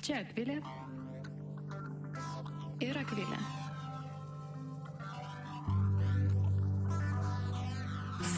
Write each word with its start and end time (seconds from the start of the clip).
Čia 0.00 0.22
Akvilė 0.24 0.54
ir 2.80 2.96
Akvilė. 2.96 3.40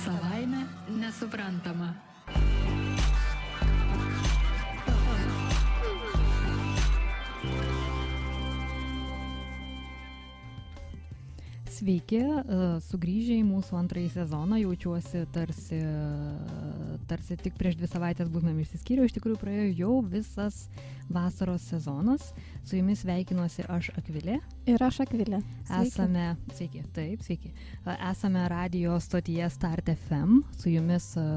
Savaime 0.02 0.64
nesuprantama. 0.98 1.92
Sveiki, 11.82 12.20
e, 12.22 12.56
sugrįžę 12.86 13.40
į 13.40 13.42
mūsų 13.42 13.74
antrąjį 13.74 14.10
sezoną, 14.14 14.60
jaučiuosi 14.60 15.24
tarsi, 15.34 15.80
tarsi 17.10 17.34
tik 17.42 17.56
prieš 17.58 17.74
dvi 17.80 17.88
savaitės 17.90 18.30
būtumėm 18.30 18.60
išsiskyriau, 18.62 19.08
iš 19.08 19.16
tikrųjų 19.16 19.40
praėjo 19.40 19.64
jau 19.80 19.96
visas 20.12 20.60
vasaros 21.10 21.66
sezonas, 21.66 22.28
su 22.62 22.78
jumis 22.78 23.02
sveikinuosi 23.02 23.66
aš 23.66 23.90
Akvilė. 23.98 24.38
Ir 24.70 24.86
aš 24.86 25.00
Akvilė. 25.08 25.42
Sveiki. 25.66 25.90
Esame, 25.90 26.26
sveiki, 26.54 26.86
taip, 26.94 27.26
sveiki. 27.26 27.50
E, 27.50 27.98
esame 28.12 28.46
radio 28.52 29.00
stotyje 29.02 29.50
Start 29.50 29.90
FM, 29.96 30.38
su 30.62 30.70
jumis 30.70 31.16
e, 31.18 31.30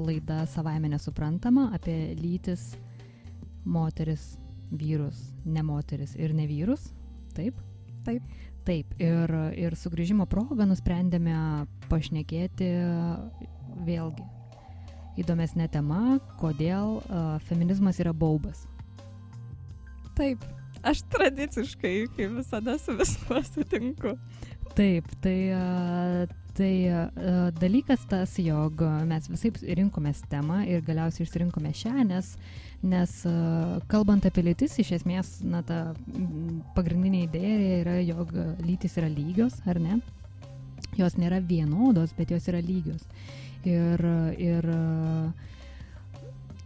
laida 0.00 0.46
savaime 0.48 0.94
nesuprantama 0.94 1.74
apie 1.76 2.14
lytis, 2.16 2.70
moteris, 3.68 4.30
vyrus, 4.72 5.26
ne 5.44 5.60
moteris 5.60 6.16
ir 6.16 6.32
ne 6.32 6.48
vyrus. 6.48 6.88
Taip? 7.36 7.60
Taip. 8.00 8.24
Taip, 8.68 8.92
ir, 9.00 9.32
ir 9.56 9.74
sugrįžimo 9.78 10.26
progą 10.28 10.66
nusprendėme 10.68 11.34
pašnekėti 11.88 12.68
vėlgi 13.86 14.26
įdomesnė 15.20 15.68
tema, 15.72 16.18
kodėl 16.40 16.98
uh, 17.00 17.36
feminizmas 17.48 18.00
yra 18.02 18.12
baubas. 18.16 18.66
Taip, 20.18 20.44
aš 20.86 21.02
tradiciškai, 21.12 21.94
kaip 22.16 22.36
visada, 22.38 22.76
su 22.80 22.94
viskuo 22.98 23.40
sutinku. 23.48 24.14
Taip, 24.76 25.08
tai, 25.24 25.36
uh, 25.56 26.36
tai 26.56 26.72
uh, 26.92 27.48
dalykas 27.58 28.04
tas, 28.10 28.36
jog 28.40 28.84
mes 29.08 29.28
visai 29.32 29.52
rinkomės 29.80 30.22
temą 30.30 30.62
ir 30.68 30.84
galiausiai 30.86 31.26
išsirinkome 31.26 31.72
šią, 31.76 31.96
nes 32.12 32.34
uh, 32.36 32.69
nes 32.82 33.12
kalbant 33.90 34.24
apie 34.24 34.44
lytis, 34.46 34.78
iš 34.80 34.94
esmės, 35.00 35.38
na, 35.44 35.60
ta 35.66 35.92
pagrindinė 36.76 37.26
idėja 37.26 37.76
yra, 37.82 37.98
jog 38.00 38.32
lytis 38.64 38.96
yra 39.00 39.10
lygios, 39.12 39.58
ar 39.68 39.80
ne? 39.82 40.00
Jos 40.98 41.16
nėra 41.20 41.38
vienodos, 41.44 42.14
bet 42.16 42.32
jos 42.32 42.48
yra 42.50 42.60
lygios. 42.64 43.04
Ir, 43.68 44.00
ir 44.40 44.66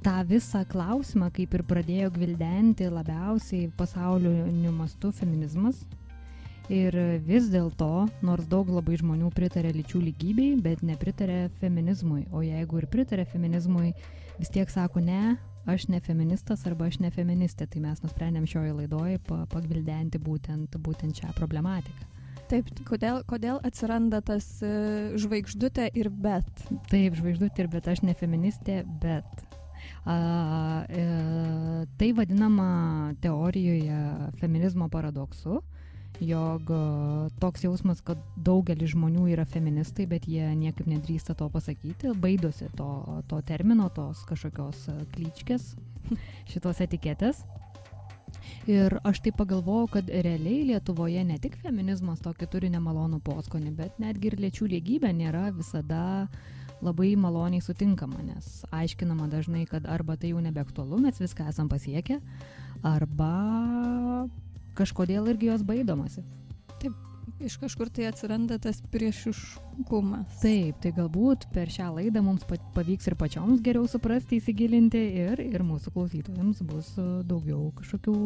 tą 0.04 0.20
visą 0.28 0.62
klausimą, 0.68 1.30
kaip 1.34 1.54
ir 1.56 1.64
pradėjo 1.66 2.12
gvildenti 2.14 2.88
labiausiai 2.92 3.70
pasauliniu 3.78 4.72
mastu 4.76 5.10
feminizmas. 5.12 5.82
Ir 6.72 6.96
vis 7.26 7.50
dėlto, 7.52 8.06
nors 8.24 8.46
daug 8.48 8.70
labai 8.72 8.96
žmonių 8.96 9.28
pritarė 9.36 9.74
lyčių 9.74 10.00
lygybei, 10.06 10.54
bet 10.64 10.80
nepritarė 10.80 11.50
feminizmui. 11.60 12.22
O 12.32 12.40
jeigu 12.40 12.80
ir 12.80 12.86
pritarė 12.88 13.26
feminizmui, 13.28 13.90
vis 14.38 14.52
tiek 14.54 14.70
sako 14.72 15.02
ne, 15.04 15.34
aš 15.66 15.88
ne 15.92 16.00
feministas 16.04 16.64
arba 16.68 16.88
aš 16.90 17.00
ne 17.02 17.10
feministė, 17.14 17.66
tai 17.70 17.82
mes 17.84 18.02
nusprendėm 18.04 18.46
šioje 18.48 18.74
laidoje 18.80 19.20
pagvildenti 19.28 20.20
būtent, 20.22 20.76
būtent 20.84 21.22
šią 21.22 21.32
problematiką. 21.38 22.10
Taip, 22.50 22.68
kodėl, 22.84 23.22
kodėl 23.24 23.58
atsiranda 23.64 24.20
tas 24.24 24.46
uh, 24.62 25.14
žvaigždutė 25.20 25.88
ir 25.96 26.10
bet? 26.12 26.48
Taip, 26.90 27.16
žvaigždutė 27.16 27.64
ir 27.64 27.70
bet, 27.72 27.88
aš 27.88 28.04
ne 28.04 28.14
feministė, 28.18 28.82
bet. 29.02 29.46
A, 30.04 30.84
e, 30.88 31.04
tai 32.00 32.10
vadinama 32.16 33.12
teorijoje 33.20 34.30
feminizmo 34.40 34.88
paradoksu, 34.92 35.62
jog 36.20 36.70
toks 37.40 37.64
jausmas, 37.64 38.00
kad 38.04 38.20
daugelis 38.36 38.92
žmonių 38.94 39.26
yra 39.34 39.44
feministai, 39.48 40.06
bet 40.10 40.28
jie 40.30 40.46
niekaip 40.58 40.86
nedrįsta 40.90 41.34
to 41.38 41.48
pasakyti, 41.50 42.14
baidosi 42.20 42.70
to, 42.78 42.88
to 43.30 43.40
termino, 43.46 43.88
tos 43.94 44.22
kažkokios 44.28 44.86
klyčkės, 45.14 45.74
šitos 46.52 46.82
etiketės. 46.84 47.44
Ir 48.68 48.96
aš 49.04 49.20
tai 49.24 49.34
pagalvojau, 49.36 49.90
kad 49.98 50.08
realiai 50.08 50.64
Lietuvoje 50.70 51.20
ne 51.26 51.36
tik 51.40 51.58
feminizmas 51.60 52.22
tokį 52.24 52.48
turi 52.50 52.70
nemalonų 52.72 53.20
poskonį, 53.24 53.72
bet 53.76 53.98
netgi 54.00 54.30
ir 54.30 54.38
lyčių 54.40 54.68
lygybė 54.72 55.12
nėra 55.16 55.50
visada 55.52 56.28
labai 56.84 57.12
maloniai 57.20 57.62
sutinkama, 57.64 58.22
nes 58.24 58.64
aiškinama 58.74 59.28
dažnai, 59.32 59.64
kad 59.68 59.86
arba 59.88 60.16
tai 60.20 60.32
jau 60.32 60.40
nebeaktualu, 60.44 61.00
mes 61.04 61.20
viską 61.20 61.48
esam 61.52 61.68
pasiekę, 61.72 62.18
arba 62.84 63.30
kažkodėl 64.78 65.28
irgi 65.32 65.50
jos 65.50 65.64
baidomasi. 65.66 66.24
Taip, 66.82 66.96
iš 67.44 67.56
kažkur 67.62 67.90
tai 67.94 68.08
atsiranda 68.10 68.58
tas 68.62 68.80
priešiškumas. 68.92 70.40
Taip, 70.42 70.80
tai 70.82 70.92
galbūt 70.96 71.48
per 71.54 71.72
šią 71.72 71.90
laidą 71.98 72.24
mums 72.24 72.44
pavyks 72.76 73.10
ir 73.10 73.16
pačioms 73.20 73.62
geriau 73.64 73.88
suprasti, 73.90 74.40
įsigilinti 74.40 75.00
ir, 75.24 75.42
ir 75.44 75.64
mūsų 75.66 75.94
klausytojams 75.94 76.62
bus 76.66 76.92
e, 76.98 77.06
daugiau 77.28 77.70
kažkokių 77.78 78.16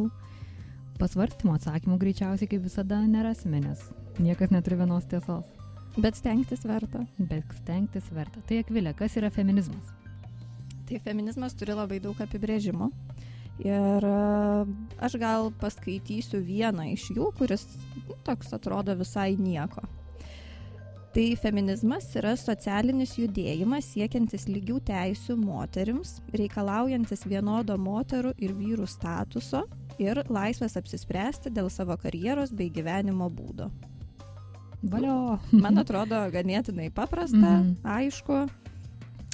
pasvarstymų, 0.99 1.55
atsakymų 1.59 2.01
greičiausiai 2.03 2.51
kaip 2.51 2.65
visada 2.67 2.99
nerasime, 3.07 3.63
nes 3.63 3.85
niekas 4.19 4.51
neturi 4.55 4.81
vienos 4.81 5.07
tiesos. 5.11 5.47
Bet 5.99 6.19
stengtis 6.19 6.65
verta. 6.67 7.05
Bet 7.19 7.47
stengtis 7.59 8.07
verta. 8.15 8.43
Tai 8.47 8.61
Akvilė, 8.63 8.93
kas 8.99 9.17
yra 9.19 9.31
feminizmas? 9.35 9.95
Tai 10.87 11.01
feminizmas 11.05 11.57
turi 11.59 11.75
labai 11.75 11.99
daug 12.03 12.19
apibrėžimų. 12.23 12.91
Ir 13.65 14.05
e, 14.07 14.19
aš 15.03 15.19
gal 15.19 15.53
paskaitysiu 15.61 16.41
vieną 16.47 16.93
iš 16.95 17.09
jų, 17.17 17.31
kuris 17.39 17.67
nu, 18.07 18.19
toks 18.27 18.53
atrodo 18.55 18.95
visai 18.99 19.33
nieko. 19.39 19.83
Tai 21.15 21.25
feminizmas 21.41 22.07
yra 22.21 22.35
socialinis 22.39 23.17
judėjimas 23.19 23.89
siekiantis 23.95 24.45
lygių 24.47 24.77
teisių 24.87 25.35
moterims, 25.41 26.19
reikalaujantis 26.37 27.25
vienodo 27.27 27.79
moterų 27.81 28.35
ir 28.39 28.53
vyrų 28.55 28.87
statuso 28.87 29.65
ir 29.99 30.21
laisvės 30.31 30.77
apsispręsti 30.79 31.51
dėl 31.51 31.73
savo 31.73 31.97
karjeros 31.99 32.53
bei 32.55 32.71
gyvenimo 32.71 33.31
būdo. 33.33 33.71
Valio. 34.83 35.39
Man 35.51 35.81
atrodo 35.83 36.21
ganėtinai 36.31 36.93
paprasta, 36.95 37.41
mm. 37.41 37.73
aišku, 37.83 38.45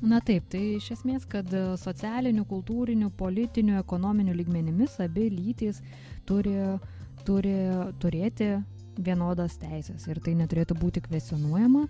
Na 0.04 0.20
taip, 0.20 0.44
tai 0.52 0.76
iš 0.76 0.90
esmės, 0.98 1.24
kad 1.30 1.48
e, 1.56 1.62
socialiniu, 1.80 2.44
kultūriniu, 2.48 3.08
politiniu, 3.16 3.78
ekonominiu 3.80 4.34
lygmenimis 4.36 4.98
abi 5.00 5.30
lytys 5.32 5.80
turi, 6.28 6.58
turi 7.24 7.54
turėti 8.02 8.50
vienodas 9.00 9.56
teisės 9.62 10.04
ir 10.10 10.20
tai 10.24 10.36
neturėtų 10.38 10.76
būti 10.78 11.02
kvesionuojama. 11.06 11.86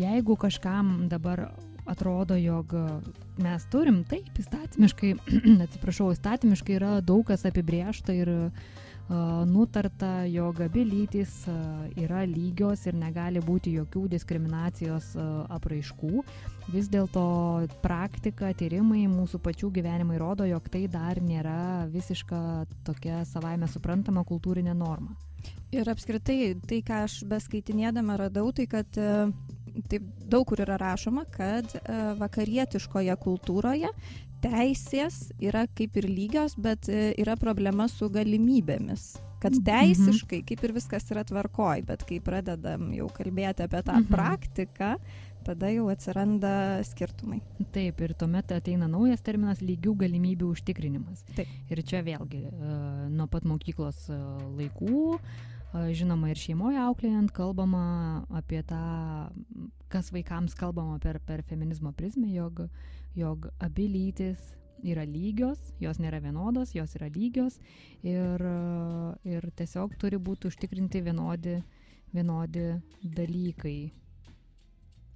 Jeigu 0.00 0.36
kažkam 0.40 1.06
dabar 1.12 1.50
atrodo, 1.88 2.36
jog 2.40 2.72
mes 3.44 3.66
turim, 3.72 4.02
taip, 4.08 4.32
įstatymiškai, 4.40 5.12
atsiprašau, 5.66 6.10
įstatymiškai 6.16 6.78
yra 6.80 6.96
daug 7.04 7.26
kas 7.28 7.44
apibriešta 7.48 8.16
ir 8.16 8.32
uh, 8.32 8.72
nutarta, 9.08 10.24
jog 10.24 10.60
abi 10.64 10.84
lytys 10.88 11.44
yra 12.00 12.22
lygios 12.24 12.86
ir 12.88 12.96
negali 12.96 13.42
būti 13.44 13.74
jokių 13.76 14.06
diskriminacijos 14.14 15.10
apraiškų. 15.52 16.24
Vis 16.72 16.88
dėlto 16.88 17.24
praktika, 17.84 18.54
tyrimai, 18.56 19.04
mūsų 19.12 19.42
pačių 19.44 19.70
gyvenimai 19.76 20.16
rodo, 20.20 20.46
jog 20.48 20.68
tai 20.72 20.86
dar 20.88 21.20
nėra 21.20 21.84
visiška 21.92 22.64
tokia 22.86 23.24
savaime 23.28 23.68
suprantama 23.68 24.24
kultūrinė 24.24 24.72
norma. 24.72 25.12
Ir 25.74 25.88
apskritai, 25.90 26.54
tai 26.64 26.80
ką 26.86 27.04
aš 27.04 27.20
beskaitinėdama 27.28 28.16
radau, 28.16 28.48
tai 28.56 28.64
kad 28.70 28.88
taip 28.94 30.04
daug 30.30 30.46
kur 30.48 30.62
yra 30.64 30.78
rašoma, 30.80 31.26
kad 31.34 31.68
vakarietiškoje 32.20 33.16
kultūroje 33.20 33.90
teisės 34.44 35.28
yra 35.42 35.64
kaip 35.76 35.96
ir 36.00 36.08
lygios, 36.10 36.56
bet 36.60 36.88
e, 36.92 37.12
yra 37.20 37.36
problema 37.40 37.88
su 37.90 38.10
galimybėmis. 38.12 39.14
Kad 39.44 39.58
mhm. 39.58 39.64
teisiškai 39.66 40.40
kaip 40.48 40.64
ir 40.64 40.72
viskas 40.76 41.08
yra 41.12 41.24
tvarkoj, 41.28 41.84
bet 41.88 42.04
kai 42.08 42.20
pradedam 42.24 42.88
jau 42.96 43.10
kalbėti 43.12 43.66
apie 43.66 43.82
tą 43.84 43.98
mhm. 44.00 44.10
praktiką, 44.12 44.90
tada 45.44 45.68
jau 45.68 45.90
atsiranda 45.92 46.82
skirtumai. 46.88 47.42
Taip, 47.74 48.00
ir 48.00 48.14
tuomet 48.16 48.54
ateina 48.56 48.88
naujas 48.88 49.24
terminas 49.24 49.60
lygių 49.64 49.96
galimybių 50.04 50.52
užtikrinimas. 50.54 51.26
Taip. 51.36 51.50
Ir 51.68 51.82
čia 51.84 52.00
vėlgi 52.06 52.46
e, 52.48 52.76
nuo 53.12 53.28
pat 53.32 53.44
mokyklos 53.48 54.06
e, 54.08 54.20
laikų, 54.60 55.18
žinoma, 55.90 56.30
ir 56.30 56.38
šeimoje 56.38 56.78
auklėjant 56.78 57.32
kalbama 57.34 57.84
apie 58.38 58.60
tą, 58.66 58.80
kas 59.90 60.12
vaikams 60.14 60.54
kalbama 60.58 61.00
per, 61.02 61.18
per 61.26 61.42
feminizmo 61.48 61.90
prizmę, 61.98 62.30
jog 62.30 62.68
jog 63.14 63.48
abi 63.62 63.88
lytis 63.88 64.54
yra 64.84 65.04
lygios, 65.08 65.58
jos 65.80 65.98
nėra 66.02 66.20
vienodos, 66.20 66.74
jos 66.76 66.94
yra 66.98 67.08
lygios 67.12 67.58
ir, 68.04 68.42
ir 69.24 69.50
tiesiog 69.56 69.96
turi 70.00 70.18
būti 70.20 70.50
užtikrinti 70.50 71.02
vienodi, 71.04 71.60
vienodi 72.12 72.72
dalykai. 73.02 73.92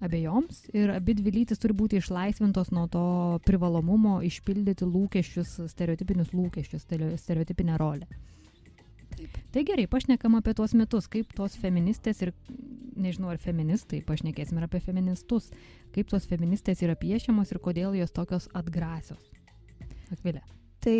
abiejoms 0.01 0.69
ir 0.79 0.91
abi 0.95 1.15
dvi 1.19 1.31
lytis 1.41 1.59
turi 1.59 1.75
būti 1.75 1.99
išlaisvintos 1.99 2.71
nuo 2.71 2.87
to 2.87 3.05
privalomumo 3.45 4.21
išpildyti 4.23 4.87
lūkesčius, 4.87 5.57
stereotipinius 5.73 6.31
lūkesčius, 6.33 6.87
stereotipinę 7.19 7.79
rolę. 7.79 8.07
Taip. 9.19 9.39
Tai 9.55 9.65
gerai, 9.67 9.89
pašnekam 9.91 10.37
apie 10.39 10.55
tuos 10.55 10.75
metus, 10.79 11.09
kaip 11.11 11.33
tos 11.35 11.57
feministės 11.59 12.23
ir, 12.23 12.33
nežinau, 12.99 13.33
ar 13.33 13.41
feministai, 13.43 14.01
pašnekėsim 14.07 14.61
ir 14.61 14.69
apie 14.69 14.81
feministus, 14.85 15.51
kaip 15.95 16.11
tos 16.11 16.29
feministės 16.31 16.85
yra 16.87 16.95
piešiamos 16.99 17.51
ir 17.51 17.63
kodėl 17.65 17.99
jos 17.99 18.15
tokios 18.15 18.47
atgrasios. 18.59 19.23
Akvilė. 20.15 20.45
Tai 20.85 20.99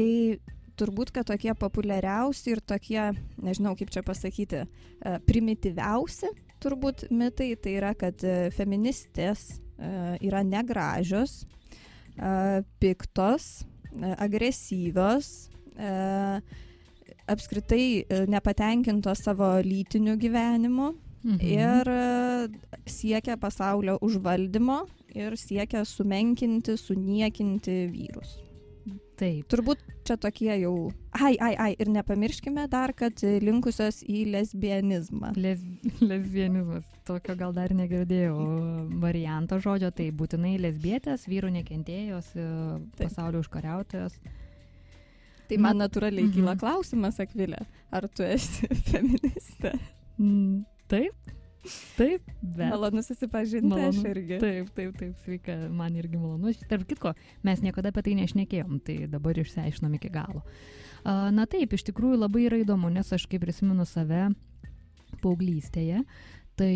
turbūt, 0.79 1.13
kad 1.15 1.29
tokie 1.29 1.55
populiariausi 1.59 2.55
ir 2.55 2.63
tokie, 2.63 3.01
nežinau 3.43 3.75
kaip 3.79 3.93
čia 3.95 4.03
pasakyti, 4.07 4.65
e, 4.65 5.15
primityviausi 5.29 6.33
turbūt 6.63 7.09
mitai, 7.15 7.53
tai 7.63 7.77
yra, 7.79 7.95
kad 7.99 8.23
e, 8.27 8.51
feministės 8.55 9.49
e, 9.55 9.93
yra 10.29 10.43
negražios, 10.47 11.45
piktos, 12.83 13.45
agresyvios, 14.19 15.29
apskritai 17.29 18.27
nepatenkintos 18.31 19.25
savo 19.27 19.51
lytiniu 19.65 20.17
gyvenimu 20.21 20.93
mhm. 21.25 21.39
ir 21.41 21.93
siekia 22.89 23.39
pasaulio 23.41 23.99
užvaldymo 24.03 24.83
ir 25.15 25.37
siekia 25.41 25.85
sumenkinti, 25.89 26.77
suniekinti 26.77 27.81
vyrus. 27.93 28.39
Taip. 29.19 29.49
Turbūt 29.51 29.81
čia 30.07 30.15
tokie 30.21 30.53
jau. 30.61 30.73
Ai, 31.19 31.33
ai, 31.43 31.55
ai, 31.59 31.73
ir 31.83 31.89
nepamirškime 31.91 32.69
dar, 32.71 32.93
kad 32.97 33.19
linkusios 33.43 34.05
į 34.07 34.29
lesbianizmą. 34.31 35.33
Les, 35.39 35.63
lesbianizmas. 35.99 36.87
Tokio 37.09 37.35
gal 37.41 37.55
dar 37.57 37.75
negirdėjau 37.75 38.37
varianto 39.03 39.59
žodžio. 39.65 39.91
Tai 39.97 40.07
būtinai 40.21 40.55
lesbietės, 40.63 41.27
vyrų 41.31 41.51
nekentėjos, 41.57 42.31
e, 42.39 42.47
pasaulio 43.01 43.43
užkariautojos. 43.43 44.21
Tai 45.49 45.59
man 45.65 45.81
natūraliai 45.81 46.29
kyla 46.29 46.53
mhm. 46.53 46.61
klausimas, 46.61 47.19
Akvilė, 47.23 47.63
ar 47.95 48.09
tu 48.13 48.27
esi 48.27 48.69
feministė? 48.91 49.75
Mm, 50.19 50.65
taip. 50.91 51.35
Taip, 51.99 52.23
bet. 52.41 52.71
Malonu 52.71 53.03
susipažinti, 53.05 53.69
malonu. 53.69 53.91
aš 53.91 54.11
irgi. 54.13 54.39
Taip, 54.41 54.69
taip, 54.77 54.93
taip, 54.97 55.17
sveika, 55.25 55.57
man 55.75 55.97
irgi 55.99 56.21
malonu. 56.21 56.53
Tarp 56.71 56.87
kitko, 56.89 57.13
mes 57.45 57.63
niekada 57.65 57.93
apie 57.93 58.05
tai 58.07 58.15
nešnekėjom, 58.21 58.79
tai 58.87 58.99
dabar 59.11 59.41
išsiaiškinom 59.43 59.97
iki 59.99 60.13
galo. 60.15 60.45
Na 61.05 61.45
taip, 61.51 61.75
iš 61.75 61.85
tikrųjų 61.91 62.21
labai 62.23 62.47
yra 62.47 62.61
įdomu, 62.63 62.93
nes 62.95 63.11
aš 63.15 63.27
kaip 63.31 63.43
prisimenu 63.45 63.85
save 63.89 64.29
paauglystėje, 65.23 66.05
tai 66.59 66.73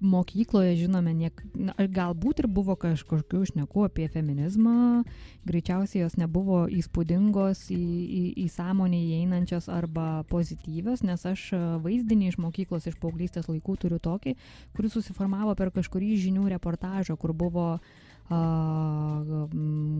mokykloje 0.00 0.76
žinome, 0.78 1.12
niek, 1.14 1.40
na, 1.54 1.74
galbūt 1.78 2.42
ir 2.42 2.48
buvo 2.50 2.76
kažkokių 2.78 3.42
šnekų 3.50 3.86
apie 3.88 4.06
feminizmą, 4.12 5.04
greičiausiai 5.48 6.04
jos 6.04 6.18
nebuvo 6.20 6.64
įspūdingos, 6.70 7.66
į, 7.74 7.78
į, 7.78 8.22
į 8.44 8.48
sąmonę 8.54 8.98
įeinančios 8.98 9.70
arba 9.72 10.24
pozityvios, 10.30 11.02
nes 11.06 11.26
aš 11.26 11.48
vaizdinį 11.84 12.32
iš 12.32 12.38
mokyklos, 12.42 12.86
iš 12.86 12.98
paauglystės 13.02 13.50
laikų 13.50 13.78
turiu 13.84 13.98
tokį, 14.02 14.36
kuris 14.76 14.94
susiformavo 14.98 15.56
per 15.58 15.74
kažkurį 15.74 16.14
žinių 16.28 16.46
reportažą, 16.54 17.18
kur 17.18 17.34
buvo 17.34 17.70
uh, 17.78 18.07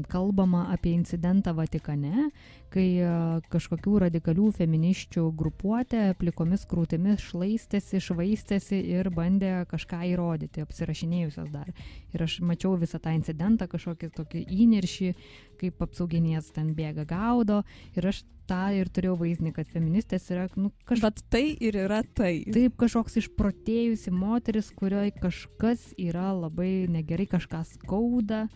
kalbama 0.09 0.67
apie 0.73 0.93
incidentą 0.93 1.55
Vatikane, 1.57 2.29
kai 2.69 3.01
kažkokių 3.49 3.95
radikalių 4.05 4.51
feminiščių 4.59 5.25
grupuotė 5.39 6.03
plikomis 6.21 6.67
krūtimis 6.69 7.25
šlaistėsi, 7.31 8.03
švaistėsi 8.05 8.83
ir 8.93 9.09
bandė 9.15 9.65
kažką 9.71 10.03
įrodyti, 10.11 10.61
apsirašinėjusios 10.67 11.49
dar. 11.55 11.73
Ir 12.13 12.27
aš 12.27 12.41
mačiau 12.45 12.77
visą 12.77 13.01
tą 13.01 13.17
incidentą, 13.17 13.65
kažkokį 13.71 14.13
tokį 14.21 14.45
įniršį, 14.45 15.15
kaip 15.61 15.83
apsauginės 15.85 16.53
ten 16.55 16.75
bėga 16.79 17.07
gaudo. 17.09 17.63
Ir 17.99 18.11
aš 18.13 18.25
tą 18.49 18.61
ir 18.77 18.89
turėjau 18.93 19.17
vaizdinį, 19.21 19.53
kad 19.57 19.69
feministės 19.71 20.29
yra, 20.33 20.47
nu, 20.57 20.71
kažkas. 20.89 21.05
Bet 21.05 21.33
tai 21.33 21.45
ir 21.65 21.77
yra 21.85 22.01
tai. 22.17 22.33
Taip, 22.49 22.79
kažkoks 22.81 23.19
išprotėjusi 23.23 24.13
moteris, 24.15 24.71
kurioje 24.77 25.13
kažkas 25.19 25.91
yra 26.01 26.31
labai 26.37 26.87
negerai, 26.91 27.29
kažką 27.31 27.65
skauda, 27.75 28.47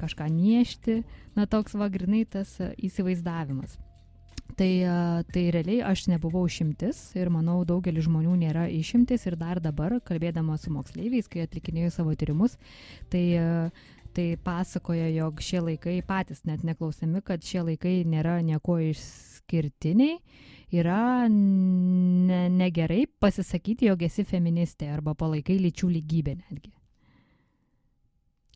kažką 0.00 0.28
niešti. 0.32 1.00
Na, 1.38 1.48
toks 1.48 1.76
va 1.78 1.88
grinai 1.92 2.26
tas 2.28 2.58
e, 2.60 2.72
įsivaizdavimas. 2.88 3.78
Tai, 4.58 4.68
e, 4.68 5.24
tai 5.32 5.46
realiai 5.54 5.80
aš 5.88 6.04
nebuvau 6.10 6.44
išimtis 6.48 7.00
ir 7.16 7.30
manau 7.32 7.62
daugelis 7.68 8.04
žmonių 8.04 8.34
nėra 8.42 8.66
išimtis 8.68 9.24
ir 9.30 9.38
dar 9.40 9.62
dabar, 9.64 9.96
kalbėdama 10.04 10.58
su 10.60 10.72
moksleiviais, 10.74 11.30
kai 11.32 11.46
atlikinėjau 11.46 11.94
savo 11.94 12.12
tyrimus, 12.18 12.58
tai 13.12 13.22
uh, 13.40 13.86
tai 14.14 14.36
pasakoja, 14.40 15.08
jog 15.12 15.40
šie 15.42 15.62
laikai 15.64 16.00
patys 16.06 16.44
net 16.48 16.64
neklausiami, 16.66 17.22
kad 17.24 17.44
šie 17.44 17.64
laikai 17.66 17.94
nėra 18.08 18.38
nieko 18.44 18.78
išskirtiniai, 18.82 20.18
yra 20.72 21.28
ne, 21.28 22.44
negerai 22.52 23.06
pasisakyti, 23.20 23.88
jog 23.90 24.04
esi 24.06 24.24
feministė 24.28 24.90
arba 24.92 25.16
palaikai 25.18 25.58
lyčių 25.60 25.90
lygybę 25.96 26.36
netgi. 26.38 26.72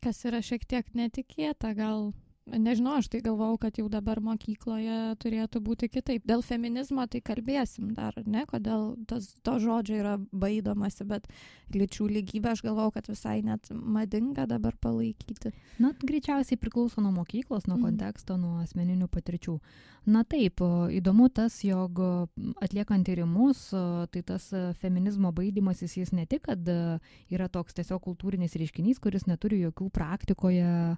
Kas 0.03 0.21
yra 0.29 0.43
šiek 0.45 0.65
tiek 0.69 0.89
netikėta, 0.95 1.73
gal 1.77 2.11
Nežinau, 2.47 2.93
aš 2.95 3.09
tai 3.11 3.19
galvau, 3.19 3.57
kad 3.59 3.75
jau 3.75 3.89
dabar 3.91 4.21
mokykloje 4.23 5.17
turėtų 5.19 5.59
būti 5.63 5.89
kitaip. 5.91 6.23
Dėl 6.27 6.43
feminizmo 6.45 7.03
tai 7.11 7.19
kalbėsim 7.19 7.89
dar, 7.97 8.15
ne, 8.23 8.45
kodėl 8.47 8.93
tas, 9.09 9.27
to 9.43 9.57
žodžio 9.59 9.97
yra 9.99 10.13
baidomasi, 10.31 11.03
bet 11.09 11.27
lyčių 11.75 12.07
lygybę 12.15 12.53
aš 12.53 12.63
galvau, 12.63 12.87
kad 12.95 13.09
visai 13.11 13.41
net 13.43 13.67
madinga 13.71 14.47
dabar 14.47 14.77
palaikyti. 14.79 15.51
Na, 15.83 15.91
greičiausiai 15.99 16.59
priklauso 16.61 17.03
nuo 17.03 17.11
mokyklos, 17.19 17.67
nuo 17.67 17.75
mhm. 17.75 17.89
konteksto, 17.89 18.39
nuo 18.39 18.61
asmeninių 18.63 19.11
patirčių. 19.11 19.59
Na 20.07 20.21
taip, 20.23 20.61
įdomu 20.95 21.27
tas, 21.35 21.57
jog 21.67 21.99
atliekant 22.63 23.03
tyrimus, 23.03 23.65
tai 24.13 24.21
tas 24.23 24.45
feminizmo 24.79 25.33
baidimasis 25.35 25.97
jis 25.99 26.13
ne 26.15 26.23
tik, 26.29 26.45
kad 26.47 26.69
yra 27.27 27.49
toks 27.51 27.75
tiesiog 27.75 27.99
kultūrinis 28.05 28.55
reiškinys, 28.55 29.01
kuris 29.03 29.27
neturi 29.27 29.59
jokių 29.65 29.89
praktikoje 29.91 30.95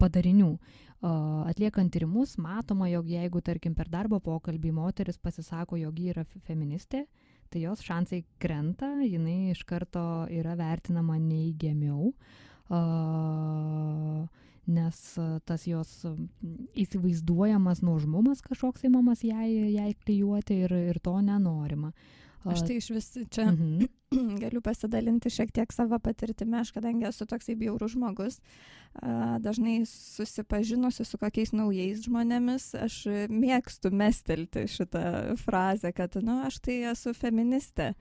padarinių. 0.00 0.48
Atliekant 1.04 1.92
tyrimus, 1.92 2.38
matoma, 2.40 2.88
jog 2.88 3.12
jeigu, 3.12 3.44
tarkim, 3.44 3.76
per 3.76 3.92
darbo 3.92 4.22
pokalbį 4.24 4.72
moteris 4.72 5.20
pasisako, 5.20 5.76
jog 5.76 6.00
ji 6.00 6.14
yra 6.14 6.24
feministė, 6.48 7.04
tai 7.52 7.66
jos 7.66 7.84
šansai 7.84 8.24
krenta, 8.40 8.88
jinai 9.04 9.52
iš 9.52 9.60
karto 9.68 10.24
yra 10.32 10.56
vertinama 10.56 11.20
neįgėmiau, 11.20 12.08
nes 14.66 15.00
tas 15.46 15.66
jos 15.66 15.92
įsivaizduojamas 16.74 17.82
nuožmumas 17.86 18.42
kažkoks 18.44 18.86
įmamas 18.88 19.22
jai, 19.26 19.48
jai 19.72 19.92
klyjuoti 19.94 20.60
ir, 20.66 20.74
ir 20.92 21.00
to 21.02 21.14
nenorima. 21.22 21.92
Aš 22.52 22.62
tai 22.66 22.76
iš 22.78 22.90
vis 22.94 23.08
čia 23.32 23.48
mhm. 23.50 23.86
galiu 24.42 24.62
pasidalinti 24.62 25.30
šiek 25.32 25.50
tiek 25.54 25.72
savo 25.74 25.98
patirtimi, 26.02 26.60
aš 26.60 26.70
kadangi 26.76 27.08
esu 27.08 27.26
toksai 27.26 27.56
bjaurus 27.58 27.96
žmogus, 27.96 28.38
dažnai 29.42 29.80
susipažinusi 29.90 31.04
su 31.04 31.18
kokiais 31.18 31.52
naujais 31.56 32.04
žmonėmis, 32.06 32.68
aš 32.86 33.00
mėgstu 33.32 33.90
mestelti 33.90 34.66
šitą 34.70 35.34
frazę, 35.42 35.92
kad, 35.96 36.14
nu, 36.22 36.40
aš 36.46 36.60
tai 36.62 36.80
esu 36.92 37.14
feministė. 37.16 37.92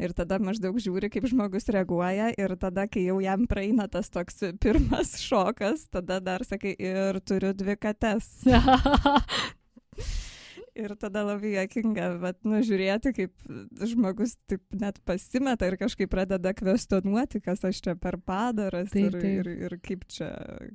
Ir 0.00 0.14
tada 0.16 0.38
maždaug 0.40 0.78
žiūri, 0.80 1.10
kaip 1.12 1.26
žmogus 1.28 1.68
reaguoja 1.68 2.30
ir 2.32 2.54
tada, 2.56 2.86
kai 2.88 3.02
jau 3.04 3.18
jam 3.20 3.44
praeina 3.44 3.84
tas 3.92 4.08
toks 4.08 4.40
pirmas 4.62 5.18
šokas, 5.20 5.90
tada 5.92 6.22
dar 6.24 6.46
sakai, 6.48 6.72
ir 6.72 7.20
turiu 7.20 7.52
dvi 7.52 7.76
kates. 7.76 8.32
Ir 10.78 10.94
tada 11.00 11.22
labai 11.26 11.54
jokinga, 11.56 12.06
bet 12.22 12.40
nužiūrėti, 12.46 13.12
kaip 13.16 13.86
žmogus 13.90 14.36
taip 14.50 14.62
net 14.76 15.00
pasimeta 15.08 15.68
ir 15.68 15.76
kažkaip 15.80 16.10
pradeda 16.12 16.52
kvestionuoti, 16.56 17.40
kas 17.44 17.64
aš 17.66 17.80
čia 17.84 17.96
per 17.98 18.18
padaras 18.22 18.92
taip, 18.92 19.10
ir, 19.10 19.16
taip. 19.18 19.40
ir, 19.40 19.50
ir 19.66 19.78
kaip 19.82 20.04
čia, 20.10 20.30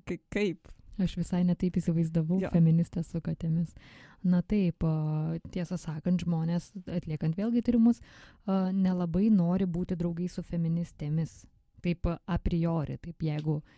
kaip. 0.07 0.25
kaip. 0.33 0.73
Aš 0.95 1.17
visai 1.19 1.41
netaip 1.43 1.75
įsivaizdavau 1.75 2.37
jo. 2.39 2.49
feministę 2.53 3.01
su 3.03 3.19
katėmis. 3.19 3.73
Na 4.23 4.39
taip, 4.47 4.83
tiesą 5.51 5.75
sakant, 5.75 6.23
žmonės 6.23 6.69
atliekant 6.87 7.35
vėlgi 7.35 7.65
tyrimus 7.67 7.99
nelabai 8.47 9.27
nori 9.27 9.67
būti 9.67 9.97
draugai 9.99 10.29
su 10.31 10.43
feministėmis. 10.43 11.41
Taip 11.83 12.07
a 12.07 12.37
priori, 12.41 12.95
taip 13.03 13.27
jeigu 13.27 13.59
uh, 13.59 13.75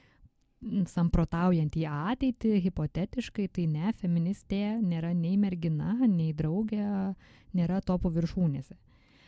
samprotaujant 0.90 1.78
į 1.78 1.86
ateitį, 1.90 2.56
hipotetiškai, 2.66 3.48
tai 3.54 3.68
ne, 3.70 3.94
feministė 4.00 4.78
nėra 4.82 5.14
nei 5.14 5.38
mergina, 5.38 5.94
nei 6.08 6.34
draugė, 6.38 7.14
nėra 7.58 7.82
topo 7.86 8.12
viršūnėse. 8.14 8.78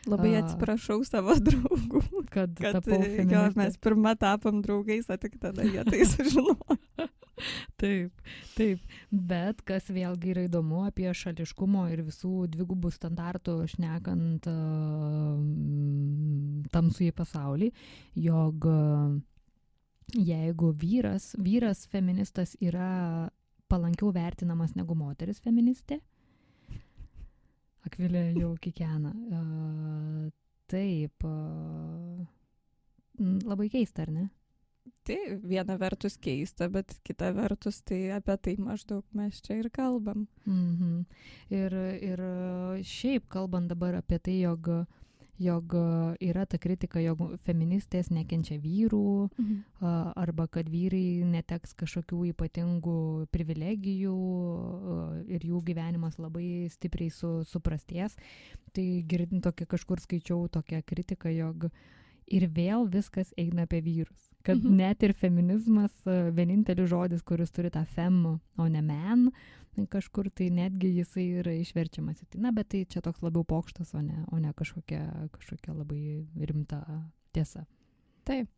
Labai 0.10 0.38
atsiprašau 0.40 1.02
savo 1.06 1.36
draugų, 1.44 2.24
kad, 2.32 2.56
kad 2.58 2.86
jo, 2.88 3.46
mes 3.60 3.78
pirmą 3.84 4.16
tapom 4.20 4.62
draugais, 4.64 5.10
o 5.12 5.18
tik 5.20 5.38
tada 5.42 5.66
jie 5.68 5.84
tai 5.86 6.06
sužinojo. 6.08 7.10
taip, 7.82 8.32
taip. 8.56 8.96
Bet 9.12 9.62
kas 9.68 9.90
vėlgi 9.92 10.34
yra 10.34 10.46
įdomu 10.48 10.86
apie 10.88 11.12
šališkumo 11.16 11.86
ir 11.94 12.04
visų 12.08 12.48
dvigubų 12.56 12.92
standartų 12.96 13.58
šnekant 13.76 14.48
uh, 14.50 15.36
tamsų 16.74 17.10
į 17.10 17.14
pasaulį, 17.20 17.72
jog 18.24 18.70
uh, 18.72 19.20
jeigu 20.13 20.74
vyras, 20.82 21.36
vyras 21.38 21.88
feministas 21.88 22.56
yra 22.62 23.30
palankiau 23.70 24.13
vertinamas 24.13 24.74
negu 24.75 24.96
moteris 24.98 25.42
feministė, 25.44 26.00
Akvilė 27.88 28.25
jau 28.36 28.54
kikena. 28.62 29.13
Uh, 29.34 30.28
taip. 30.70 31.24
Uh, 31.25 32.28
labai 33.48 33.70
keista, 33.72 34.06
ar 34.06 34.12
ne? 34.13 34.28
Tai 35.08 35.18
viena 35.48 35.78
vertus 35.80 36.18
keista, 36.22 36.68
bet 36.72 36.92
kita 37.08 37.32
vertus 37.34 37.80
tai 37.88 38.10
apie 38.13 38.36
tai 38.46 38.56
maždaug 38.62 39.06
mes 39.16 39.39
čia 39.42 39.60
ir 39.62 39.70
kalbam. 39.74 40.28
Mhm. 40.46 41.06
Ir, 41.56 41.75
ir 42.12 42.24
šiaip 42.86 43.30
kalbant 43.32 43.72
dabar 43.72 44.00
apie 44.01 44.20
tai, 44.20 44.38
jog 44.44 44.70
jog 45.39 45.74
yra 46.19 46.46
ta 46.50 46.60
kritika, 46.62 47.01
jog 47.03 47.22
feministės 47.46 48.12
nekenčia 48.12 48.60
vyrų 48.62 49.29
mhm. 49.29 49.60
arba 50.19 50.48
kad 50.51 50.69
vyrai 50.69 51.24
neteks 51.27 51.75
kažkokių 51.79 52.24
ypatingų 52.34 53.27
privilegijų 53.34 54.15
ir 55.31 55.46
jų 55.51 55.62
gyvenimas 55.72 56.19
labai 56.19 56.67
stipriai 56.74 57.13
su, 57.13 57.39
suprasties. 57.48 58.17
Tai 58.75 58.88
girdint 59.10 59.43
tokia 59.48 59.69
kažkur 59.69 60.01
skaičiau 60.03 60.50
tokią 60.51 60.84
kritiką, 60.86 61.31
jog 61.34 61.69
ir 62.29 62.50
vėl 62.53 62.86
viskas 62.91 63.34
eina 63.38 63.65
apie 63.65 63.81
vyrus 63.86 64.29
kad 64.43 64.58
mhm. 64.58 64.75
net 64.75 65.03
ir 65.03 65.13
feminizmas, 65.13 65.93
e, 66.08 66.31
vienintelis 66.36 66.89
žodis, 66.89 67.24
kuris 67.27 67.51
turi 67.51 67.72
tą 67.74 67.84
fem, 67.96 68.22
o 68.58 68.67
ne 68.67 68.81
men, 68.81 69.29
kažkur 69.88 70.30
tai 70.36 70.50
netgi 70.54 70.92
jisai 70.98 71.26
yra 71.42 71.54
išverčiamas 71.60 72.24
tai. 72.26 72.42
Na, 72.44 72.52
bet 72.56 72.72
tai 72.74 72.86
čia 72.90 73.02
toks 73.06 73.22
labiau 73.26 73.46
pokštas, 73.48 73.94
o 73.96 74.02
ne, 74.02 74.24
o 74.32 74.40
ne 74.40 74.54
kažkokia, 74.54 75.30
kažkokia 75.36 75.76
labai 75.76 76.26
rimta 76.50 76.84
tiesa. 77.36 77.66
Taip. 78.28 78.50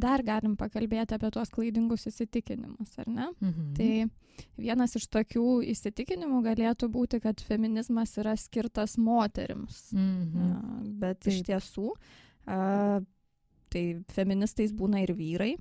Dar 0.00 0.22
galim 0.22 0.54
pakalbėti 0.54 1.16
apie 1.16 1.28
tuos 1.34 1.50
klaidingus 1.50 2.06
įsitikinimus, 2.06 2.92
ar 3.02 3.08
ne? 3.10 3.26
Mhm. 3.42 3.72
Tai 3.74 4.44
vienas 4.60 4.94
iš 4.96 5.08
tokių 5.10 5.46
įsitikinimų 5.72 6.44
galėtų 6.46 6.88
būti, 6.94 7.18
kad 7.20 7.42
feminizmas 7.42 8.14
yra 8.22 8.36
skirtas 8.38 8.94
moterims. 8.98 9.88
Mhm. 9.92 10.94
Bet 11.02 11.24
Taip. 11.24 11.32
iš 11.32 11.42
tiesų, 11.50 11.90
tai 12.46 13.84
feministais 14.14 14.72
būna 14.72 15.02
ir 15.02 15.14
vyrai. 15.18 15.56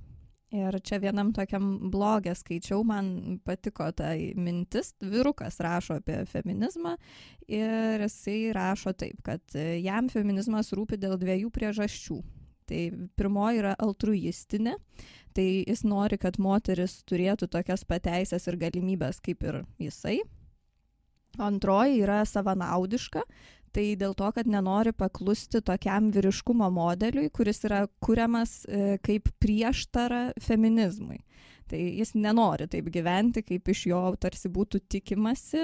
Ir 0.50 0.74
čia 0.82 0.98
vienam 0.98 1.30
tokiam 1.30 1.92
blogė 1.94 2.34
skaičiau, 2.34 2.82
man 2.88 3.38
patiko 3.46 3.86
ta 3.94 4.16
mintis, 4.18 4.96
vyrukas 4.98 5.60
rašo 5.62 6.00
apie 6.00 6.24
feminizmą 6.26 6.96
ir 7.46 8.02
jisai 8.02 8.40
rašo 8.58 8.96
taip, 8.98 9.20
kad 9.22 9.44
jam 9.78 10.10
feminizmas 10.10 10.74
rūpi 10.74 10.98
dėl 10.98 11.20
dviejų 11.22 11.52
priežasčių. 11.54 12.18
Tai 12.70 12.82
pirmoji 13.18 13.62
yra 13.62 13.76
altruistinė, 13.82 14.76
tai 15.38 15.48
jis 15.68 15.86
nori, 15.86 16.18
kad 16.22 16.42
moteris 16.42 17.00
turėtų 17.06 17.50
tokias 17.54 17.86
pateisės 17.86 18.50
ir 18.50 18.58
galimybės 18.62 19.22
kaip 19.26 19.46
ir 19.46 19.64
jisai. 19.82 20.20
Antroji 21.38 22.02
yra 22.02 22.24
savanaudiška, 22.26 23.22
tai 23.74 23.86
dėl 24.00 24.16
to, 24.18 24.30
kad 24.36 24.50
nenori 24.50 24.94
paklusti 24.96 25.62
tokiam 25.66 26.12
vyriškumo 26.16 26.70
modeliui, 26.74 27.30
kuris 27.34 27.64
yra 27.68 27.86
kuriamas 28.04 28.62
e, 28.66 28.98
kaip 29.06 29.32
prieštara 29.42 30.30
feminizmui. 30.44 31.22
Tai 31.70 31.78
jis 31.78 32.16
nenori 32.18 32.66
taip 32.70 32.88
gyventi, 32.90 33.44
kaip 33.46 33.70
iš 33.70 33.84
jo 33.92 34.00
tarsi 34.22 34.50
būtų 34.50 34.82
tikimasi, 34.90 35.62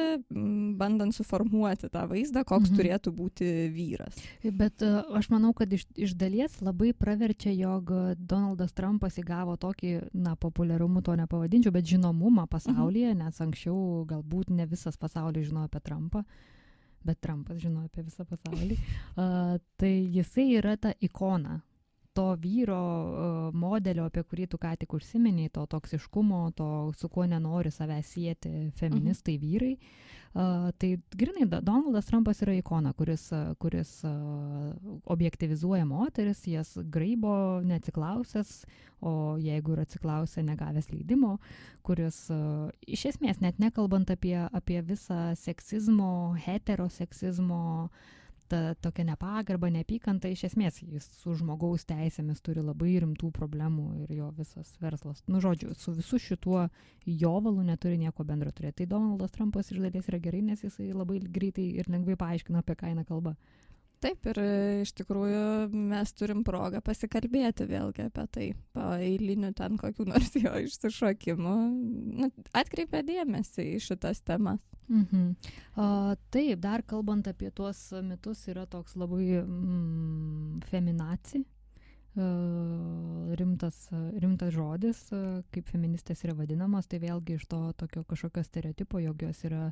bandant 0.78 1.16
suformuoti 1.18 1.90
tą 1.90 2.04
vaizdą, 2.12 2.44
koks 2.46 2.70
mhm. 2.70 2.78
turėtų 2.78 3.14
būti 3.16 3.50
vyras. 3.74 4.20
Bet 4.46 4.86
uh, 4.86 5.02
aš 5.18 5.32
manau, 5.34 5.56
kad 5.58 5.74
iš, 5.74 5.88
iš 5.98 6.14
dalies 6.20 6.60
labai 6.62 6.92
praverčia, 6.94 7.56
jog 7.58 7.90
Donaldas 8.20 8.76
Trumpas 8.78 9.18
įgavo 9.22 9.58
tokį, 9.62 9.96
na, 10.14 10.36
populiarumu 10.38 11.02
to 11.06 11.18
nepavadinčiau, 11.18 11.74
bet 11.74 11.90
žinomumą 11.90 12.46
pasaulyje, 12.54 13.16
mhm. 13.16 13.26
nes 13.26 13.42
anksčiau 13.48 14.04
galbūt 14.10 14.54
ne 14.54 14.70
visas 14.70 15.02
pasaulis 15.02 15.50
žinojo 15.50 15.72
apie 15.72 15.82
Trumpą. 15.90 16.22
Uh, 16.22 16.55
bet 17.06 17.22
Trumpas 17.24 17.62
žino 17.62 17.86
apie 17.86 18.04
visą 18.06 18.26
pasaulį, 18.30 18.78
uh, 19.16 19.56
tai 19.80 19.94
jisai 20.18 20.50
yra 20.60 20.76
ta 20.82 20.94
ikona 21.06 21.60
to 22.16 22.32
vyro 22.40 22.80
uh, 22.80 23.54
modelio, 23.56 24.08
apie 24.08 24.24
kurį 24.24 24.48
tu 24.52 24.60
ką 24.62 24.72
tik 24.80 24.96
užsiminiai, 24.96 25.52
to 25.54 25.66
toksiškumo, 25.70 26.42
to, 26.56 26.68
su 26.96 27.10
kuo 27.12 27.28
nenori 27.28 27.72
savęs 27.76 28.14
sieti 28.16 28.54
feministai 28.80 29.36
mhm. 29.38 29.46
vyrai. 29.46 29.74
Uh, 30.36 30.68
tai 30.76 30.98
grinai, 31.16 31.46
Donaldas 31.48 32.10
Trumpas 32.10 32.42
yra 32.44 32.58
ikona, 32.60 32.92
kuris, 32.94 33.30
kuris 33.60 33.92
uh, 34.04 34.74
objektivizuoja 35.08 35.86
moteris, 35.88 36.42
jas 36.52 36.74
graibo 36.92 37.62
neatsiklausęs, 37.64 38.58
o 39.00 39.14
jeigu 39.40 39.78
ir 39.78 39.84
atsiklausė 39.86 40.44
negavęs 40.44 40.92
leidimo, 40.92 41.38
kuris 41.88 42.26
uh, 42.36 42.68
iš 42.84 43.06
esmės 43.14 43.40
net 43.44 43.64
nekalbant 43.64 44.12
apie, 44.12 44.36
apie 44.52 44.82
visą 44.84 45.30
seksizmo, 45.40 46.36
heteroseksizmo, 46.44 47.64
ta 48.48 48.74
tokia 48.82 49.06
nepagarba, 49.10 49.70
neapykanta, 49.74 50.30
iš 50.30 50.46
esmės 50.50 50.82
jis 50.84 51.08
su 51.18 51.34
žmogaus 51.40 51.86
teisėmis 51.90 52.44
turi 52.46 52.64
labai 52.66 52.96
rimtų 53.04 53.32
problemų 53.34 53.86
ir 54.04 54.14
jo 54.20 54.30
visas 54.38 54.76
verslas. 54.82 55.24
Nu, 55.28 55.42
žodžiu, 55.44 55.74
su 55.80 55.94
visu 55.98 56.20
šituo 56.22 56.68
jovalu 57.06 57.66
neturi 57.66 57.98
nieko 58.02 58.26
bendro 58.28 58.54
turėti. 58.54 58.84
Tai 58.84 58.92
Donaldas 58.96 59.34
Trumpas 59.36 59.72
iš 59.72 59.82
dalies 59.82 60.10
yra 60.12 60.22
gerai, 60.22 60.44
nes 60.46 60.64
jisai 60.66 60.92
labai 60.94 61.20
greitai 61.20 61.68
ir 61.82 61.90
lengvai 61.90 62.18
paaiškina, 62.22 62.62
apie 62.62 62.78
ką 62.78 62.92
eina 62.94 63.06
kalba. 63.08 63.36
Taip 64.06 64.28
ir 64.30 64.38
e, 64.38 64.50
iš 64.84 64.92
tikrųjų 65.00 65.70
mes 65.74 66.12
turim 66.14 66.44
progą 66.46 66.78
pasikalbėti 66.86 67.66
vėlgi 67.66 68.06
apie 68.06 68.26
tai, 68.36 68.46
po 68.76 68.92
eilinių 69.02 69.50
ten 69.58 69.80
kokių 69.82 70.06
nors 70.12 70.36
jo 70.38 70.52
išsišokimų. 70.68 71.56
Nu, 72.22 72.30
atkreipia 72.54 73.02
dėmesį 73.08 73.66
į 73.74 73.80
šitas 73.88 74.22
temas. 74.22 74.62
Mhm. 74.86 75.32
Uh, 75.74 76.14
taip, 76.30 76.60
dar 76.62 76.84
kalbant 76.86 77.26
apie 77.26 77.50
tuos 77.50 77.80
mitus, 78.06 78.44
yra 78.52 78.68
toks 78.70 78.94
labai 79.02 79.40
mm, 79.42 80.60
feminaci, 80.70 81.42
uh, 81.42 83.34
rimtas, 83.40 83.88
rimtas 84.22 84.54
žodis, 84.54 85.02
uh, 85.18 85.40
kaip 85.50 85.72
feministės 85.74 86.22
yra 86.28 86.38
vadinamas, 86.38 86.86
tai 86.86 87.02
vėlgi 87.02 87.40
iš 87.40 87.48
to 87.50 87.64
tokio 87.82 88.06
kažkokio 88.06 88.46
stereotipo, 88.46 89.02
jog 89.02 89.26
jos 89.26 89.42
yra 89.50 89.72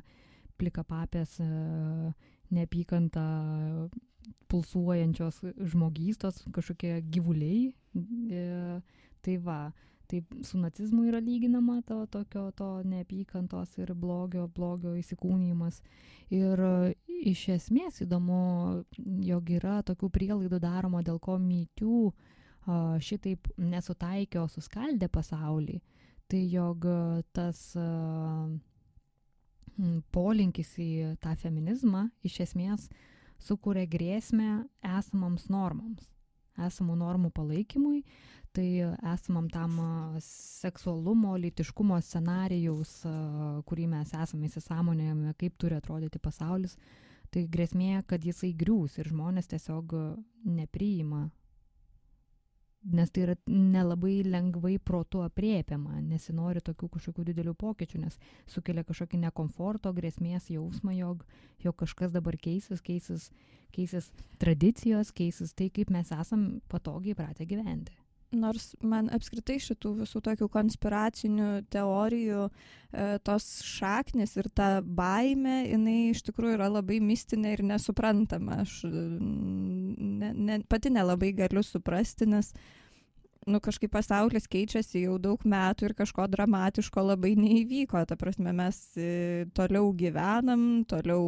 plikapapės, 0.58 1.38
neapykanta 2.54 3.22
pulsuojančios 4.48 5.40
žmogystos, 5.58 6.44
kažkokie 6.54 7.00
gyvuliai. 7.10 7.72
E, 8.30 8.44
tai 9.24 9.36
va, 9.42 9.72
tai 10.06 10.22
su 10.42 10.58
nacizmu 10.58 11.06
yra 11.08 11.20
lyginama 11.20 11.80
to 11.86 12.06
tokio 12.06 12.50
to 12.50 12.68
neapykantos 12.84 13.78
ir 13.78 13.94
blogio, 13.94 14.46
blogio 14.48 14.94
įsikūnymas. 15.00 15.80
Ir 16.34 16.60
iš 17.24 17.48
esmės 17.56 18.02
įdomu, 18.04 18.84
jog 19.24 19.50
yra 19.56 19.80
tokių 19.86 20.10
prielaidų 20.12 20.60
daroma, 20.62 21.02
dėl 21.02 21.18
ko 21.22 21.38
mytių 21.40 22.12
šitaip 23.04 23.50
nesutaikė, 23.60 24.40
o 24.40 24.48
suskaldė 24.48 25.08
pasaulį. 25.12 25.80
Tai 26.28 26.40
jog 26.48 26.86
tas 27.36 27.66
polinkis 30.14 30.70
į 30.80 30.90
tą 31.20 31.34
feminizmą 31.36 32.06
iš 32.24 32.38
esmės 32.46 32.86
uh, 32.86 33.02
sukuria 33.44 33.84
grėsmę 33.90 34.64
esamoms 34.98 35.48
normoms, 35.52 36.06
esamų 36.60 36.96
normų 37.00 37.30
palaikymui, 37.34 38.02
tai 38.54 38.66
esamam 39.12 39.48
tam 39.50 39.78
seksualumo, 40.22 41.34
lytiškumo 41.42 41.98
scenarijaus, 42.02 43.00
kurį 43.68 43.88
mes 43.96 44.14
esame 44.14 44.50
įsisamonėjami, 44.50 45.34
kaip 45.40 45.56
turi 45.58 45.78
atrodyti 45.78 46.22
pasaulis, 46.22 46.76
tai 47.34 47.48
grėsmė, 47.50 48.04
kad 48.06 48.22
jisai 48.22 48.52
griūs 48.54 49.00
ir 49.00 49.10
žmonės 49.10 49.50
tiesiog 49.50 49.96
nepriima 50.46 51.26
nes 52.84 53.10
tai 53.10 53.24
yra 53.24 53.34
nelabai 53.48 54.18
lengvai 54.26 54.76
protu 54.78 55.22
apriepiama, 55.24 56.00
nesinori 56.04 56.60
tokių 56.64 56.90
kažkokių 56.96 57.26
didelių 57.30 57.54
pokyčių, 57.60 58.02
nes 58.04 58.18
sukelia 58.50 58.84
kažkokį 58.84 59.22
nekomforto, 59.24 59.92
grėsmės 59.96 60.50
jausmą, 60.52 60.92
jog, 60.98 61.24
jog 61.64 61.78
kažkas 61.80 62.12
dabar 62.12 62.36
keisis, 62.36 62.84
keisis, 62.84 63.30
keisis 63.74 64.10
tradicijos, 64.42 65.12
keisis 65.16 65.56
tai, 65.56 65.70
kaip 65.72 65.92
mes 65.94 66.12
esam 66.12 66.60
patogiai 66.68 67.16
pratę 67.16 67.48
gyventi. 67.48 68.03
Nors 68.38 68.72
man 68.84 69.08
apskritai 69.14 69.58
šitų 69.62 69.94
visų 70.02 70.22
tokių 70.24 70.48
konspiracinių 70.52 71.48
teorijų, 71.72 72.46
e, 72.48 73.08
tos 73.26 73.48
šaknis 73.66 74.36
ir 74.40 74.48
ta 74.54 74.68
baime, 74.84 75.62
jinai 75.68 75.98
iš 76.12 76.24
tikrųjų 76.28 76.58
yra 76.58 76.70
labai 76.72 77.00
mistinė 77.04 77.56
ir 77.56 77.64
nesuprantama. 77.66 78.62
Aš 78.64 78.80
ne, 78.88 80.32
ne, 80.32 80.60
pati 80.68 80.92
nelabai 80.94 81.34
galiu 81.36 81.64
suprasti, 81.66 82.28
nes 82.30 82.52
nu 83.46 83.60
kažkaip 83.62 83.92
pasaulis 83.92 84.46
keičiasi 84.50 85.04
jau 85.04 85.16
daug 85.22 85.42
metų 85.48 85.88
ir 85.88 85.94
kažko 85.98 86.26
dramatiško 86.32 87.04
labai 87.10 87.34
neįvyko. 87.38 88.02
Ta 88.08 88.16
prasme, 88.20 88.52
mes 88.56 88.78
e, 88.96 89.46
toliau 89.56 89.92
gyvenam, 89.96 90.84
toliau 90.88 91.24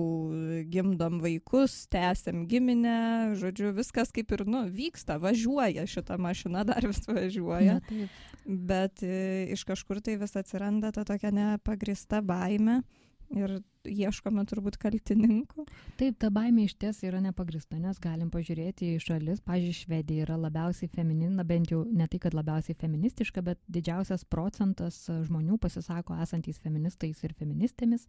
gimdom 0.72 1.20
vaikus, 1.24 1.78
tęsiam 1.92 2.44
giminę, 2.50 2.98
žodžiu, 3.40 3.72
viskas 3.76 4.12
kaip 4.14 4.32
ir, 4.36 4.46
nu, 4.48 4.64
vyksta, 4.72 5.20
važiuoja 5.22 5.86
šita 5.90 6.18
mašina, 6.20 6.66
dar 6.68 6.88
vis 6.88 7.02
važiuoja. 7.08 7.80
Na, 7.80 8.10
bet 8.46 9.02
e, 9.06 9.48
iš 9.56 9.66
kažkur 9.68 10.02
tai 10.04 10.18
vis 10.20 10.36
atsiranda 10.38 10.92
ta 10.94 11.06
tokia 11.08 11.32
nepagrista 11.34 12.22
baime 12.24 12.82
ir 13.34 13.58
ieškome 13.86 14.42
turbūt 14.48 14.78
kaltininkų. 14.82 15.66
Taip, 16.00 16.18
ta 16.22 16.30
baimė 16.34 16.66
iš 16.66 16.74
ties 16.80 17.02
yra 17.06 17.20
nepagrista, 17.22 17.78
nes 17.80 17.98
galim 18.02 18.30
pažiūrėti 18.32 18.92
į 18.94 19.02
šalis, 19.02 19.42
pažiūrėjau, 19.46 19.76
Švedija 19.76 20.26
yra 20.26 20.38
labiausiai 20.40 20.90
feminina, 20.92 21.44
bent 21.46 21.70
jau 21.72 21.84
ne 21.86 22.06
tai, 22.10 22.20
kad 22.22 22.36
labiausiai 22.36 22.76
feministiška, 22.78 23.44
bet 23.46 23.62
didžiausias 23.72 24.26
procentas 24.28 25.04
žmonių 25.28 25.58
pasisako 25.62 26.18
esantys 26.22 26.60
feministais 26.62 27.22
ir 27.24 27.34
feministėmis. 27.38 28.06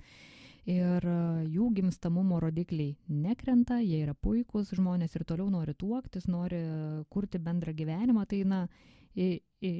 Ir 0.67 1.05
jų 1.47 1.69
gimstamumo 1.77 2.41
rodikliai 2.43 2.97
nekrenta, 3.07 3.77
jie 3.79 4.01
yra 4.03 4.11
puikūs, 4.19 4.73
žmonės 4.75 5.15
ir 5.15 5.23
toliau 5.23 5.47
nori 5.53 5.71
tuoktis, 5.79 6.27
nori 6.27 6.59
kurti 7.13 7.39
bendrą 7.39 7.71
gyvenimą, 7.77 8.25
tai 8.27 8.41
na, 8.43 8.65
į, 9.15 9.29
į, 9.63 9.71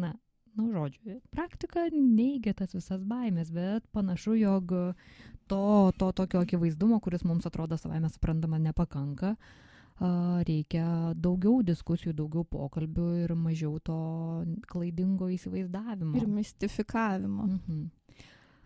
na 0.00 0.14
nu, 0.58 0.68
žodžiu, 0.72 1.18
praktika 1.32 1.86
neigia 1.92 2.54
tas 2.56 2.74
visas 2.74 3.02
baimės, 3.08 3.52
bet 3.54 3.86
panašu, 3.94 4.36
jog 4.40 4.72
to, 5.50 5.92
to 5.98 6.12
tokio 6.12 6.42
akivaizdumo, 6.44 7.00
kuris 7.00 7.24
mums 7.28 7.46
atrodo 7.48 7.78
savai 7.80 8.00
mes 8.02 8.16
suprantama, 8.16 8.60
nepakanka. 8.62 9.36
Reikia 10.48 11.12
daugiau 11.14 11.60
diskusijų, 11.62 12.14
daugiau 12.18 12.42
pokalbių 12.48 13.08
ir 13.22 13.34
mažiau 13.38 13.76
to 13.84 13.98
klaidingo 14.72 15.28
įsivaizdavimo. 15.30 16.16
Ir 16.18 16.30
mistifikavimo. 16.30 17.46
Mhm. 17.46 17.82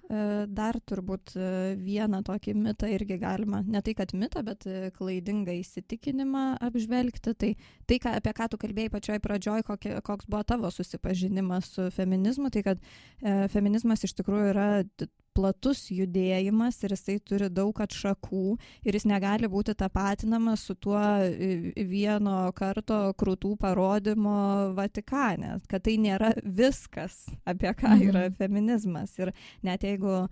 E, 0.07 0.47
dar 0.47 0.77
turbūt 0.87 1.33
e, 1.35 1.47
vieną 1.83 2.21
tokį 2.27 2.53
mitą 2.55 2.87
irgi 2.95 3.17
galima, 3.19 3.63
ne 3.67 3.81
tai 3.83 3.97
kad 3.99 4.13
mitą, 4.15 4.45
bet 4.47 4.63
e, 4.71 4.93
klaidingą 4.95 5.57
įsitikinimą 5.59 6.45
apžvelgti. 6.69 7.35
Tai, 7.35 7.51
tai 7.91 7.99
ką, 8.05 8.13
apie 8.21 8.35
ką 8.39 8.47
tu 8.53 8.61
kalbėjai 8.63 8.93
pačioj 8.95 9.21
pradžioj, 9.25 9.65
kokie, 9.67 9.97
koks 10.07 10.31
buvo 10.31 10.45
tavo 10.47 10.71
susipažinimas 10.71 11.73
su 11.75 11.89
feminizmu, 11.97 12.53
tai 12.55 12.63
kad 12.69 12.87
feminizmas 13.51 14.07
iš 14.07 14.15
tikrųjų 14.21 14.53
yra 14.53 14.69
platus 15.37 15.87
judėjimas 15.93 16.79
ir 16.85 16.95
jisai 16.97 17.19
turi 17.21 17.49
daug 17.53 17.77
atšakų 17.85 18.57
ir 18.87 18.97
jis 18.97 19.07
negali 19.09 19.51
būti 19.53 19.75
tapatinamas 19.79 20.65
su 20.67 20.77
tuo 20.81 21.01
vieno 21.77 22.39
karto 22.57 23.13
krūtų 23.21 23.55
parodymo 23.61 24.37
Vatikane, 24.77 25.57
kad 25.71 25.85
tai 25.87 25.97
nėra 26.01 26.33
viskas, 26.43 27.27
apie 27.45 27.73
ką 27.77 27.93
mhm. 27.93 28.07
yra 28.11 28.27
feminizmas. 28.37 29.17
Ir 29.21 29.33
net 29.67 29.85
jeigu 29.87 30.27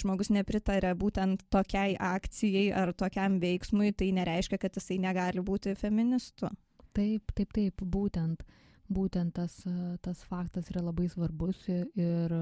žmogus 0.00 0.30
nepritarė 0.32 0.94
būtent 0.98 1.42
tokiai 1.52 1.96
akcijai 1.98 2.68
ar 2.76 2.94
tokiam 2.96 3.40
veiksmui, 3.42 3.92
tai 3.92 4.12
nereiškia, 4.16 4.60
kad 4.62 4.78
jisai 4.78 5.00
negali 5.02 5.42
būti 5.44 5.74
feministu. 5.78 6.52
Taip, 6.96 7.34
taip, 7.36 7.50
taip, 7.52 7.82
būtent 7.82 8.46
būtent 8.88 9.34
tas, 9.36 9.54
tas 10.02 10.22
faktas 10.28 10.70
yra 10.72 10.82
labai 10.86 11.08
svarbus 11.10 11.62
ir 11.68 12.34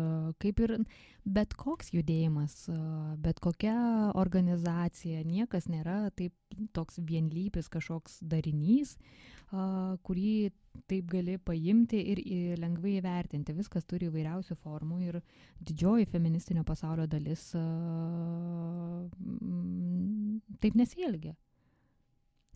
kaip 0.42 0.60
ir 0.64 0.74
bet 1.24 1.54
koks 1.56 1.92
judėjimas, 1.94 2.66
bet 3.24 3.40
kokia 3.44 3.76
organizacija, 4.20 5.22
niekas 5.24 5.68
nėra 5.72 6.10
taip 6.16 6.34
toks 6.76 7.00
vienlypis 7.00 7.70
kažkoks 7.72 8.18
darinys, 8.22 8.96
kurį 10.04 10.52
taip 10.90 11.06
gali 11.12 11.38
paimti 11.38 12.00
ir 12.12 12.20
lengvai 12.60 12.98
įvertinti. 12.98 13.54
Viskas 13.56 13.86
turi 13.86 14.10
įvairiausių 14.10 14.56
formų 14.58 15.00
ir 15.06 15.20
didžioji 15.62 16.10
feministinio 16.10 16.64
pasaulio 16.66 17.06
dalis 17.06 17.50
taip 20.60 20.76
nesielgia 20.78 21.34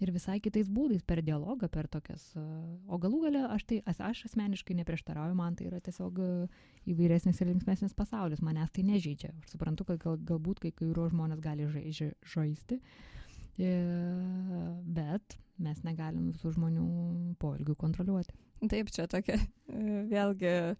ir 0.02 0.12
visai 0.14 0.38
kitais 0.42 0.68
būdais 0.70 1.02
per 1.06 1.22
dialogą, 1.26 1.68
per 1.72 1.88
tokias. 1.90 2.24
O 2.86 2.98
galų 3.02 3.22
gale 3.26 3.44
aš 3.54 3.66
tai, 3.68 3.80
aš 3.86 4.24
asmeniškai 4.30 4.76
neprieštarauju, 4.80 5.36
man 5.38 5.58
tai 5.58 5.68
yra 5.70 5.80
tiesiog 5.84 6.20
įvairesnis 6.88 7.40
ir 7.42 7.50
linksmesnis 7.52 7.96
pasaulis, 7.98 8.42
manęs 8.44 8.72
tai 8.74 8.86
nežaidžia. 8.88 9.32
Aš 9.42 9.54
suprantu, 9.56 9.88
kad 9.88 10.00
gal, 10.02 10.18
galbūt 10.30 10.62
kai 10.64 10.72
kuriuos 10.76 11.12
žmonės 11.14 11.42
gali 11.44 11.68
žai, 11.72 12.12
žaisti, 12.34 12.80
e, 13.58 13.72
bet 14.86 15.38
mes 15.58 15.82
negalim 15.86 16.30
visų 16.32 16.54
žmonių 16.56 16.86
poelgių 17.42 17.74
kontroliuoti. 17.78 18.36
Taip, 18.70 18.92
čia 18.94 19.06
tokia 19.10 19.38
e, 19.38 20.04
vėlgi 20.10 20.54
e, 20.54 20.74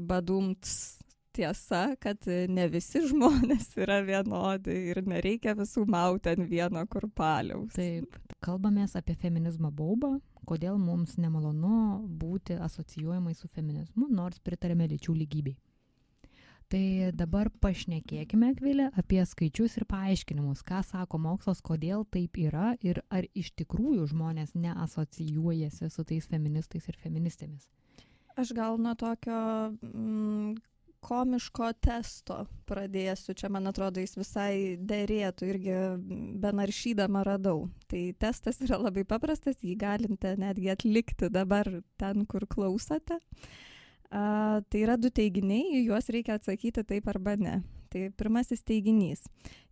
badumts 0.00 1.03
tiesa, 1.34 1.82
kad 2.00 2.28
ne 2.48 2.68
visi 2.72 3.02
žmonės 3.08 3.72
yra 3.84 4.00
vienodi 4.06 4.76
ir 4.92 5.02
nereikia 5.08 5.56
visų 5.58 5.86
mauti 5.90 6.34
ant 6.34 6.48
vieno 6.50 6.84
kurpaliaus. 6.90 7.74
Taip, 7.76 8.18
kalbamės 8.44 8.96
apie 9.00 9.16
feminizmo 9.18 9.72
baubą, 9.74 10.16
kodėl 10.48 10.78
mums 10.80 11.18
nemalonu 11.18 12.04
būti 12.20 12.58
asocijuojamai 12.60 13.34
su 13.36 13.50
feminizmu, 13.50 14.10
nors 14.12 14.42
pritarėme 14.44 14.88
lyčių 14.94 15.16
lygybei. 15.22 15.56
Tai 16.72 17.12
dabar 17.12 17.50
pašnekėkime, 17.62 18.48
Akvilė, 18.54 18.88
apie 18.98 19.20
skaičius 19.28 19.76
ir 19.78 19.84
paaiškinimus, 19.86 20.62
ką 20.66 20.80
sako 20.82 21.20
mokslas, 21.20 21.60
kodėl 21.62 22.06
taip 22.10 22.38
yra 22.40 22.72
ir 22.82 23.02
ar 23.12 23.28
iš 23.36 23.52
tikrųjų 23.60 24.08
žmonės 24.14 24.54
neasocijuojasi 24.56 25.90
su 25.92 26.04
tais 26.08 26.26
feministais 26.30 26.88
ir 26.88 26.96
feministėmis. 27.02 27.68
Aš 28.40 28.54
gal 28.56 28.80
nuo 28.82 28.96
tokio 28.98 29.36
mm, 29.76 30.56
komiško 31.04 31.70
testo 31.84 32.44
pradėsiu. 32.68 33.34
Čia, 33.36 33.50
man 33.52 33.68
atrodo, 33.70 34.02
jis 34.02 34.16
visai 34.16 34.54
dėrėtų 34.80 35.50
irgi 35.52 35.76
benaršydama 36.42 37.24
radau. 37.28 37.68
Tai 37.90 38.02
testas 38.20 38.62
yra 38.64 38.80
labai 38.80 39.04
paprastas, 39.08 39.60
jį 39.62 39.76
galite 39.80 40.34
netgi 40.40 40.72
atlikti 40.72 41.30
dabar 41.32 41.68
ten, 42.00 42.24
kur 42.30 42.48
klausote. 42.50 43.20
A, 44.10 44.60
tai 44.70 44.84
yra 44.84 44.96
du 45.00 45.10
teiginiai, 45.10 45.84
juos 45.84 46.08
reikia 46.12 46.38
atsakyti 46.38 46.84
taip 46.86 47.08
arba 47.10 47.36
ne. 47.36 47.60
Tai 47.94 48.08
pirmasis 48.18 48.64
teiginys. 48.66 49.22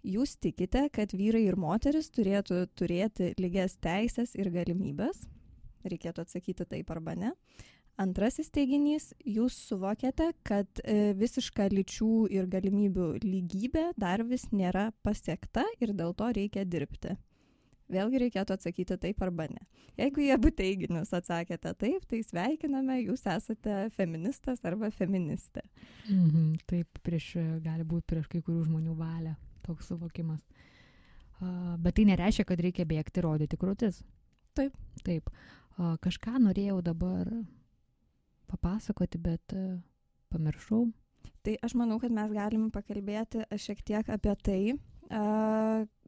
Jūs 0.06 0.36
tikite, 0.38 0.84
kad 0.94 1.10
vyrai 1.14 1.44
ir 1.48 1.56
moteris 1.58 2.10
turėtų 2.14 2.66
turėti 2.78 3.32
lygias 3.40 3.74
teisės 3.82 4.36
ir 4.38 4.52
galimybės. 4.54 5.24
Reikėtų 5.82 6.22
atsakyti 6.22 6.66
taip 6.70 6.90
arba 6.94 7.16
ne. 7.18 7.32
Antrasis 8.02 8.50
teiginys, 8.50 9.10
jūs 9.22 9.54
suvokiate, 9.68 10.32
kad 10.46 10.80
e, 10.82 11.12
visiška 11.18 11.68
lyčių 11.70 12.26
ir 12.34 12.48
galimybių 12.50 13.08
lygybė 13.22 13.92
dar 14.00 14.24
vis 14.26 14.48
nėra 14.50 14.90
pasiekta 15.06 15.64
ir 15.80 15.92
dėl 15.94 16.14
to 16.18 16.30
reikia 16.34 16.64
dirbti. 16.66 17.14
Vėlgi 17.92 18.22
reikėtų 18.22 18.56
atsakyti 18.56 18.96
taip 19.00 19.20
arba 19.22 19.46
ne. 19.52 19.62
Jeigu 20.00 20.22
jie 20.24 20.32
abu 20.32 20.50
teiginius 20.56 21.12
atsakėte 21.12 21.74
taip, 21.76 22.06
tai 22.08 22.22
sveikiname, 22.24 23.02
jūs 23.02 23.26
esate 23.28 23.86
feministas 23.96 24.64
arba 24.68 24.88
feministė. 24.94 25.64
Mhm, 26.08 26.62
taip, 26.70 27.02
prieš, 27.04 27.34
gali 27.64 27.84
būti 27.84 28.08
prieš 28.14 28.30
kai 28.32 28.40
kurių 28.40 28.64
žmonių 28.70 28.96
valią 28.96 29.36
toks 29.66 29.92
suvokimas. 29.92 30.40
Uh, 31.42 31.74
bet 31.82 31.98
tai 31.98 32.06
nereiškia, 32.08 32.46
kad 32.48 32.60
reikia 32.62 32.86
bėgti 32.88 33.22
rodyti 33.24 33.58
krūtis. 33.58 34.00
Taip. 34.56 34.74
Taip. 35.04 35.28
Uh, 35.76 35.96
kažką 36.02 36.38
norėjau 36.40 36.80
dabar 36.86 37.28
papasakoti, 38.52 39.20
bet 39.22 39.56
e, 39.56 39.66
pamiršau. 40.32 40.86
Tai 41.42 41.56
aš 41.66 41.74
manau, 41.78 41.98
kad 42.02 42.14
mes 42.14 42.30
galim 42.34 42.70
pakalbėti 42.70 43.44
šiek 43.58 43.82
tiek 43.86 44.08
apie 44.14 44.34
tai, 44.46 44.60
a, 45.10 45.22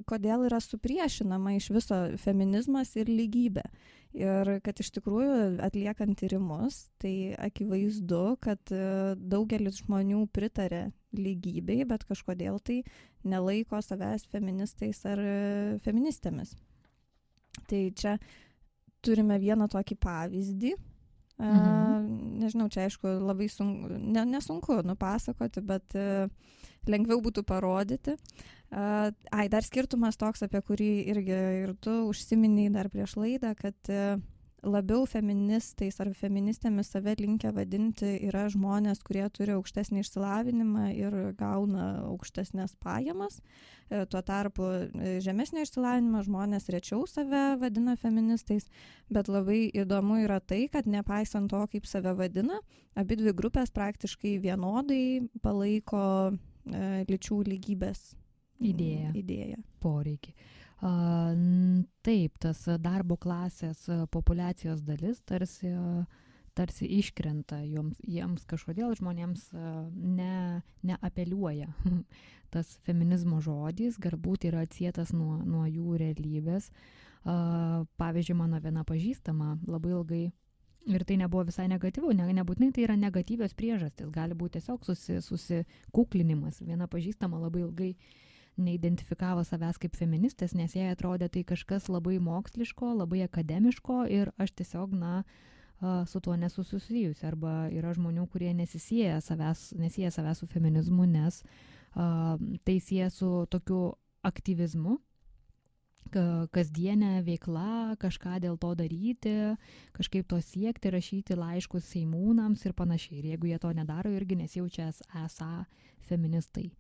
kodėl 0.07 0.47
yra 0.47 0.61
supriešinama 0.63 1.57
iš 1.57 1.71
viso 1.75 1.99
feminizmas 2.23 2.95
ir 3.01 3.11
lygybė. 3.11 3.65
Ir 4.15 4.53
kad 4.63 4.79
iš 4.79 4.93
tikrųjų 4.95 5.57
atliekant 5.67 6.15
tyrimus, 6.21 6.85
tai 7.03 7.35
akivaizdu, 7.35 8.37
kad 8.45 8.71
e, 8.71 8.85
daugelis 9.19 9.81
žmonių 9.83 10.29
pritarė 10.31 10.85
lygybei, 11.19 11.83
bet 11.89 12.07
kažkodėl 12.07 12.61
tai 12.63 12.83
nelaiko 13.27 13.81
savęs 13.83 14.29
feministais 14.31 15.03
ar 15.11 15.19
e, 15.19 15.35
feministėmis. 15.83 16.55
Tai 17.67 17.83
čia 17.99 18.17
turime 19.03 19.41
vieną 19.43 19.67
tokį 19.73 19.99
pavyzdį, 19.99 20.75
Mhm. 21.39 22.11
Nežinau, 22.39 22.69
čia 22.71 22.85
aišku 22.87 23.09
labai 23.25 23.49
sunku, 23.51 23.97
ne, 23.99 24.23
nesunku 24.29 24.83
nupasakoti, 24.87 25.63
bet 25.67 25.97
e, 25.99 26.29
lengviau 26.87 27.19
būtų 27.25 27.43
parodyti. 27.47 28.15
Ai, 28.75 29.47
dar 29.53 29.63
skirtumas 29.63 30.19
toks, 30.19 30.43
apie 30.43 30.61
kurį 30.67 30.91
irgi 31.13 31.37
ir 31.63 31.75
tu 31.83 31.93
užsiminiai 32.09 32.73
dar 32.75 32.89
prieš 32.91 33.15
laidą, 33.21 33.53
kad 33.59 33.91
e, 33.91 34.17
labiau 34.65 35.05
feministais 35.09 35.97
ar 36.03 36.11
feministėmis 36.17 36.91
save 36.95 37.15
linkę 37.21 37.51
vadinti 37.55 38.15
yra 38.29 38.47
žmonės, 38.53 39.03
kurie 39.07 39.25
turi 39.35 39.55
aukštesnį 39.57 40.03
išsilavinimą 40.03 40.87
ir 40.97 41.17
gauna 41.39 41.87
aukštesnės 42.09 42.77
pajamas. 42.83 43.41
E, 43.91 44.05
tuo 44.11 44.23
tarpu 44.25 44.67
e, 44.73 45.19
žemesnio 45.25 45.65
išsilavinimo 45.65 46.25
žmonės 46.27 46.71
rečiau 46.73 47.05
save 47.11 47.45
vadina 47.61 47.97
feministais, 48.01 48.67
bet 49.13 49.29
labai 49.29 49.69
įdomu 49.85 50.23
yra 50.25 50.41
tai, 50.41 50.65
kad 50.73 50.89
nepaisant 50.91 51.53
to, 51.53 51.63
kaip 51.73 51.89
save 51.89 52.17
vadina, 52.19 52.61
abi 52.97 53.21
dvi 53.21 53.37
grupės 53.37 53.75
praktiškai 53.75 54.39
vienodai 54.43 55.05
palaiko 55.45 56.05
e, 56.33 57.05
lyčių 57.11 57.41
lygybės 57.53 58.13
idėją. 58.65 59.15
idėją. 59.19 59.63
Poreikį. 59.85 60.35
Taip, 60.85 62.37
tas 62.43 62.59
darbo 62.83 63.17
klasės 63.17 63.87
populacijos 64.13 64.83
dalis 64.85 65.23
tarsi, 65.25 65.71
tarsi 66.53 66.89
iškrenta, 66.99 67.63
joms, 67.65 67.97
jiems 68.05 68.45
kažkodėl 68.51 68.93
žmonėms 68.99 69.49
ne, 69.95 70.63
neapeliuoja. 70.85 71.71
Tas 72.55 72.69
feminizmo 72.87 73.41
žodis 73.43 73.97
galbūt 73.99 74.45
yra 74.47 74.61
atsietas 74.63 75.11
nuo, 75.17 75.41
nuo 75.43 75.65
jų 75.67 75.97
realybės. 75.99 76.69
Pavyzdžiui, 77.25 78.37
mano 78.37 78.61
viena 78.63 78.85
pažįstama 78.87 79.57
labai 79.67 79.95
ilgai 79.97 80.25
Ir 80.85 81.01
tai 81.09 81.15
nebuvo 81.17 81.47
visai 81.49 81.65
negatyvu, 81.65 82.11
ne, 82.13 82.27
nebūtinai 82.37 82.75
tai 82.77 82.83
yra 82.85 82.93
negatyvios 83.01 83.55
priežastis, 83.57 84.11
gali 84.13 84.37
būti 84.37 84.59
tiesiog 84.59 84.83
susi, 84.85 85.15
susikuklinimas. 85.25 86.59
Viena 86.61 86.85
pažįstama 86.93 87.39
labai 87.41 87.63
ilgai 87.63 87.89
uh, 87.95 88.34
neidentifikavo 88.57 89.45
savęs 89.45 89.81
kaip 89.83 89.97
feministės, 89.99 90.55
nes 90.55 90.77
jai 90.77 90.93
atrodė 90.93 91.29
tai 91.29 91.45
kažkas 91.47 91.89
labai 91.91 92.19
moksliško, 92.23 92.95
labai 93.01 93.25
akademiško 93.27 94.05
ir 94.13 94.31
aš 94.39 94.55
tiesiog, 94.61 94.95
na, 94.99 95.23
su 96.07 96.21
tuo 96.21 96.37
nesu 96.37 96.65
susijusi. 96.65 97.27
Arba 97.27 97.69
yra 97.75 97.93
žmonių, 97.97 98.29
kurie 98.33 98.53
nesisieja 98.55 99.21
savęs, 99.25 99.73
nesieja 99.79 100.13
savęs 100.15 100.45
su 100.45 100.49
feminizmu, 100.49 101.07
nes 101.11 101.43
uh, 101.43 101.75
tai 102.65 102.79
sieja 102.81 103.11
su 103.11 103.47
tokiu 103.51 103.95
aktyvizmu, 104.25 104.99
kasdienė 106.55 107.25
veikla, 107.27 107.97
kažką 107.99 108.39
dėl 108.45 108.57
to 108.61 108.75
daryti, 108.79 109.57
kažkaip 109.97 110.29
to 110.29 110.39
siekti, 110.41 110.91
rašyti 110.91 111.35
laiškus 111.35 111.89
seimūnams 111.91 112.65
ir 112.67 112.75
panašiai. 112.77 113.19
Ir 113.19 113.31
jeigu 113.33 113.51
jie 113.51 113.59
to 113.59 113.73
nedaro, 113.73 114.13
irgi 114.15 114.37
nesijaučia 114.39 114.93
esą 115.25 115.65
feministai. 116.07 116.71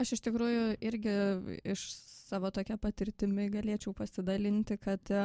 Aš 0.00 0.16
iš 0.16 0.22
tikrųjų 0.24 0.64
irgi 0.80 1.16
iš 1.74 1.84
savo 2.28 2.50
tokia 2.54 2.78
patirtimi 2.80 3.50
galėčiau 3.52 3.92
pasidalinti, 3.96 4.78
kad 4.80 5.12
e, 5.12 5.24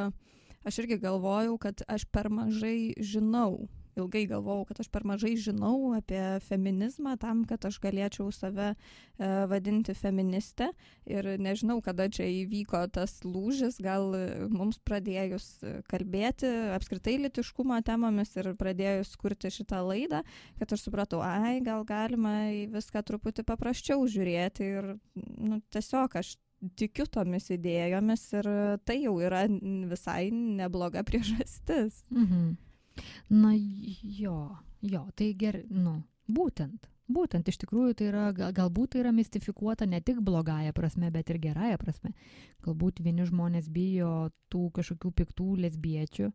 aš 0.67 0.80
irgi 0.84 0.99
galvojau, 1.01 1.56
kad 1.62 1.82
aš 1.88 2.06
per 2.12 2.30
mažai 2.34 2.93
žinau 2.99 3.67
ilgai 3.97 4.25
galvojau, 4.29 4.65
kad 4.69 4.81
aš 4.83 4.89
per 4.93 5.05
mažai 5.07 5.33
žinau 5.39 5.93
apie 5.97 6.21
feminizmą 6.47 7.15
tam, 7.21 7.43
kad 7.49 7.65
aš 7.67 7.79
galėčiau 7.83 8.29
save 8.36 8.71
e, 8.71 8.75
vadinti 9.49 9.95
feministę. 9.97 10.69
Ir 11.10 11.33
nežinau, 11.41 11.79
kada 11.86 12.10
čia 12.12 12.27
įvyko 12.43 12.83
tas 12.93 13.19
lūžis, 13.25 13.79
gal 13.83 14.13
mums 14.53 14.79
pradėjus 14.88 15.49
kalbėti 15.91 16.49
apskritai 16.75 17.17
litiškumo 17.25 17.79
temomis 17.88 18.33
ir 18.38 18.53
pradėjus 18.60 19.15
kurti 19.19 19.51
šitą 19.53 19.83
laidą, 19.88 20.23
kad 20.60 20.73
aš 20.73 20.88
supratau, 20.88 21.21
ai, 21.25 21.60
gal 21.65 21.86
galima 21.88 22.51
į 22.53 22.67
viską 22.75 23.03
truputį 23.07 23.47
paprasčiau 23.47 24.03
žiūrėti 24.10 24.73
ir 24.79 24.91
nu, 25.15 25.62
tiesiog 25.73 26.19
aš 26.21 26.36
tikiu 26.77 27.05
tomis 27.10 27.51
idėjomis 27.53 28.23
ir 28.39 28.47
tai 28.88 29.01
jau 29.03 29.17
yra 29.21 29.45
visai 29.91 30.29
nebloga 30.33 31.03
priežastis. 31.07 32.05
Mhm. 32.13 32.55
Na 33.29 33.53
jo, 33.55 34.38
jo, 34.81 35.07
tai 35.15 35.31
gerai, 35.39 35.65
nu, 35.69 35.99
būtent. 36.27 36.89
Būtent, 37.07 37.47
iš 37.47 37.62
tikrųjų, 37.62 37.93
tai 37.95 38.10
yra, 38.10 38.25
galbūt 38.36 38.91
tai 38.93 38.99
yra 39.05 39.13
mistifikuota 39.15 39.86
ne 39.88 40.01
tik 40.03 40.19
blogąją 40.19 40.73
prasme, 40.75 41.07
bet 41.12 41.29
ir 41.31 41.39
gerąją 41.39 41.77
prasme. 41.79 42.12
Galbūt 42.65 42.99
vieni 42.99 43.23
žmonės 43.29 43.69
bijo 43.71 44.27
tų 44.51 44.65
kažkokių 44.75 45.13
piktų 45.21 45.47
lesbiečių, 45.63 46.27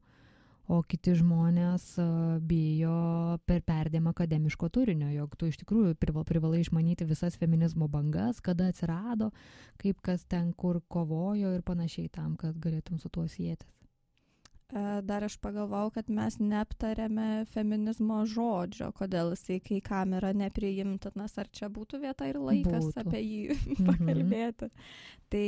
o 0.72 0.78
kiti 0.88 1.12
žmonės 1.18 1.90
bijo 2.48 2.96
per 3.44 3.60
perdėmą 3.68 4.14
akademiško 4.16 4.70
turinio, 4.72 5.10
jog 5.12 5.36
tu 5.36 5.50
iš 5.52 5.60
tikrųjų 5.60 5.98
privalai 6.00 6.62
išmanyti 6.62 7.04
visas 7.04 7.36
feminizmo 7.36 7.90
bangas, 7.92 8.40
kada 8.40 8.70
atsirado, 8.72 9.28
kaip 9.76 10.00
kas 10.00 10.24
ten 10.24 10.54
kur 10.56 10.80
kovojo 10.88 11.52
ir 11.52 11.68
panašiai 11.68 12.08
tam, 12.08 12.38
kad 12.40 12.56
galėtum 12.56 12.96
su 13.02 13.12
tuo 13.12 13.28
sėtis. 13.28 13.81
E, 14.72 15.02
dar 15.04 15.24
aš 15.24 15.34
pagalvojau, 15.44 15.90
kad 15.92 16.08
mes 16.08 16.38
neaptarėme 16.40 17.44
feminizmo 17.52 18.22
žodžio, 18.28 18.88
kodėl 18.96 19.34
jisai 19.34 19.58
kai 19.60 19.82
kam 19.84 20.14
yra 20.16 20.30
nepriimtinas, 20.32 21.34
ar 21.36 21.50
čia 21.52 21.68
būtų 21.68 22.00
vieta 22.00 22.30
ir 22.30 22.38
laikas 22.40 22.88
būtų. 22.88 23.02
apie 23.04 23.20
jį 23.20 23.42
mhm. 23.52 23.90
pakalbėti. 23.90 24.70
Tai 25.32 25.46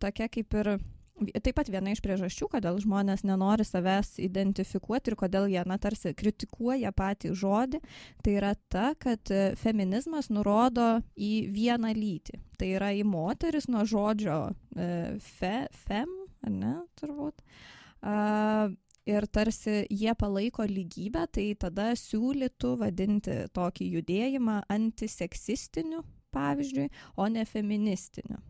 tokia 0.00 0.32
kaip 0.32 0.60
ir 0.62 0.76
Taip 1.22 1.52
pat 1.54 1.68
viena 1.70 1.92
iš 1.92 2.00
priežasčių, 2.02 2.46
kodėl 2.50 2.78
žmonės 2.82 3.20
nenori 3.28 3.62
savęs 3.68 4.16
identifikuoti 4.24 5.12
ir 5.12 5.16
kodėl 5.20 5.44
jie, 5.52 5.60
na, 5.68 5.76
tarsi 5.78 6.14
kritikuoja 6.18 6.90
patį 6.96 7.34
žodį, 7.38 7.78
tai 8.24 8.32
yra 8.40 8.54
ta, 8.72 8.88
kad 8.98 9.30
feminizmas 9.60 10.32
nurodo 10.32 10.96
į 11.14 11.30
vieną 11.52 11.92
lytį. 11.94 12.40
Tai 12.58 12.70
yra 12.80 12.90
į 12.96 13.04
moteris 13.06 13.68
nuo 13.70 13.84
žodžio 13.86 14.40
e, 14.50 14.88
fe, 15.22 15.54
fem, 15.84 16.10
ne, 16.48 16.74
turbūt. 16.98 17.38
Uh, 17.44 17.81
ir 18.02 19.26
tarsi 19.30 19.82
jie 19.90 20.14
palaiko 20.18 20.66
lygybę, 20.68 21.26
tai 21.34 21.52
tada 21.58 21.92
siūlytų 21.98 22.76
vadinti 22.80 23.36
tokį 23.54 23.88
judėjimą 23.98 24.62
antiseksistiniu, 24.72 26.02
pavyzdžiui, 26.32 26.88
o 27.16 27.28
ne 27.28 27.44
feministiniu. 27.46 28.40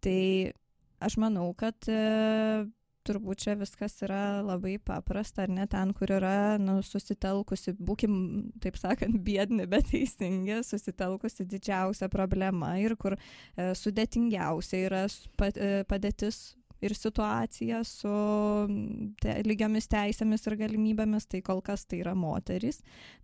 Tai 0.00 0.20
aš 1.00 1.16
manau, 1.20 1.50
kad 1.56 1.76
e, 1.92 2.64
turbūt 3.06 3.44
čia 3.44 3.56
viskas 3.60 3.98
yra 4.04 4.40
labai 4.44 4.78
paprasta, 4.82 5.44
ar 5.44 5.52
ne 5.52 5.66
ten, 5.70 5.92
kur 5.96 6.12
yra 6.16 6.56
nu, 6.60 6.78
susitelkusi, 6.84 7.74
būkim, 7.76 8.14
taip 8.64 8.80
sakant, 8.80 9.20
biedni, 9.24 9.68
bet 9.70 9.90
teisingi, 9.92 10.62
susitelkusi 10.66 11.46
didžiausia 11.48 12.08
problema 12.12 12.74
ir 12.80 12.96
kur 13.00 13.16
e, 13.16 13.72
sudėtingiausia 13.76 14.86
yra 14.88 15.04
padėtis 15.90 16.42
ir 16.80 16.94
situacija 16.96 17.82
su 17.84 18.10
te, 19.20 19.36
lygiomis 19.46 19.88
teisėmis 19.90 20.46
ir 20.48 20.58
galimybėmis, 20.64 21.28
tai 21.30 21.42
kol 21.46 21.62
kas 21.64 21.86
tai 21.86 22.02
yra 22.02 22.16
moteris, 22.18 22.80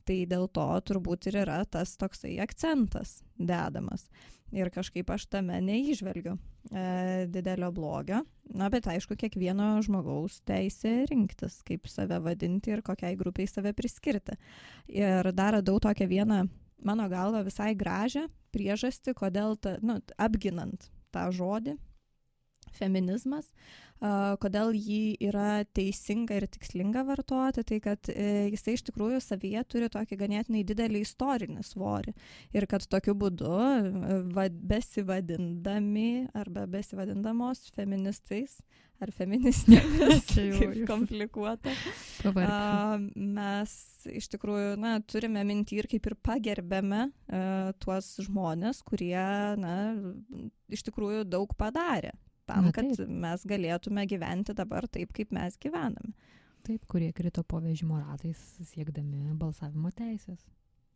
tai 0.07 0.23
dėl 0.29 0.49
to 0.49 0.69
turbūt 0.87 1.31
ir 1.31 1.43
yra 1.45 1.63
tas 1.65 1.97
toksai 2.01 2.37
akcentas 2.45 3.21
dedamas. 3.39 4.07
Ir 4.55 4.71
kažkaip 4.71 5.09
aš 5.11 5.25
tame 5.27 5.59
neižvelgiu 5.65 6.37
e, 6.71 7.27
didelio 7.33 7.73
blogio. 7.75 8.21
Na, 8.55 8.69
bet 8.71 8.87
aišku, 8.87 9.17
kiekvieno 9.19 9.73
žmogaus 9.83 10.39
teisė 10.47 11.01
rinktis, 11.11 11.59
kaip 11.67 11.89
save 11.91 12.21
vadinti 12.23 12.71
ir 12.71 12.85
kokiai 12.87 13.19
grupiai 13.19 13.51
save 13.51 13.75
priskirti. 13.75 14.37
Ir 14.87 15.33
dar 15.35 15.59
radau 15.59 15.81
tokią 15.83 16.07
vieną, 16.07 16.45
mano 16.87 17.09
galva, 17.11 17.43
visai 17.47 17.73
gražią 17.75 18.29
priežastį, 18.55 19.17
kodėl, 19.19 19.59
ta, 19.59 19.77
nu, 19.83 19.99
apginant 20.15 20.87
tą 21.11 21.27
žodį, 21.35 21.75
feminizmas, 22.77 23.51
kodėl 24.43 24.75
jį 24.77 25.17
yra 25.25 25.65
teisinga 25.73 26.37
ir 26.37 26.47
tikslinga 26.53 27.05
vartoti, 27.09 27.65
tai 27.65 27.79
kad 27.81 28.11
e, 28.13 28.49
jisai 28.53 28.75
iš 28.77 28.85
tikrųjų 28.91 29.21
savyje 29.25 29.63
turi 29.65 29.89
tokį 29.89 30.19
ganėtinai 30.21 30.65
didelį 30.69 31.01
istorinį 31.01 31.65
svorį. 31.65 32.13
Ir 32.53 32.67
kad 32.69 32.85
tokiu 32.85 33.17
būdu, 33.17 33.55
e, 33.57 34.19
va, 34.37 34.49
besivadindami 34.51 36.29
arba 36.37 36.67
besivadindamos 36.69 37.71
feministais 37.77 38.61
ar 39.01 39.13
feministėmis, 39.13 40.29
kaip 40.35 40.77
komplikuota, 40.89 41.73
a, 42.33 42.97
mes 43.17 43.73
iš 44.09 44.29
tikrųjų 44.33 44.77
na, 44.81 44.99
turime 45.05 45.43
minti 45.45 45.77
ir 45.81 45.89
kaip 45.89 46.09
ir 46.09 46.17
pagerbėme 46.25 47.03
a, 47.09 47.73
tuos 47.81 48.15
žmonės, 48.25 48.81
kurie 48.85 49.17
na, 49.61 49.77
iš 50.73 50.85
tikrųjų 50.89 51.27
daug 51.29 51.53
padarė 51.57 52.13
tam, 52.47 52.69
Na, 52.69 52.73
kad 52.75 53.07
mes 53.07 53.47
galėtume 53.49 54.07
gyventi 54.09 54.55
dabar 54.57 54.89
taip, 54.89 55.13
kaip 55.17 55.35
mes 55.35 55.59
gyvename. 55.63 56.15
Taip, 56.67 56.83
kurie 56.91 57.13
krito 57.15 57.45
po 57.47 57.61
vežimo 57.63 58.01
ratais 58.01 58.39
siekdami 58.73 59.37
balsavimo 59.39 59.93
teisės. 59.95 60.41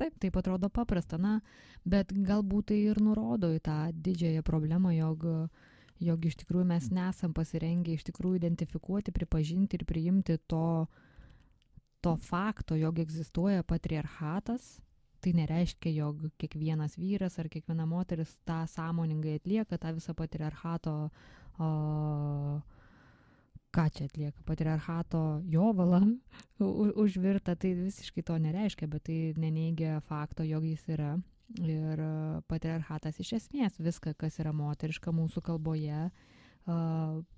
Taip, 0.00 0.16
taip 0.18 0.38
atrodo 0.40 0.70
paprasta, 0.72 1.18
na, 1.20 1.36
bet 1.84 2.10
galbūt 2.10 2.70
tai 2.72 2.78
ir 2.88 2.98
nurodo 3.04 3.50
į 3.52 3.60
tą 3.66 3.76
didžiąją 3.92 4.42
problemą, 4.46 4.94
jog, 4.96 5.26
jog 6.00 6.24
iš 6.26 6.38
tikrųjų 6.40 6.66
mes 6.70 6.88
nesam 6.96 7.34
pasirengę 7.36 7.92
iš 7.94 8.06
tikrųjų 8.08 8.40
identifikuoti, 8.40 9.12
pripažinti 9.12 9.76
ir 9.76 9.84
priimti 9.86 10.38
to, 10.48 10.86
to 12.00 12.16
fakto, 12.24 12.78
jog 12.80 12.98
egzistuoja 13.04 13.62
patriarchatas. 13.62 14.78
Tai 15.20 15.34
nereiškia, 15.36 15.92
jog 15.92 16.22
kiekvienas 16.40 16.96
vyras 16.96 17.36
ar 17.38 17.50
kiekviena 17.52 17.84
moteris 17.84 18.32
tą 18.48 18.62
sąmoningai 18.72 19.36
atlieka, 19.36 19.76
tą 19.76 19.92
visą 19.92 20.16
patriarchato 20.16 21.10
uh, 21.60 22.80
ką 23.70 23.86
čia 23.94 24.04
atlieka 24.08 24.42
patriarchato 24.46 25.42
jovalą 25.46 26.00
užvirta, 26.98 27.54
tai 27.54 27.74
visiškai 27.78 28.24
to 28.26 28.38
nereiškia, 28.38 28.88
bet 28.90 29.06
tai 29.06 29.18
neneigia 29.38 30.00
fakto, 30.08 30.44
jog 30.44 30.66
jis 30.66 30.88
yra. 30.90 31.14
Ir 31.66 31.98
patriarchatas 32.46 33.18
iš 33.22 33.32
esmės 33.40 33.80
viską, 33.82 34.14
kas 34.18 34.38
yra 34.38 34.52
moteriška 34.54 35.10
mūsų 35.10 35.42
kalboje, 35.42 36.10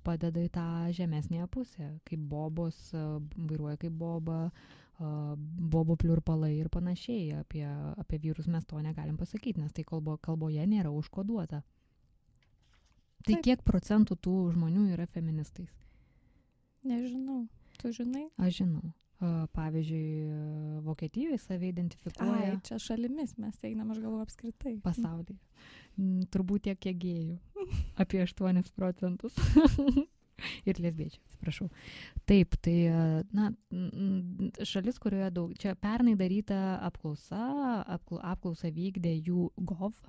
padeda 0.04 0.42
į 0.42 0.50
tą 0.52 0.66
žemesnėje 0.92 1.48
pusę, 1.52 1.88
kaip 2.08 2.26
bobos, 2.28 2.76
vairuoja 2.92 3.78
kaip 3.80 3.96
boba, 3.96 4.50
bobų 4.98 5.96
pliurpalai 6.02 6.52
ir 6.58 6.68
panašiai. 6.72 7.38
Apie, 7.40 7.64
apie 7.96 8.20
vyrus 8.20 8.50
mes 8.52 8.68
to 8.68 8.80
negalim 8.84 9.16
pasakyti, 9.16 9.62
nes 9.64 9.72
tai 9.72 9.84
kalbo, 9.88 10.18
kalboje 10.20 10.66
nėra 10.68 10.92
užkoduota. 10.92 11.62
Tai 13.22 13.36
Taip. 13.36 13.44
kiek 13.46 13.62
procentų 13.66 14.16
tų 14.18 14.36
žmonių 14.56 14.88
yra 14.96 15.06
feministais? 15.06 15.70
Nežinau. 16.82 17.44
Tu 17.78 17.92
žinai? 17.94 18.26
Aš 18.42 18.62
žinau. 18.62 18.92
Pavyzdžiui, 19.54 20.80
Vokietijoje 20.82 21.38
save 21.38 21.68
identifikuoja 21.70 22.48
Ai, 22.48 22.56
čia 22.66 22.78
šalimis 22.82 23.36
mes 23.38 23.60
einam, 23.68 23.92
aš 23.94 24.00
galvoju 24.02 24.24
apskritai. 24.26 24.72
pasaulyje. 24.82 25.38
Turbūt 26.34 26.64
tiek 26.66 26.80
kiek 26.82 26.98
gėjų. 26.98 27.36
Apie 28.02 28.24
8 28.24 28.72
procentus. 28.74 29.36
Ir 30.66 30.80
lesbiečių, 30.82 31.20
atsiprašau. 31.22 31.68
Taip, 32.26 32.56
tai, 32.66 32.74
na, 33.30 33.52
šalis, 34.66 34.98
kurioje 34.98 35.28
daug, 35.36 35.52
čia 35.54 35.76
pernai 35.78 36.16
daryta 36.18 36.80
apklausa, 36.82 37.84
apklau, 37.86 38.18
apklausa 38.26 38.72
vykdė 38.74 39.12
jų 39.20 39.52
GOV, 39.70 40.00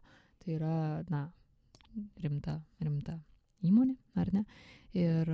tai 0.41 0.56
yra, 0.58 0.78
na, 1.12 1.28
rimta, 2.23 2.62
rimta 2.82 3.17
įmonė, 3.63 3.97
ar 4.19 4.32
ne? 4.34 4.45
Ir, 4.93 5.29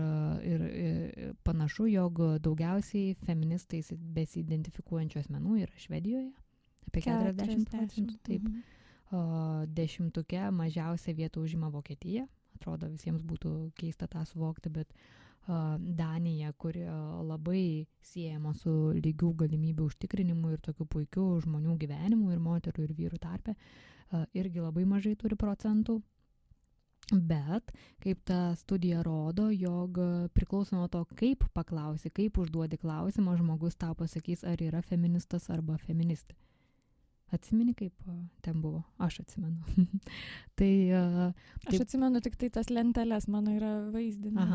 ir, 0.48 0.62
ir 0.72 1.32
panašu, 1.44 1.90
jog 1.92 2.22
daugiausiai 2.40 3.16
feministais 3.26 3.90
besidentifikuojančių 4.16 5.20
asmenų 5.20 5.58
yra 5.66 5.82
Švedijoje, 5.84 6.30
apie 6.88 7.04
40 7.04 7.66
procentų. 7.74 8.20
Taip, 8.24 8.44
Mhm. 8.44 8.62
O, 9.10 9.66
dešimtuke 9.66 10.52
mažiausia 10.52 11.14
vieta 11.18 11.42
užima 11.42 11.68
Vokietija. 11.74 12.28
Atrodo, 12.60 12.90
visiems 12.94 13.24
būtų 13.26 13.72
keista 13.74 14.06
tą 14.06 14.22
suvokti, 14.22 14.70
bet 14.70 14.94
a, 15.48 15.78
Danija, 15.80 16.52
kuri 16.54 16.84
labai 17.26 17.88
siejama 18.06 18.54
su 18.54 18.94
lygių 18.94 19.32
galimybių 19.44 19.88
užtikrinimu 19.90 20.52
ir 20.54 20.62
tokiu 20.62 20.86
puikiu 20.86 21.26
žmonių 21.42 21.78
gyvenimu 21.82 22.30
ir 22.36 22.44
moterų 22.44 22.86
ir 22.86 22.94
vyrų 22.94 23.20
tarpe, 23.24 23.56
irgi 24.38 24.62
labai 24.62 24.86
mažai 24.86 25.16
turi 25.16 25.36
procentų. 25.36 26.02
Bet, 27.12 27.72
kaip 28.04 28.20
ta 28.28 28.56
studija 28.56 29.02
rodo, 29.06 29.50
jog 29.50 29.98
priklauso 30.34 30.76
nuo 30.76 30.88
to, 30.88 31.02
kaip 31.18 31.48
paklausi, 31.54 32.12
kaip 32.14 32.38
užduodi 32.38 32.78
klausimą, 32.78 33.34
žmogus 33.40 33.80
tau 33.82 33.96
pasakys, 33.98 34.46
ar 34.46 34.62
yra 34.62 34.84
feministas 34.86 35.50
arba 35.50 35.80
feministė. 35.82 36.38
Atsimeni, 37.30 37.76
kaip 37.78 37.94
ten 38.42 38.62
buvo? 38.62 38.82
Aš 38.98 39.20
atsimenu. 39.22 39.62
tai, 40.58 40.70
Aš 41.68 41.76
Taip. 41.76 41.84
atsimenu 41.84 42.22
tik 42.26 42.40
tai 42.42 42.50
tas 42.50 42.72
lenteles, 42.74 43.28
mano 43.30 43.54
yra 43.54 43.70
vaizdinė 43.94 44.48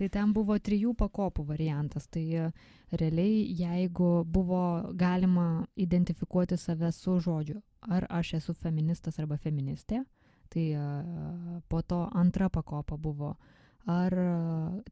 tai 0.00 0.08
ten 0.10 0.32
buvo 0.34 0.56
trijų 0.58 0.96
pakopų 0.98 1.44
variantas. 1.52 2.08
Tai 2.10 2.24
a, 2.42 2.48
realiai, 2.98 3.44
jeigu 3.54 4.10
buvo 4.26 4.64
galima 4.98 5.64
identifikuoti 5.78 6.58
save 6.58 6.90
su 6.96 7.20
žodžiu, 7.22 7.60
ar 7.86 8.08
aš 8.10 8.34
esu 8.40 8.54
feministas 8.58 9.22
arba 9.22 9.38
feministė, 9.38 10.02
tai 10.52 10.66
a, 10.76 10.84
po 11.68 11.82
to 11.82 12.02
antra 12.12 12.50
pakopa 12.52 12.98
buvo, 13.00 13.34
ar 13.88 14.12
a, 14.12 14.28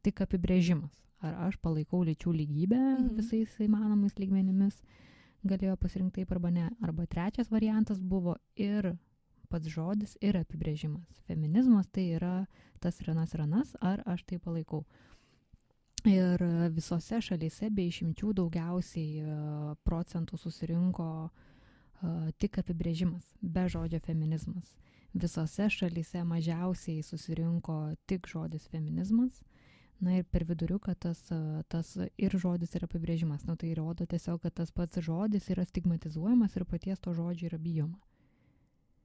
tik 0.02 0.24
apibrėžimas, 0.24 0.96
ar 1.20 1.36
aš 1.48 1.60
palaikau 1.60 2.02
lyčių 2.08 2.32
lygybę 2.40 2.80
Mhm. 2.80 3.14
visais 3.20 3.54
įmanomais 3.60 4.16
lygmenimis, 4.18 4.80
galėjo 5.44 5.76
pasirinkti 5.76 6.22
taip 6.22 6.32
arba 6.32 6.50
ne. 6.50 6.70
Arba 6.82 7.06
trečias 7.06 7.50
variantas 7.50 8.00
buvo 8.00 8.36
ir 8.56 8.96
pats 9.50 9.66
žodis, 9.66 10.16
ir 10.22 10.36
apibrėžimas. 10.38 11.22
Feminizmas 11.26 11.88
tai 11.90 12.12
yra 12.16 12.46
tas 12.80 13.00
ranas 13.02 13.34
ranas, 13.34 13.74
ar 13.80 14.02
aš 14.06 14.24
tai 14.24 14.38
palaikau. 14.38 14.84
Ir 16.08 16.40
e, 16.40 16.68
visose 16.72 17.18
šalyse 17.20 17.68
be 17.76 17.84
išimčių 17.90 18.32
daugiausiai 18.38 19.20
e, 19.20 19.34
procentų 19.84 20.38
susirinko 20.40 21.08
e, 21.28 22.32
tik 22.40 22.56
apibrėžimas, 22.62 23.26
be 23.42 23.66
žodžio 23.68 24.00
feminizmas. 24.06 24.70
Visose 25.14 25.66
šalyse 25.70 26.22
mažiausiai 26.24 27.02
susirinko 27.02 27.94
tik 28.06 28.28
žodis 28.30 28.68
feminizmas. 28.70 29.42
Na 30.00 30.14
ir 30.16 30.24
per 30.24 30.46
viduriuką 30.48 30.94
tas, 30.96 31.18
tas 31.68 31.90
ir 32.16 32.36
žodis 32.40 32.72
ir 32.74 32.86
apibrėžimas. 32.86 33.44
Nu, 33.44 33.56
tai 33.60 33.74
rodo 33.76 34.06
tiesiog, 34.08 34.40
kad 34.44 34.54
tas 34.56 34.70
pats 34.72 35.02
žodis 35.04 35.50
yra 35.52 35.66
stigmatizuojamas 35.68 36.56
ir 36.56 36.64
paties 36.64 37.02
to 37.04 37.12
žodžio 37.12 37.50
yra 37.50 37.58
bijoma. 37.60 37.98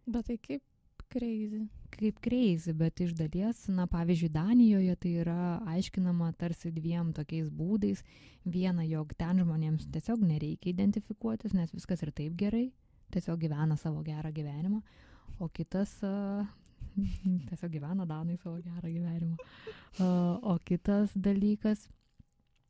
Bet 0.06 0.30
tai 0.30 0.38
kaip 0.38 0.64
crazy. 1.10 1.66
kaip 1.96 2.20
crazy, 2.20 2.74
bet 2.74 3.00
iš 3.00 3.14
dalies, 3.16 3.66
na 3.68 3.88
pavyzdžiui, 3.88 4.30
Danijoje 4.30 4.96
tai 5.00 5.12
yra 5.24 5.40
aiškinama 5.74 6.32
tarsi 6.40 6.72
dviem 6.76 7.14
tokiais 7.16 7.50
būdais. 7.50 8.04
Viena, 8.46 8.84
jog 8.84 9.14
ten 9.18 9.40
žmonėms 9.44 9.88
tiesiog 9.94 10.24
nereikia 10.26 10.74
identifikuotis, 10.74 11.56
nes 11.56 11.72
viskas 11.74 12.04
ir 12.04 12.12
taip 12.12 12.36
gerai, 12.40 12.70
tiesiog 13.16 13.40
gyvena 13.46 13.78
savo 13.80 14.04
gerą 14.04 14.32
gyvenimą. 14.36 14.82
O 15.40 15.50
kitas, 15.50 15.98
a, 16.04 16.46
tiesiog 17.50 17.72
gyvena 17.74 18.06
Danai 18.08 18.38
savo 18.38 18.62
gerą 18.64 18.90
gyvenimą. 18.92 19.36
A, 20.00 20.08
O 20.42 20.58
kitas 20.64 21.12
dalykas, 21.16 21.88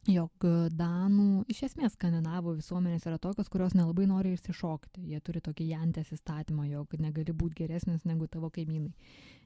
jog 0.10 0.46
Danų, 0.78 1.46
iš 1.50 1.64
esmės 1.70 1.96
skandinavų 1.98 2.56
visuomenės 2.60 3.06
yra 3.10 3.20
tokios, 3.22 3.50
kurios 3.54 3.76
nelabai 3.78 4.06
nori 4.10 4.34
išsišokti. 4.36 5.06
Jie 5.12 5.22
turi 5.26 5.42
tokį 5.46 5.70
jantės 5.72 6.12
įstatymą, 6.16 6.68
jog 6.70 6.94
negali 7.02 7.34
būti 7.34 7.64
geresnis 7.64 8.06
negu 8.06 8.30
tavo 8.32 8.52
kaimynai. 8.54 8.94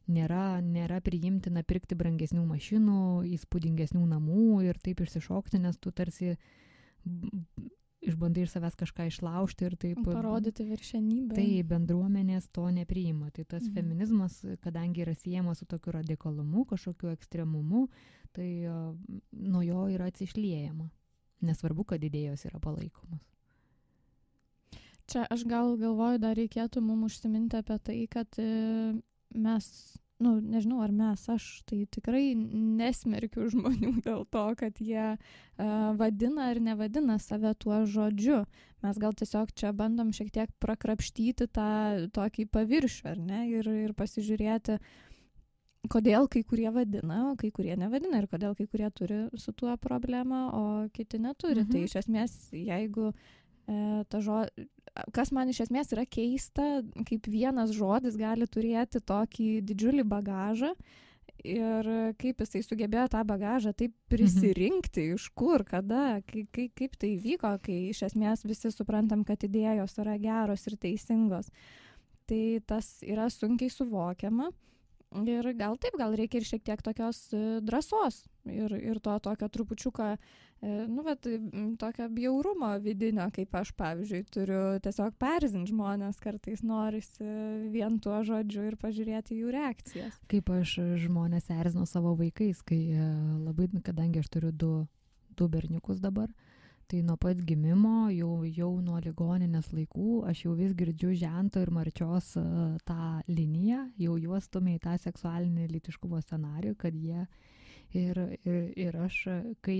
Nėra, 0.10 0.60
nėra 0.66 1.00
priimtina 1.06 1.62
pirkti 1.64 1.96
brangesnių 1.96 2.42
mašinų, 2.50 3.02
įspūdingesnių 3.36 4.06
namų 4.10 4.64
ir 4.66 4.80
taip 4.82 5.04
išsišokti, 5.06 5.62
nes 5.62 5.78
tu 5.78 5.92
tarsi 5.94 6.34
išbandai 8.02 8.44
iš 8.46 8.54
savęs 8.56 8.76
kažką 8.80 9.08
išlaužti 9.10 9.66
ir 9.66 9.76
taip 9.78 9.98
Parodyti 10.06 10.64
viršenybę. 10.64 11.36
Tai 11.36 11.64
bendruomenės 11.64 12.48
to 12.52 12.70
nepriima. 12.72 13.32
Tai 13.32 13.44
tas 13.44 13.64
Mhm. 13.64 13.74
feminizmas, 13.74 14.46
kadangi 14.62 15.02
yra 15.04 15.16
siejamas 15.16 15.58
su 15.60 15.66
tokiu 15.66 15.92
radikalumu, 15.92 16.66
kažkokiu 16.66 17.12
ekstremumu, 17.12 17.88
tai 18.32 18.66
nuo 19.32 19.62
jo 19.62 19.88
yra 19.90 20.06
atsišliejama. 20.12 20.90
Nesvarbu, 21.42 21.84
kad 21.86 22.02
idėjos 22.04 22.46
yra 22.46 22.60
palaikomas. 22.60 23.22
Čia 25.08 25.26
aš 25.30 25.44
gal 25.50 25.78
galvoju, 25.78 26.20
dar 26.20 26.36
reikėtų 26.38 26.82
mums 26.82 27.14
užsiminti 27.16 27.58
apie 27.58 27.78
tai, 27.80 28.08
kad 28.12 28.28
e, 28.38 28.94
mes, 29.34 29.98
nu, 30.20 30.36
nežinau, 30.44 30.82
ar 30.84 30.92
mes, 30.92 31.22
aš 31.32 31.46
tai 31.70 31.86
tikrai 31.92 32.34
nesmerkiu 32.36 33.48
žmonių 33.52 33.94
dėl 34.08 34.26
to, 34.28 34.46
kad 34.60 34.80
jie 34.84 35.16
uh, 35.16 35.92
vadina 36.00 36.50
ar 36.52 36.60
nevadina 36.64 37.20
save 37.24 37.54
tuo 37.60 37.86
žodžiu. 37.88 38.44
Mes 38.84 39.00
gal 39.00 39.16
tiesiog 39.16 39.52
čia 39.56 39.72
bandom 39.76 40.12
šiek 40.16 40.32
tiek 40.36 40.52
prakrapštyti 40.64 41.50
tą 41.52 41.70
tokį 42.16 42.48
paviršių, 42.52 43.06
ar 43.14 43.20
ne, 43.20 43.46
ir, 43.52 43.68
ir 43.88 43.96
pasižiūrėti, 43.96 44.80
kodėl 45.88 46.28
kai 46.32 46.44
kurie 46.44 46.70
vadina, 46.76 47.30
o 47.32 47.36
kai 47.40 47.52
kurie 47.56 47.76
nevadina 47.80 48.20
ir 48.20 48.28
kodėl 48.32 48.56
kai 48.60 48.68
kurie 48.68 48.90
turi 48.92 49.20
su 49.40 49.56
tuo 49.56 49.76
problemą, 49.80 50.46
o 50.52 50.64
kiti 50.96 51.20
neturi. 51.20 51.64
Mhm. 51.64 51.72
Tai 51.72 51.84
iš 51.88 51.96
esmės, 52.04 52.40
jeigu 52.52 53.14
ta 53.14 53.39
žo... 54.24 54.44
kas 55.16 55.34
man 55.36 55.52
iš 55.52 55.66
esmės 55.68 55.94
yra 55.96 56.06
keista, 56.06 56.82
kaip 57.08 57.30
vienas 57.30 57.74
žodis 57.76 58.18
gali 58.20 58.48
turėti 58.50 59.02
tokį 59.02 59.52
didžiulį 59.70 60.08
bagažą 60.10 60.74
ir 61.46 61.90
kaip 62.20 62.42
jisai 62.44 62.62
sugebėjo 62.66 63.08
tą 63.14 63.22
bagažą 63.28 63.74
taip 63.78 63.94
prisirinkti, 64.12 65.06
mhm. 65.06 65.20
iš 65.20 65.30
kur, 65.38 65.64
kada, 65.68 66.20
kaip, 66.28 66.50
kaip, 66.56 66.74
kaip 66.76 66.98
tai 67.00 67.14
vyko, 67.22 67.54
kai 67.64 67.78
iš 67.94 68.04
esmės 68.10 68.44
visi 68.48 68.72
suprantam, 68.74 69.24
kad 69.28 69.44
idėjos 69.46 69.98
yra 70.04 70.18
geros 70.22 70.68
ir 70.68 70.78
teisingos. 70.82 71.52
Tai 72.30 72.44
tas 72.70 73.00
yra 73.06 73.30
sunkiai 73.34 73.72
suvokiama. 73.74 74.52
Ir 75.10 75.48
gal 75.58 75.74
taip, 75.82 75.96
gal 75.98 76.14
reikia 76.14 76.38
ir 76.38 76.46
šiek 76.46 76.62
tiek 76.68 76.82
tokios 76.86 77.32
e, 77.34 77.40
drąsos 77.66 78.28
ir, 78.46 78.76
ir 78.78 79.00
to 79.02 79.16
tokio 79.26 79.48
trupučiuką, 79.50 80.10
e, 80.14 80.74
nu, 80.86 81.02
bet 81.08 81.26
tokio 81.82 82.06
bjaurumo 82.14 82.76
vidinio, 82.84 83.26
kaip 83.34 83.58
aš, 83.58 83.72
pavyzdžiui, 83.80 84.22
turiu 84.30 84.62
tiesiog 84.86 85.18
perzinti 85.18 85.74
žmonės, 85.74 86.22
kartais 86.22 86.62
norisi 86.62 87.26
vien 87.74 87.98
tuo 88.04 88.20
žodžiu 88.28 88.68
ir 88.70 88.78
pažiūrėti 88.78 89.40
jų 89.42 89.56
reakcijas. 89.58 90.22
Kaip 90.30 90.54
aš 90.54 90.76
žmonės 91.08 91.50
erzino 91.58 91.90
savo 91.90 92.14
vaikais, 92.20 92.62
kai 92.62 92.84
e, 92.94 93.10
labai, 93.48 93.66
kadangi 93.82 94.22
aš 94.22 94.30
turiu 94.38 94.54
du, 94.54 94.74
du 95.34 95.50
berniukus 95.50 96.06
dabar, 96.06 96.30
tai 96.90 97.04
nuo 97.06 97.16
pat 97.22 97.40
gimimo, 97.46 98.10
jau, 98.14 98.42
jau 98.50 98.72
nuo 98.82 98.98
ligoninės 99.04 99.70
laikų, 99.76 100.24
aš 100.30 100.46
jau 100.48 100.56
vis 100.58 100.74
girdžiu 100.78 101.14
žento 101.22 101.62
ir 101.62 101.70
marčios 101.76 102.32
uh, 102.42 102.74
tą 102.90 103.22
liniją, 103.30 103.86
jau 104.02 104.18
juos 104.18 104.50
stumia 104.50 104.80
į 104.80 104.84
tą 104.88 104.98
seksualinį 105.06 105.70
litiškumo 105.76 106.22
scenarijų, 106.26 106.76
kad 106.82 106.98
jie 106.98 107.28
Ir, 107.90 108.18
ir, 108.46 108.74
ir 108.78 108.98
aš, 109.02 109.24
kai 109.66 109.80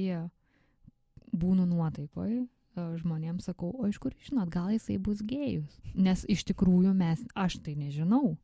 būnu 1.30 1.68
nuotaikoje, 1.70 2.48
žmonėms 3.04 3.50
sakau, 3.52 3.70
o 3.78 3.90
iš 3.90 4.00
kur 4.02 4.16
žinot, 4.26 4.50
gal 4.50 4.72
jisai 4.74 4.98
bus 4.98 5.22
gėjus. 5.22 5.78
Nes 5.94 6.26
iš 6.26 6.46
tikrųjų 6.50 6.96
mes, 6.98 7.22
aš 7.38 7.60
tai 7.66 7.76
nežinau. 7.78 8.38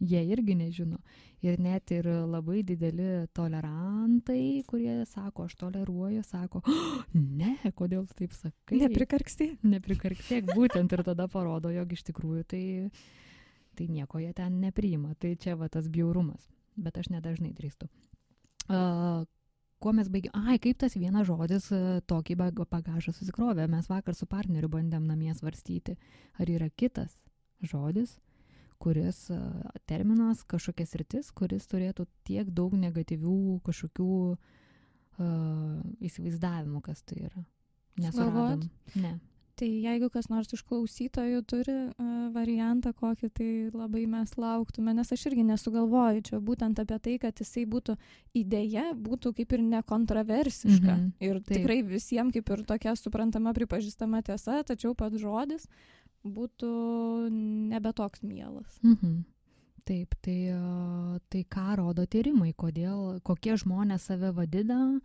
Jie 0.00 0.20
irgi 0.28 0.54
nežino. 0.58 0.98
Ir 1.44 1.60
net 1.62 1.92
ir 1.94 2.08
labai 2.28 2.62
dideli 2.66 3.26
tolerantai, 3.36 4.64
kurie 4.68 4.98
sako, 5.08 5.46
aš 5.46 5.54
toleruoju, 5.60 6.24
sako, 6.26 6.60
oh, 6.64 7.04
ne, 7.14 7.54
kodėl 7.76 8.04
tu 8.08 8.16
taip 8.18 8.34
sakai. 8.36 8.80
Neprikarksti. 8.82 9.52
Neprikarkstėk, 9.64 10.50
būtent 10.56 10.92
ir 10.92 11.04
tada 11.06 11.28
parodo, 11.32 11.72
jog 11.72 11.94
iš 11.96 12.04
tikrųjų 12.10 12.44
tai, 12.50 12.64
tai 13.78 13.88
nieko 13.92 14.20
jie 14.20 14.34
ten 14.36 14.60
nepriima. 14.64 15.14
Tai 15.20 15.32
čia 15.40 15.56
va 15.56 15.70
tas 15.72 15.88
bjaurumas. 15.92 16.44
Bet 16.76 17.00
aš 17.00 17.08
nedažnai 17.14 17.54
drįstu. 17.56 17.88
Uh, 18.66 19.24
kuo 19.80 19.92
mes 19.96 20.08
baigėme, 20.12 20.44
ai, 20.50 20.58
kaip 20.62 20.80
tas 20.82 20.96
vienas 20.98 21.28
žodis 21.28 21.68
tokį 22.10 22.36
bagažą 22.42 23.14
susikrovė. 23.16 23.68
Mes 23.70 23.88
vakar 23.88 24.16
su 24.18 24.28
partneriu 24.28 24.68
bandėm 24.72 25.06
namie 25.08 25.32
svarstyti, 25.36 25.96
ar 26.40 26.52
yra 26.52 26.68
kitas 26.68 27.16
žodis, 27.64 28.16
kuris 28.78 29.26
terminas, 29.86 30.42
kažkokias 30.48 30.94
rytis, 31.00 31.30
kuris 31.36 31.66
turėtų 31.70 32.06
tiek 32.26 32.50
daug 32.50 32.74
negatyvių 32.78 33.60
kažkokių 33.66 34.10
uh, 34.32 35.80
įsivaizdavimų, 36.00 36.82
kas 36.84 37.02
tai 37.06 37.24
yra. 37.28 37.46
Nesuradom. 37.96 38.68
Ne. 39.00 39.16
Tai 39.56 39.66
jeigu 39.70 40.10
kas 40.12 40.26
nors 40.28 40.50
iš 40.52 40.60
klausytojų 40.68 41.38
turi 41.48 41.74
uh, 41.88 42.08
variantą 42.34 42.90
kokį, 42.92 43.28
tai 43.32 43.48
labai 43.72 44.02
mes 44.10 44.34
lauktume, 44.36 44.92
nes 44.92 45.12
aš 45.14 45.22
irgi 45.30 45.46
nesugalvoju 45.48 46.24
čia 46.28 46.40
būtent 46.44 46.82
apie 46.82 46.98
tai, 47.06 47.14
kad 47.22 47.40
jisai 47.40 47.64
būtų 47.64 47.96
idėja, 48.36 48.90
būtų 48.92 49.32
kaip 49.38 49.54
ir 49.56 49.64
nekontroversiška. 49.70 50.92
Mm 50.92 51.06
-hmm. 51.06 51.12
Ir 51.24 51.40
Taip. 51.40 51.56
tikrai 51.56 51.80
visiems 51.82 52.36
kaip 52.36 52.52
ir 52.52 52.64
tokia 52.68 52.96
suprantama, 52.96 53.54
pripažįstama 53.56 54.22
tiesa, 54.22 54.62
tačiau 54.62 54.94
pats 54.94 55.16
žodis 55.16 55.64
būtų 56.34 56.68
nebe 57.70 57.92
toks 57.96 58.22
mielas. 58.26 58.78
Mhm. 58.82 59.24
Taip, 59.86 60.16
tai, 60.18 60.50
tai 61.30 61.44
ką 61.46 61.76
rodo 61.78 62.08
tyrimai, 62.10 62.50
kodėl, 62.58 63.20
kokie 63.22 63.54
žmonės 63.54 64.08
save 64.08 64.32
vadina, 64.34 64.98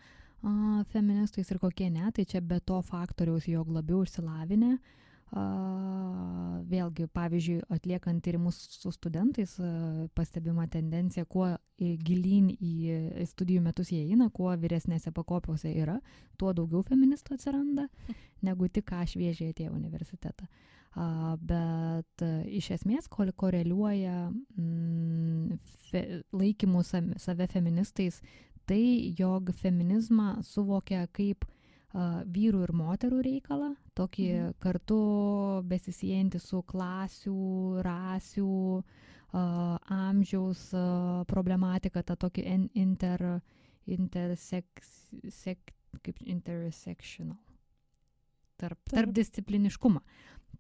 feministais 0.90 1.52
ir 1.54 1.60
kokie 1.62 1.92
ne, 1.94 2.08
tai 2.12 2.26
čia 2.26 2.42
be 2.42 2.58
to 2.66 2.80
faktoriaus, 2.82 3.46
jog 3.46 3.70
labiau 3.70 4.02
išsilavinę. 4.02 4.80
Vėlgi, 5.32 7.06
pavyzdžiui, 7.14 7.60
atliekant 7.72 8.20
tyrimus 8.26 8.58
su 8.74 8.90
studentais, 8.92 9.54
pastebima 10.18 10.66
tendencija, 10.68 11.24
kuo 11.30 11.54
gilyn 11.78 12.50
į 12.52 13.30
studijų 13.30 13.62
metus 13.64 13.94
jie 13.94 14.02
eina, 14.02 14.28
kuo 14.34 14.50
vyresnėse 14.60 15.14
pakopiuose 15.16 15.72
yra, 15.72 16.02
tuo 16.42 16.52
daugiau 16.58 16.82
feministų 16.90 17.38
atsiranda, 17.38 17.88
negu 18.50 18.68
tik 18.68 18.90
ką 18.90 19.06
šviežiai 19.14 19.54
atėjo 19.54 19.78
universitetą. 19.78 20.50
A, 20.50 20.81
bet 20.96 22.24
a, 22.26 22.32
iš 22.52 22.72
esmės 22.78 23.08
koreliuoja 23.12 24.32
mm, 24.32 25.58
fe, 25.90 26.22
laikymų 26.36 26.84
save 26.84 27.48
feministais 27.52 28.22
tai, 28.68 29.14
jog 29.18 29.52
feminizmą 29.62 30.42
suvokia 30.48 31.08
kaip 31.12 31.46
vyrų 31.92 32.62
ir 32.64 32.72
moterų 32.72 33.18
reikalą, 33.26 33.74
tokį 34.00 34.28
mhm. 34.32 34.52
kartu 34.64 35.00
besisijantį 35.68 36.40
su 36.40 36.62
klasių, 36.64 37.34
rasių, 37.84 38.54
amžiaus 39.32 40.64
problematika, 41.28 42.04
tą 42.04 42.16
tokį 42.20 42.46
inter, 42.80 43.42
interseks, 43.88 44.92
sek, 45.30 45.74
kaip 46.04 46.20
intersectional. 46.24 47.40
Tarp, 48.62 48.78
tarp 48.92 49.12
discipliniškumą. 49.16 50.04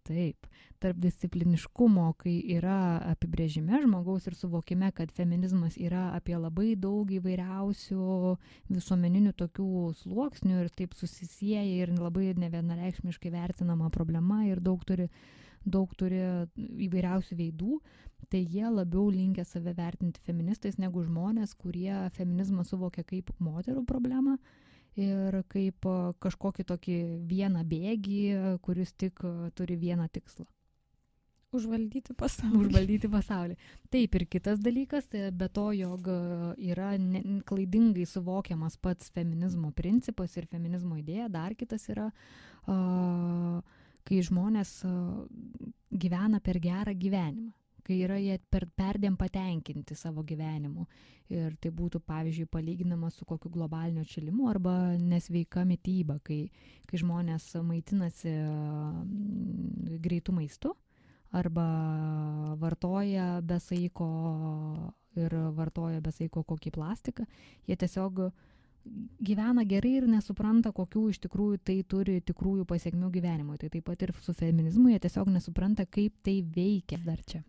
Taip, 0.01 0.47
tarpdiscipliniškumo, 0.81 2.07
kai 2.17 2.33
yra 2.55 2.97
apibrėžime 3.11 3.83
žmogaus 3.83 4.25
ir 4.25 4.33
suvokime, 4.33 4.89
kad 4.97 5.11
feminizmas 5.13 5.75
yra 5.77 6.07
apie 6.17 6.33
labai 6.41 6.71
daug 6.73 7.11
įvairiausių 7.13 8.05
visuomeninių 8.71 9.33
tokių 9.37 9.67
sluoksnių 9.99 10.63
ir 10.63 10.71
taip 10.73 10.95
susisieja 10.97 11.61
ir 11.83 11.93
labai 11.99 12.31
nevienareikšmiškai 12.33 13.33
vertinama 13.35 13.91
problema 13.93 14.41
ir 14.47 14.63
daug 14.65 14.81
turi, 14.89 15.05
daug 15.69 15.93
turi 16.01 16.23
įvairiausių 16.87 17.37
veidų, 17.43 17.77
tai 18.33 18.41
jie 18.41 18.65
labiau 18.73 19.05
linkia 19.13 19.45
save 19.45 19.75
vertinti 19.77 20.25
feministais 20.25 20.81
negu 20.81 21.05
žmonės, 21.05 21.53
kurie 21.61 21.93
feminizmą 22.17 22.65
suvokia 22.65 23.05
kaip 23.05 23.29
moterų 23.37 23.85
problemą 23.85 24.39
ir 24.99 25.41
kaip 25.51 25.87
kažkokį 26.23 26.65
tokį 26.67 26.97
vieną 27.27 27.63
bėgį, 27.67 28.23
kuris 28.65 28.93
tik 28.93 29.21
turi 29.55 29.77
vieną 29.79 30.07
tikslą. 30.11 30.47
Užvaldyti 31.51 32.13
pasaulį. 32.15 32.59
Užvaldyti 32.63 33.09
pasaulį. 33.11 33.57
Taip 33.91 34.15
ir 34.15 34.25
kitas 34.31 34.59
dalykas, 34.63 35.09
be 35.11 35.49
to, 35.51 35.65
jog 35.75 36.07
yra 36.55 36.93
ne, 36.95 37.41
klaidingai 37.47 38.05
suvokiamas 38.07 38.77
pats 38.79 39.11
feminizmo 39.11 39.73
principas 39.75 40.37
ir 40.39 40.47
feminizmo 40.47 40.95
idėja, 41.01 41.27
dar 41.31 41.55
kitas 41.59 41.89
yra, 41.91 42.07
uh, 42.71 43.59
kai 44.07 44.21
žmonės 44.23 44.77
uh, 44.87 45.25
gyvena 45.91 46.39
per 46.39 46.61
gerą 46.63 46.95
gyvenimą 46.95 47.51
kai 47.85 48.01
yra 48.05 48.19
jie 48.21 48.37
per 48.51 48.67
perdėm 48.77 49.17
patenkinti 49.19 49.97
savo 49.97 50.23
gyvenimu. 50.27 50.85
Ir 51.31 51.55
tai 51.63 51.71
būtų, 51.71 52.01
pavyzdžiui, 52.03 52.49
palyginama 52.51 53.09
su 53.11 53.25
kokiu 53.25 53.51
globaliniu 53.53 54.03
atšilimu 54.03 54.49
arba 54.51 54.73
nesveika 54.99 55.63
mytyba, 55.67 56.17
kai, 56.27 56.41
kai 56.89 56.99
žmonės 56.99 57.53
maitinasi 57.63 58.33
mm, 58.35 59.99
greitų 60.03 60.35
maistų 60.35 60.73
arba 61.31 61.65
vartoja 62.59 63.39
besaiko 63.47 64.07
ir 65.15 65.35
vartoja 65.55 66.01
besaiko 66.03 66.43
kokį 66.47 66.73
plastiką, 66.75 67.25
jie 67.67 67.77
tiesiog 67.79 68.25
gyvena 69.21 69.63
gerai 69.67 69.93
ir 69.99 70.07
nesupranta, 70.09 70.71
kokių 70.75 71.07
iš 71.11 71.21
tikrųjų 71.25 71.61
tai 71.63 71.77
turi 71.87 72.19
tikrųjų 72.25 72.65
pasiekmių 72.69 73.11
gyvenimui. 73.13 73.59
Tai 73.61 73.69
taip 73.73 73.85
pat 73.87 74.05
ir 74.05 74.13
su 74.23 74.33
feminizmu 74.37 74.91
jie 74.91 74.99
tiesiog 75.03 75.29
nesupranta, 75.33 75.85
kaip 75.85 76.17
tai 76.25 76.39
veikia 76.41 76.99
dar 77.05 77.21
čia. 77.27 77.43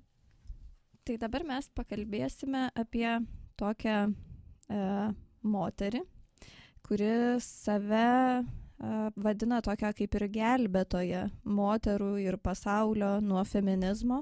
Tai 1.03 1.17
dabar 1.19 1.43
mes 1.43 1.67
pakalbėsime 1.75 2.69
apie 2.79 3.09
tokią 3.59 3.95
e, 4.07 4.83
moterį, 5.43 6.03
kuri 6.87 7.09
save 7.43 8.03
e, 8.07 8.43
vadina 9.25 9.59
tokia 9.67 9.91
kaip 9.99 10.15
ir 10.21 10.27
gelbėtoja 10.37 11.25
moterų 11.43 12.13
ir 12.23 12.39
pasaulio 12.39 13.17
nuo 13.19 13.43
feminizmo, 13.43 14.21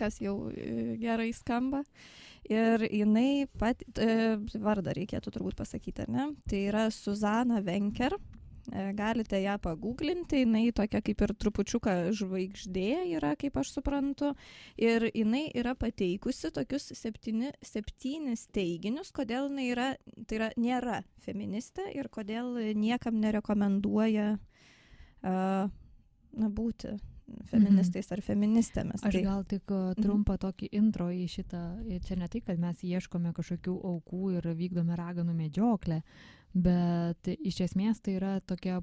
kas 0.00 0.16
jau 0.24 0.48
e, 0.48 0.96
gerai 1.02 1.28
skamba. 1.36 1.84
Ir 2.48 2.88
jinai 2.88 3.44
pat, 3.60 3.84
e, 4.00 4.38
vardą 4.64 4.96
reikėtų 4.96 5.36
turbūt 5.36 5.60
pasakyti, 5.60 6.06
ar 6.06 6.16
ne? 6.16 6.30
Tai 6.48 6.64
yra 6.72 6.88
Suzana 6.88 7.60
Venker. 7.60 8.16
E, 8.16 8.41
galite 8.70 9.40
ją 9.42 9.56
paguglinti, 9.58 10.42
jinai 10.44 10.72
tokia 10.72 11.02
kaip 11.02 11.22
ir 11.26 11.34
trupučiuką 11.34 11.94
žvaigždė 12.16 13.16
yra, 13.16 13.34
kaip 13.36 13.56
aš 13.58 13.72
suprantu. 13.78 14.32
Ir 14.80 15.08
jinai 15.10 15.48
yra 15.58 15.74
pateikusi 15.78 16.52
tokius 16.54 16.92
septyni, 16.98 17.52
septynis 17.64 18.46
teiginius, 18.54 19.12
kodėl 19.14 19.50
jinai 19.50 19.68
yra, 19.72 19.88
tai 20.26 20.38
yra, 20.38 20.50
nėra 20.56 21.02
feministė 21.24 21.90
ir 21.96 22.10
kodėl 22.12 22.54
niekam 22.78 23.18
nerekomenduoja 23.22 24.34
uh, 24.36 25.70
na, 26.32 26.52
būti 26.52 26.96
feministais 27.48 28.10
ar 28.12 28.20
feministėmis. 28.24 29.02
Aš 29.02 29.16
tai... 29.16 29.22
gal 29.24 29.44
tik 29.48 29.70
mhm. 29.70 30.02
trumpą 30.02 30.36
tokį 30.42 30.68
intro 30.78 31.08
į 31.12 31.26
šitą, 31.30 31.62
čia 32.06 32.18
ne 32.20 32.28
tai, 32.30 32.42
kad 32.44 32.60
mes 32.60 32.82
ieškome 32.86 33.32
kažkokių 33.36 33.74
aukų 33.92 34.36
ir 34.36 34.48
vykdome 34.58 34.98
raganų 34.98 35.34
medžioklę, 35.38 36.02
bet 36.54 37.28
iš 37.38 37.62
esmės 37.68 38.00
tai 38.00 38.18
yra 38.20 38.38
tokia 38.40 38.80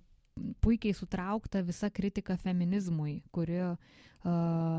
puikiai 0.64 0.96
sutraukta 0.96 1.62
visa 1.68 1.90
kritika 1.92 2.38
feminizmui, 2.40 3.22
kuri 3.36 3.60
uh, 3.60 4.00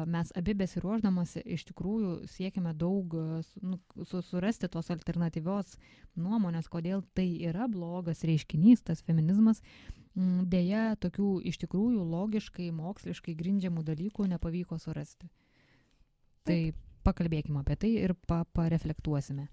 mes 0.07 0.33
abi 0.37 0.55
besiruoždamas 0.55 1.37
iš 1.44 1.64
tikrųjų 1.70 2.26
siekime 2.29 2.74
daug 2.76 3.14
nu, 3.62 3.79
su, 4.05 4.20
surasti 4.22 4.68
tos 4.68 4.90
alternatyvios 4.92 5.79
nuomonės, 6.16 6.68
kodėl 6.68 7.03
tai 7.14 7.26
yra 7.48 7.68
blogas 7.68 8.24
reiškinys, 8.24 8.83
tas 8.85 9.00
feminizmas. 9.07 9.62
Mm, 10.14 10.44
Deja, 10.50 10.96
tokių 11.00 11.40
iš 11.46 11.61
tikrųjų 11.62 12.05
logiškai, 12.05 12.68
moksliškai 12.74 13.37
grindžiamų 13.38 13.85
dalykų 13.87 14.26
nepavyko 14.29 14.79
surasti. 14.83 15.31
Tai 16.44 16.74
pakalbėkime 17.07 17.62
apie 17.62 17.79
tai 17.81 17.94
ir 18.03 18.14
pa 18.29 18.42
pareflektuosime. 18.44 19.48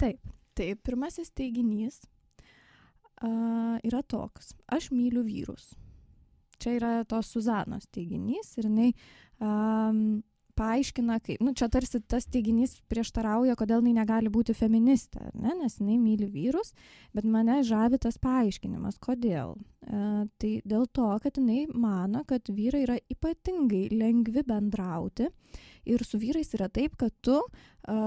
Taip, 0.00 0.18
tai 0.56 0.72
pirmasis 0.80 1.32
teiginys 1.36 2.00
uh, 3.22 3.76
yra 3.84 4.02
toks. 4.02 4.54
Aš 4.72 4.90
myliu 4.94 5.24
vyrus. 5.26 5.74
Čia 6.62 6.78
yra 6.78 6.92
tos 7.08 7.28
Suzanos 7.34 7.84
teiginys 7.92 8.54
ir 8.56 8.70
jinai 8.70 8.90
um, 9.44 10.22
paaiškina, 10.56 11.18
kaip, 11.24 11.42
nu 11.44 11.52
čia 11.56 11.68
tarsi 11.72 12.00
tas 12.08 12.26
teiginys 12.32 12.78
prieštarauja, 12.90 13.56
kodėl 13.58 13.82
jinai 13.82 14.00
negali 14.00 14.32
būti 14.32 14.56
feministė, 14.56 15.28
ne, 15.36 15.52
nes 15.60 15.76
jinai 15.80 15.98
myli 16.00 16.28
vyrus, 16.32 16.72
bet 17.16 17.28
mane 17.28 17.58
žavi 17.66 18.00
tas 18.02 18.16
paaiškinimas, 18.22 18.98
kodėl. 19.02 19.56
E, 19.84 20.00
tai 20.40 20.52
dėl 20.64 20.88
to, 20.96 21.08
kad 21.22 21.40
jinai 21.40 21.66
mano, 21.74 22.24
kad 22.28 22.48
vyrai 22.48 22.84
yra 22.86 22.98
ypatingai 23.12 23.86
lengvi 23.92 24.44
bendrauti 24.48 25.28
ir 25.86 26.04
su 26.08 26.20
vyrais 26.22 26.54
yra 26.56 26.70
taip, 26.72 26.96
kad 27.00 27.14
tu 27.20 27.36
e, 27.36 27.98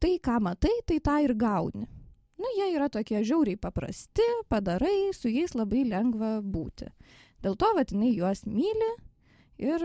tai, 0.00 0.16
ką 0.22 0.38
matai, 0.44 0.74
tai 0.86 0.98
tą 1.04 1.18
ir 1.24 1.34
gauni. 1.38 1.86
Nu, 2.38 2.50
jie 2.54 2.68
yra 2.76 2.86
tokie 2.92 3.18
žiauriai 3.26 3.58
paprasti, 3.58 4.24
padarai, 4.50 5.10
su 5.16 5.30
jais 5.30 5.56
labai 5.58 5.82
lengva 5.88 6.38
būti. 6.42 6.86
Dėl 7.42 7.56
to, 7.58 7.70
vad, 7.74 7.90
jinai 7.90 8.12
juos 8.14 8.44
myli 8.46 8.92
ir 9.58 9.82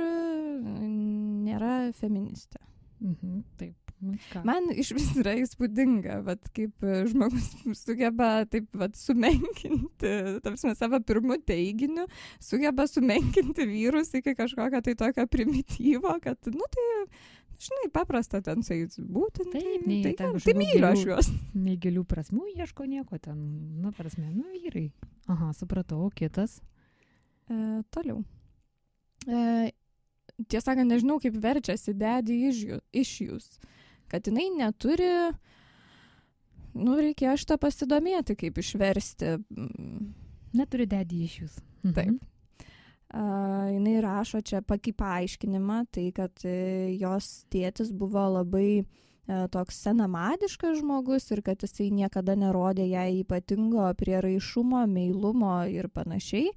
nėra 1.47 1.93
feministė. 1.97 2.61
Mhm, 3.03 3.41
taip. 3.57 3.79
nu 4.03 4.17
ką. 4.31 4.41
Man 4.45 4.69
iš 4.79 4.91
vis 4.95 5.09
yra 5.19 5.33
įspūdinga, 5.39 6.19
vat, 6.27 6.45
kaip 6.55 6.85
e, 6.85 7.01
žmogus 7.09 7.49
sugeba 7.81 8.45
taip 8.51 8.67
vat, 8.77 8.95
sumenkinti, 8.99 10.11
tarsi 10.45 10.73
savo 10.77 10.99
pirmų 11.03 11.39
teiginių, 11.47 12.05
sugeba 12.43 12.85
sumenkinti 12.87 13.65
vyrus 13.69 14.13
iki 14.19 14.35
kažkokio 14.37 14.83
tai 14.85 14.95
tokio 14.99 15.25
primityvo, 15.31 16.17
kad, 16.23 16.51
nu 16.51 16.69
tai, 16.75 16.87
žinai, 17.67 17.89
paprasta 17.93 18.41
ten 18.43 18.63
su 18.65 18.75
jais 18.75 18.97
būti. 18.99 19.45
nu, 19.47 19.51
Taip, 19.53 19.63
tai, 19.63 19.77
nei 19.87 20.01
tai, 20.05 20.13
ten 20.19 20.35
tai, 20.39 20.55
myliu 20.57 20.87
aš 20.89 21.05
juos. 21.07 21.29
Nei 21.55 21.77
gilių 21.81 22.03
prasmių 22.09 22.49
ieško 22.55 22.87
nieko 22.89 23.19
ten, 23.21 23.37
nu, 23.83 23.93
prasme, 23.95 24.27
nu, 24.33 24.45
vyrai. 24.55 24.89
Aha, 25.31 25.51
supratau, 25.57 26.01
o 26.07 26.11
kitas. 26.13 26.59
E, 27.47 27.81
toliau. 27.93 28.23
E, 29.27 29.71
tiesą 30.47 30.71
sakant, 30.71 30.89
nežinau, 30.91 31.19
kaip 31.23 31.37
verčiasi 31.43 31.95
dedi 31.97 32.41
iš 32.49 33.15
jūs. 33.27 33.49
Kad 34.11 34.27
jinai 34.29 34.49
neturi, 34.53 35.09
nu, 36.77 36.99
reikia 36.99 37.33
aš 37.33 37.47
tą 37.49 37.57
pasidomėti, 37.61 38.35
kaip 38.39 38.59
išversti. 38.61 39.37
Neturi 40.53 40.85
dedį 40.89 41.23
iš 41.25 41.39
jūs. 41.43 41.57
Mhm. 41.83 41.95
Taip. 41.97 42.32
Uh, 43.13 43.53
jinai 43.69 44.01
rašo 44.01 44.41
čia 44.41 44.63
kaip 44.65 44.95
paaiškinimą, 44.97 45.83
tai 45.93 46.07
kad 46.15 46.33
e, 46.49 46.95
jos 46.97 47.45
tėtis 47.53 47.91
buvo 47.93 48.23
labai 48.39 48.81
e, 48.81 48.85
toks 49.53 49.83
senamadiškas 49.85 50.79
žmogus 50.79 51.29
ir 51.31 51.43
kad 51.45 51.61
jisai 51.61 51.91
niekada 51.93 52.33
nerodė 52.33 52.87
jai 52.89 53.19
ypatingo 53.19 53.85
prieraišumo, 53.99 54.87
meilumo 54.89 55.59
ir 55.69 55.89
panašiai. 55.93 56.49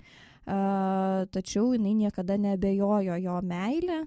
Uh, 0.47 1.27
tačiau 1.35 1.73
jinai 1.75 1.97
niekada 1.99 2.37
nebejojo 2.39 3.17
jo 3.19 3.37
meilę 3.43 3.97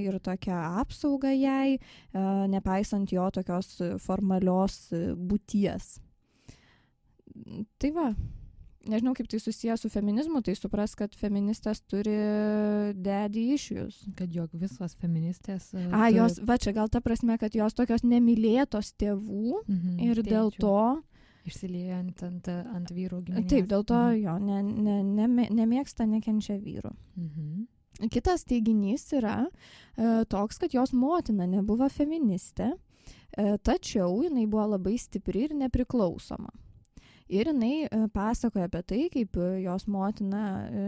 ir 0.00 0.16
tokią 0.18 0.60
apsaugą 0.80 1.30
jai, 1.36 1.76
nepaisant 2.48 3.12
jo 3.12 3.28
tokios 3.30 3.74
formalios 4.00 4.86
būties. 5.14 5.98
Tai 7.78 7.90
va, 7.92 8.08
nežinau 8.88 9.14
kaip 9.14 9.28
tai 9.28 9.38
susijęs 9.40 9.80
su 9.84 9.88
feminizmu, 9.88 10.42
tai 10.42 10.54
supras, 10.54 10.94
kad 10.98 11.10
feministės 11.14 11.80
turi 11.86 12.14
iš 13.54 13.68
jūs. 13.72 14.00
Kad 14.16 14.32
jog 14.34 14.50
visos 14.52 14.94
feministės. 14.96 15.72
e, 15.74 15.86
A, 15.92 16.08
turi- 16.08 16.16
jos, 16.16 16.38
va 16.40 16.56
čia 16.58 16.72
gal 16.72 16.88
ta 16.88 17.00
prasme, 17.00 17.38
kad 17.38 17.52
jos 17.54 17.74
tokios 17.74 18.02
nemylėtos 18.02 18.92
tėvų 18.98 19.62
Mhm, 19.68 20.00
ir 20.00 20.22
dėl 20.22 20.50
tėčių. 20.50 20.58
to, 20.60 21.02
Išsilieja 21.46 21.98
ant, 21.98 22.22
ant, 22.22 22.48
ant 22.48 22.88
vyrų 22.94 23.24
giminės. 23.24 23.48
taip, 23.48 23.66
dėl 23.66 23.84
to 23.84 23.94
Mhm. 23.94 24.22
jo 24.22 24.38
ne, 24.38 24.62
ne, 24.62 25.02
ne, 25.02 25.48
nemėgsta, 25.50 26.06
nekenčia 26.06 26.58
vyrų. 26.60 26.92
Mhm. 27.16 27.66
Kitas 28.10 28.44
teiginys 28.44 29.12
yra 29.12 29.46
e, 29.98 30.24
toks, 30.24 30.58
kad 30.58 30.70
jos 30.72 30.92
motina 30.92 31.46
nebuvo 31.46 31.88
feministė, 31.90 32.72
e, 33.36 33.58
tačiau 33.58 34.22
jinai 34.22 34.46
buvo 34.48 34.66
labai 34.76 34.96
stipri 34.98 35.44
ir 35.44 35.50
nepriklausoma. 35.50 36.48
Ir 37.32 37.48
jinai 37.50 37.86
e, 37.86 38.00
pasakoja 38.12 38.66
apie 38.68 38.82
tai, 38.82 39.02
kaip 39.12 39.36
e, 39.38 39.48
jos 39.62 39.86
motina 39.90 40.42
e, 40.66 40.82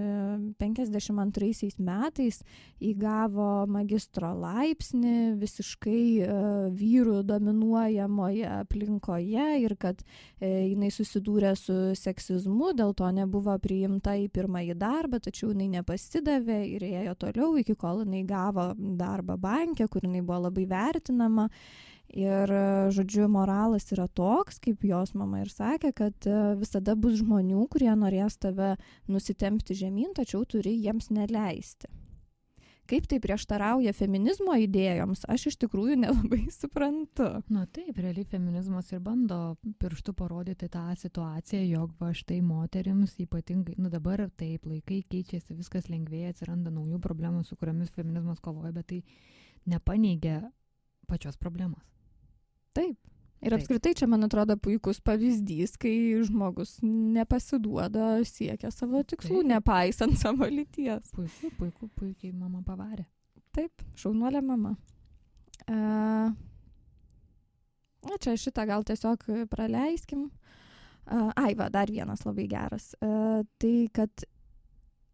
52 0.61 1.78
metais 1.78 2.41
įgavo 2.82 3.66
magistro 3.70 4.32
laipsnį 4.43 5.14
visiškai 5.41 6.03
e, 6.24 6.28
vyrų 6.74 7.22
dominuojamoje 7.28 8.49
aplinkoje 8.51 9.47
ir 9.62 9.76
kad 9.80 10.03
e, 10.05 10.70
jinai 10.72 10.91
susidūrė 10.95 11.55
su 11.59 11.78
seksizmu, 11.99 12.74
dėl 12.76 12.95
to 12.99 13.09
nebuvo 13.14 13.57
priimta 13.62 14.16
į 14.18 14.28
pirmąjį 14.35 14.78
darbą, 14.80 15.22
tačiau 15.24 15.53
jinai 15.53 15.70
nepasidavė 15.78 16.61
ir 16.74 16.87
ėjo 16.91 17.16
toliau, 17.26 17.55
iki 17.61 17.76
kol 17.78 18.05
jinai 18.05 18.24
gavo 18.28 18.72
darbą 18.76 19.39
bankė, 19.41 19.89
kur 19.89 20.07
jinai 20.07 20.24
buvo 20.24 20.47
labai 20.49 20.68
vertinama. 20.70 21.49
Ir, 22.15 22.47
e, 22.47 22.91
žodžiu, 22.95 23.27
moralas 23.27 23.89
yra 23.91 24.07
toks, 24.07 24.61
kaip 24.62 24.85
jos 24.87 25.17
mama 25.19 25.41
ir 25.43 25.51
sakė, 25.51 25.91
kad 25.99 26.29
e, 26.31 26.55
visada 26.61 26.95
bus 26.95 27.17
žmonių, 27.19 27.65
kurie 27.73 27.91
norės 27.99 28.37
tave 28.39 28.77
nusitempti 29.11 29.75
žemyn, 29.75 30.12
tačiau 30.15 30.45
turi 30.47 30.77
jiems 30.79 31.11
neleisti. 31.11 31.91
Kaip 32.85 33.09
tai 33.09 33.17
prieštarauja 33.19 33.95
feminizmo 33.97 34.55
idėjoms, 34.61 35.25
aš 35.33 35.49
iš 35.51 35.57
tikrųjų 35.65 35.97
nelabai 36.05 36.45
suprantu. 36.55 37.27
Na 37.51 37.65
taip, 37.67 37.97
realiai 37.99 38.29
feminizmas 38.31 38.93
ir 38.93 39.01
bando 39.03 39.57
pirštų 39.83 40.15
parodyti 40.15 40.69
tą 40.71 40.85
situaciją, 41.01 41.65
jog 41.73 41.97
va 41.99 42.12
štai 42.15 42.39
moterims 42.47 43.17
ypatingai, 43.25 43.75
nu 43.81 43.91
dabar 43.91 44.23
taip, 44.39 44.69
laikai 44.71 45.01
keičiasi, 45.03 45.57
viskas 45.59 45.91
lengvėja, 45.91 46.31
atsiranda 46.37 46.71
naujų 46.71 47.03
problemų, 47.03 47.43
su 47.49 47.59
kuriamis 47.59 47.91
feminizmas 47.97 48.39
kovoja, 48.45 48.71
bet 48.77 48.93
tai 48.93 49.03
nepaneigia 49.67 50.45
pačios 51.11 51.41
problemos. 51.41 51.93
Taip. 52.75 52.99
Ir 53.45 53.53
Taip. 53.53 53.61
apskritai 53.61 53.93
čia, 53.99 54.07
man 54.09 54.25
atrodo, 54.25 54.57
puikus 54.57 55.03
pavyzdys, 55.05 55.75
kai 55.81 55.93
žmogus 56.25 56.79
nepasiduoda, 56.83 58.22
siekia 58.25 58.70
savo 58.72 59.03
tikslų, 59.05 59.43
Taip. 59.43 59.51
nepaisant 59.53 60.16
savo 60.20 60.49
lyties. 60.49 61.12
Puiku, 61.12 61.51
puiku, 61.59 61.91
puikiai 61.99 62.33
mama 62.33 62.62
pavarė. 62.64 63.05
Taip, 63.55 63.85
šaunuolė 64.01 64.41
mama. 64.43 64.72
Uh, 65.68 66.33
na, 68.09 68.16
čia 68.20 68.35
šitą 68.41 68.64
gal 68.70 68.87
tiesiog 68.87 69.29
praleiskim. 69.53 70.31
Uh, 71.05 71.29
ai, 71.37 71.53
va, 71.59 71.68
dar 71.68 71.93
vienas 71.93 72.25
labai 72.25 72.49
geras. 72.49 72.95
Uh, 73.05 73.45
tai, 73.61 73.91
kad 73.93 74.25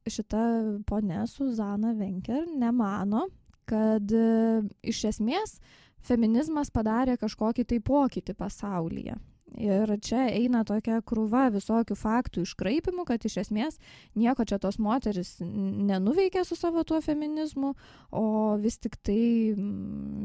šita 0.06 0.42
ponė 0.86 1.24
Suzana 1.28 1.96
Venker 1.98 2.46
nemano, 2.46 3.26
kad 3.68 4.14
uh, 4.14 4.62
iš 4.86 5.02
esmės 5.10 5.58
feminizmas 6.06 6.72
padarė 6.74 7.16
kažkokį 7.20 7.66
tai 7.72 7.80
pokytį 7.84 8.36
pasaulyje. 8.38 9.18
Ir 9.58 9.90
čia 10.04 10.28
eina 10.30 10.62
tokia 10.66 11.00
krūva 11.02 11.48
visokių 11.50 11.96
faktų 11.98 12.44
iškraipimų, 12.46 13.04
kad 13.08 13.24
iš 13.26 13.40
esmės 13.42 13.80
nieko 14.18 14.44
čia 14.46 14.60
tos 14.62 14.78
moteris 14.78 15.38
nenuveikė 15.40 16.44
su 16.46 16.54
savo 16.58 16.84
tuo 16.86 17.00
feminizmu, 17.02 17.72
o 18.14 18.24
vis 18.62 18.78
tik 18.78 18.96
tai 19.02 19.56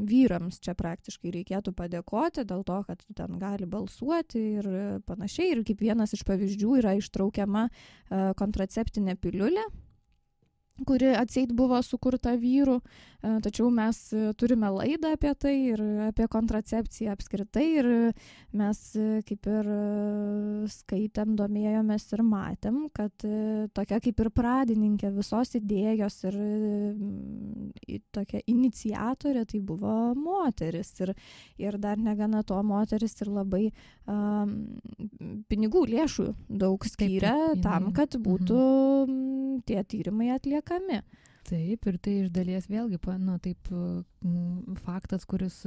vyrams 0.05 0.59
čia 0.61 0.75
praktiškai 0.77 1.33
reikėtų 1.39 1.73
padėkoti 1.73 2.45
dėl 2.45 2.61
to, 2.67 2.81
kad 2.85 3.01
ten 3.17 3.39
gali 3.41 3.65
balsuoti 3.65 4.43
ir 4.59 4.69
panašiai. 5.09 5.55
Ir 5.55 5.63
kaip 5.65 5.81
vienas 5.81 6.13
iš 6.13 6.25
pavyzdžių 6.27 6.77
yra 6.83 6.93
ištraukiama 6.99 7.65
e, 7.65 7.71
kontraceptinė 8.37 9.17
piliulė 9.17 9.65
kuri 10.83 11.13
atseit 11.15 11.53
buvo 11.55 11.77
sukurta 11.83 12.33
vyrų, 12.39 12.75
e, 12.81 13.29
tačiau 13.45 13.69
mes 13.71 13.99
e, 14.11 14.33
turime 14.35 14.67
laidą 14.75 15.13
apie 15.15 15.31
tai 15.39 15.53
ir 15.71 15.83
apie 16.09 16.27
kontracepciją 16.31 17.13
apskritai 17.15 17.65
ir 17.79 17.87
mes 18.55 18.81
e, 18.99 19.21
kaip 19.27 19.47
ir 19.47 19.69
skaitėm, 20.73 21.37
domėjomės 21.39 22.09
ir 22.17 22.23
matėm, 22.27 22.81
kad 22.95 23.25
tokia 23.75 24.01
kaip 24.03 24.19
ir 24.19 24.31
pradininkė 24.35 25.13
visos 25.15 25.55
idėjos 25.55 26.19
ir 26.27 26.39
tokia 28.15 28.43
iniciatorė 28.51 29.45
tai 29.47 29.61
buvo 29.63 29.95
moteris 30.19 30.91
ir, 31.05 31.13
ir 31.61 31.79
dar 31.79 32.01
negana 32.01 32.43
to 32.43 32.59
moteris 32.63 33.15
ir 33.23 33.31
labai 33.31 33.63
um, 34.11 34.57
pinigų 35.47 35.85
lėšų 35.93 36.27
daug 36.49 36.83
skyrė 36.87 37.55
tam, 37.63 37.91
kad 37.95 38.17
mhm. 38.19 38.25
būtų 38.27 38.61
tie 39.65 39.79
tyrimai 39.87 40.33
atliekami. 40.35 40.64
Taip, 41.45 41.85
ir 41.85 41.97
tai 42.01 42.13
iš 42.23 42.31
dalies 42.33 42.65
vėlgi, 42.71 42.97
nu, 43.21 43.35
taip, 43.37 43.67
mm, 43.69 44.77
faktas, 44.81 45.27
kuris 45.29 45.59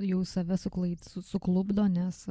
jau 0.00 0.22
save 0.24 0.56
suklaid, 0.56 1.02
su- 1.04 1.20
suklubdo, 1.20 1.84
nes, 1.92 2.22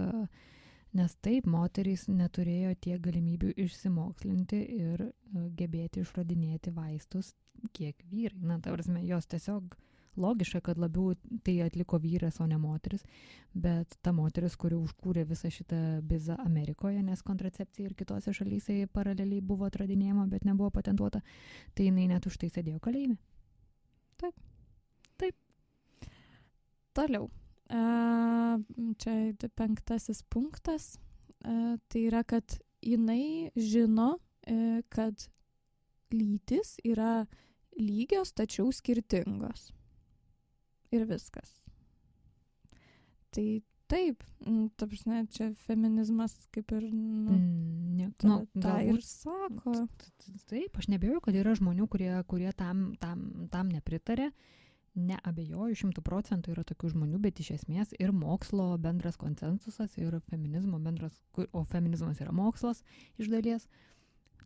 nes 0.97 1.15
taip, 1.21 1.45
moterys 1.45 2.07
neturėjo 2.09 2.73
tiek 2.81 2.99
galimybių 3.05 3.51
išsimokslinti 3.67 4.63
ir 4.79 5.03
a, 5.11 5.11
gebėti 5.59 6.01
išradinėti 6.01 6.73
vaistus, 6.73 7.35
kiek 7.77 8.01
vyrai. 8.09 8.41
Na, 8.41 8.57
ta 8.59 8.73
prasme, 8.73 9.03
jos 9.05 9.29
tiesiog 9.29 9.77
logiška, 10.17 10.61
kad 10.65 10.81
labiau 10.81 11.13
tai 11.45 11.59
atliko 11.65 11.99
vyras, 12.01 12.41
o 12.41 12.47
ne 12.49 12.57
moteris, 12.61 13.05
bet 13.53 13.97
ta 14.01 14.11
moteris, 14.15 14.57
kuri 14.59 14.75
užkūrė 14.75 15.23
visą 15.29 15.51
šitą 15.53 16.01
bizą 16.07 16.37
Amerikoje, 16.45 17.01
nes 17.05 17.23
kontracepcija 17.25 17.89
ir 17.89 17.95
kitose 17.97 18.33
šalyse 18.33 18.83
paraleliai 18.93 19.41
buvo 19.41 19.69
atradinėjama, 19.69 20.27
bet 20.31 20.45
nebuvo 20.45 20.73
patentuota, 20.73 21.23
tai 21.73 21.89
jinai 21.91 22.09
net 22.11 22.25
už 22.25 22.37
tai 22.41 22.51
sėdėjo 22.53 22.83
kalėjime. 22.83 23.17
Toliau. 26.97 27.27
E, 27.69 27.79
čia 28.97 29.49
penktasis 29.53 30.23
punktas. 30.33 30.95
E, 31.45 31.77
tai 31.85 32.01
yra, 32.09 32.23
kad 32.25 32.57
jinai 32.81 33.51
žino, 33.53 34.15
e, 34.47 34.81
kad 34.89 35.27
lytis 36.09 36.79
yra 36.81 37.27
lygios, 37.77 38.33
tačiau 38.33 38.71
skirtingos. 38.73 39.69
Ir 40.95 41.07
viskas. 41.09 41.57
Tai 43.35 43.47
taip, 43.91 44.23
ta 44.79 44.87
prasme, 44.87 45.23
čia 45.31 45.51
feminizmas 45.67 46.35
kaip 46.55 46.71
ir... 46.75 46.89
Nu, 46.91 47.37
Mm, 47.37 47.95
ne, 47.97 48.11
ta, 48.17 48.27
nu, 48.29 48.37
ir 48.43 48.63
galbūt 48.63 49.07
sako. 49.07 49.73
Taip, 50.49 50.77
aš 50.77 50.89
nebejoju, 50.91 51.23
kad 51.23 51.37
yra 51.39 51.55
žmonių, 51.57 51.87
kurie, 51.91 52.11
kurie 52.29 52.51
tam, 52.57 52.91
tam, 53.01 53.47
tam 53.53 53.71
nepritarė. 53.73 54.31
Neabejoju, 54.97 55.77
šimtų 55.77 56.01
procentų 56.01 56.55
yra 56.55 56.63
tokių 56.65 56.89
žmonių, 56.95 57.19
bet 57.21 57.37
iš 57.43 57.51
esmės 57.59 57.91
ir 58.01 58.09
mokslo 58.17 58.71
bendras 58.81 59.19
konsensusas, 59.21 59.93
ir 60.01 60.15
feminizmo 60.25 60.79
bendras, 60.81 61.19
o 61.53 61.61
feminizmas 61.69 62.17
yra 62.23 62.33
mokslas 62.33 62.81
iš 63.21 63.29
dalies, 63.29 63.67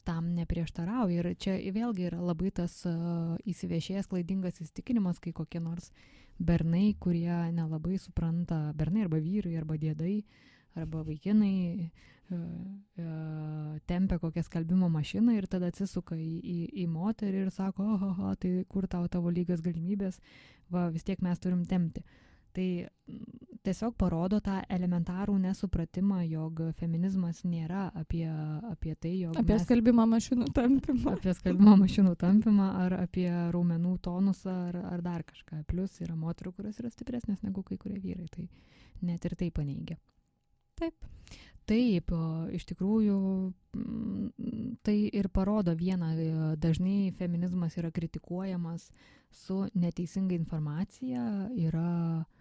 tam 0.03 0.33
neprieštarauja. 0.35 1.21
Ir 1.21 1.37
čia 1.39 1.55
vėlgi 1.71 2.09
yra 2.09 2.19
labai 2.19 2.51
tas 2.51 2.81
uh, 2.89 3.37
įsivešėjęs 3.47 4.11
klaidingas 4.11 4.59
įstikinimas, 4.65 5.23
kai 5.23 5.31
kokie 5.31 5.63
nors 5.63 5.93
bernai, 6.39 6.95
kurie 6.99 7.51
nelabai 7.51 7.97
supranta, 7.99 8.71
bernai 8.77 9.05
arba 9.05 9.19
vyrai, 9.21 9.57
arba 9.59 9.77
dėdai, 9.81 10.21
arba 10.79 11.03
vaikinai, 11.07 11.91
uh, 12.31 12.39
uh, 13.01 13.77
tempia 13.85 14.19
kokią 14.19 14.43
skalbimo 14.47 14.89
mašiną 14.89 15.35
ir 15.37 15.47
tada 15.51 15.71
atsisuka 15.71 16.15
į, 16.15 16.31
į, 16.39 16.57
į 16.83 16.87
moterį 16.91 17.45
ir 17.45 17.53
sako, 17.53 17.87
oho, 17.97 18.33
tai 18.39 18.53
kur 18.69 18.87
tau 18.87 19.07
tavo 19.11 19.33
lygios 19.33 19.63
galimybės, 19.65 20.19
va 20.71 20.87
vis 20.93 21.03
tiek 21.07 21.21
mes 21.21 21.39
turim 21.39 21.65
tempti. 21.65 22.03
Tai 22.55 22.67
mm, 22.83 23.41
tiesiog 23.65 23.95
parodo 23.99 24.39
tą 24.43 24.57
elementarų 24.73 25.35
nesupratimą, 25.41 26.21
jog 26.29 26.61
feminizmas 26.79 27.43
nėra 27.45 27.87
apie, 27.97 28.25
apie 28.71 28.95
tai, 28.95 29.13
jog 29.25 29.37
Apie 29.37 29.55
mes, 29.55 29.65
skalbimo 29.67 30.05
mašinų 30.09 30.49
tampimą. 30.57 31.15
apie 31.17 31.35
skalbimo 31.37 31.75
mašinų 31.83 32.15
tampimą 32.21 32.69
ar 32.85 32.97
apie 33.03 33.27
raumenų 33.53 33.95
tonusą 34.05 34.55
ar, 34.69 34.79
ar 34.95 35.05
dar 35.05 35.25
kažką. 35.27 35.61
Plus 35.69 35.99
yra 36.01 36.17
moterų, 36.17 36.55
kurios 36.57 36.81
yra 36.81 36.91
stipresnės 36.93 37.45
negu 37.45 37.63
kai 37.67 37.77
kurie 37.81 38.01
vyrai. 38.01 38.27
Tai 38.33 38.47
net 39.05 39.29
ir 39.29 39.37
tai 39.37 39.51
paneigia. 39.53 39.99
Taip. 40.81 41.07
Taip, 41.69 42.09
iš 42.57 42.65
tikrųjų, 42.71 43.17
mm, 43.77 44.77
tai 44.83 44.95
ir 45.13 45.29
parodo 45.29 45.75
vieną, 45.77 46.09
e, 46.17 46.55
dažnai 46.59 47.13
feminizmas 47.15 47.77
yra 47.77 47.91
kritikuojamas 47.93 48.89
su 49.29 49.67
neteisinga 49.77 50.35
informacija, 50.35 51.21
yra 51.53 51.85
a, 52.25 52.40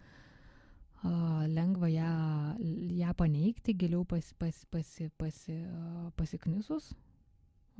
lengva 1.02 1.88
ją, 1.88 2.56
ją 3.00 3.14
paneigti, 3.16 3.74
giliau 3.74 4.04
pas, 4.04 4.32
pas, 4.38 4.64
pasi, 4.70 5.62
a, 5.64 6.10
pasiknisus. 6.16 6.92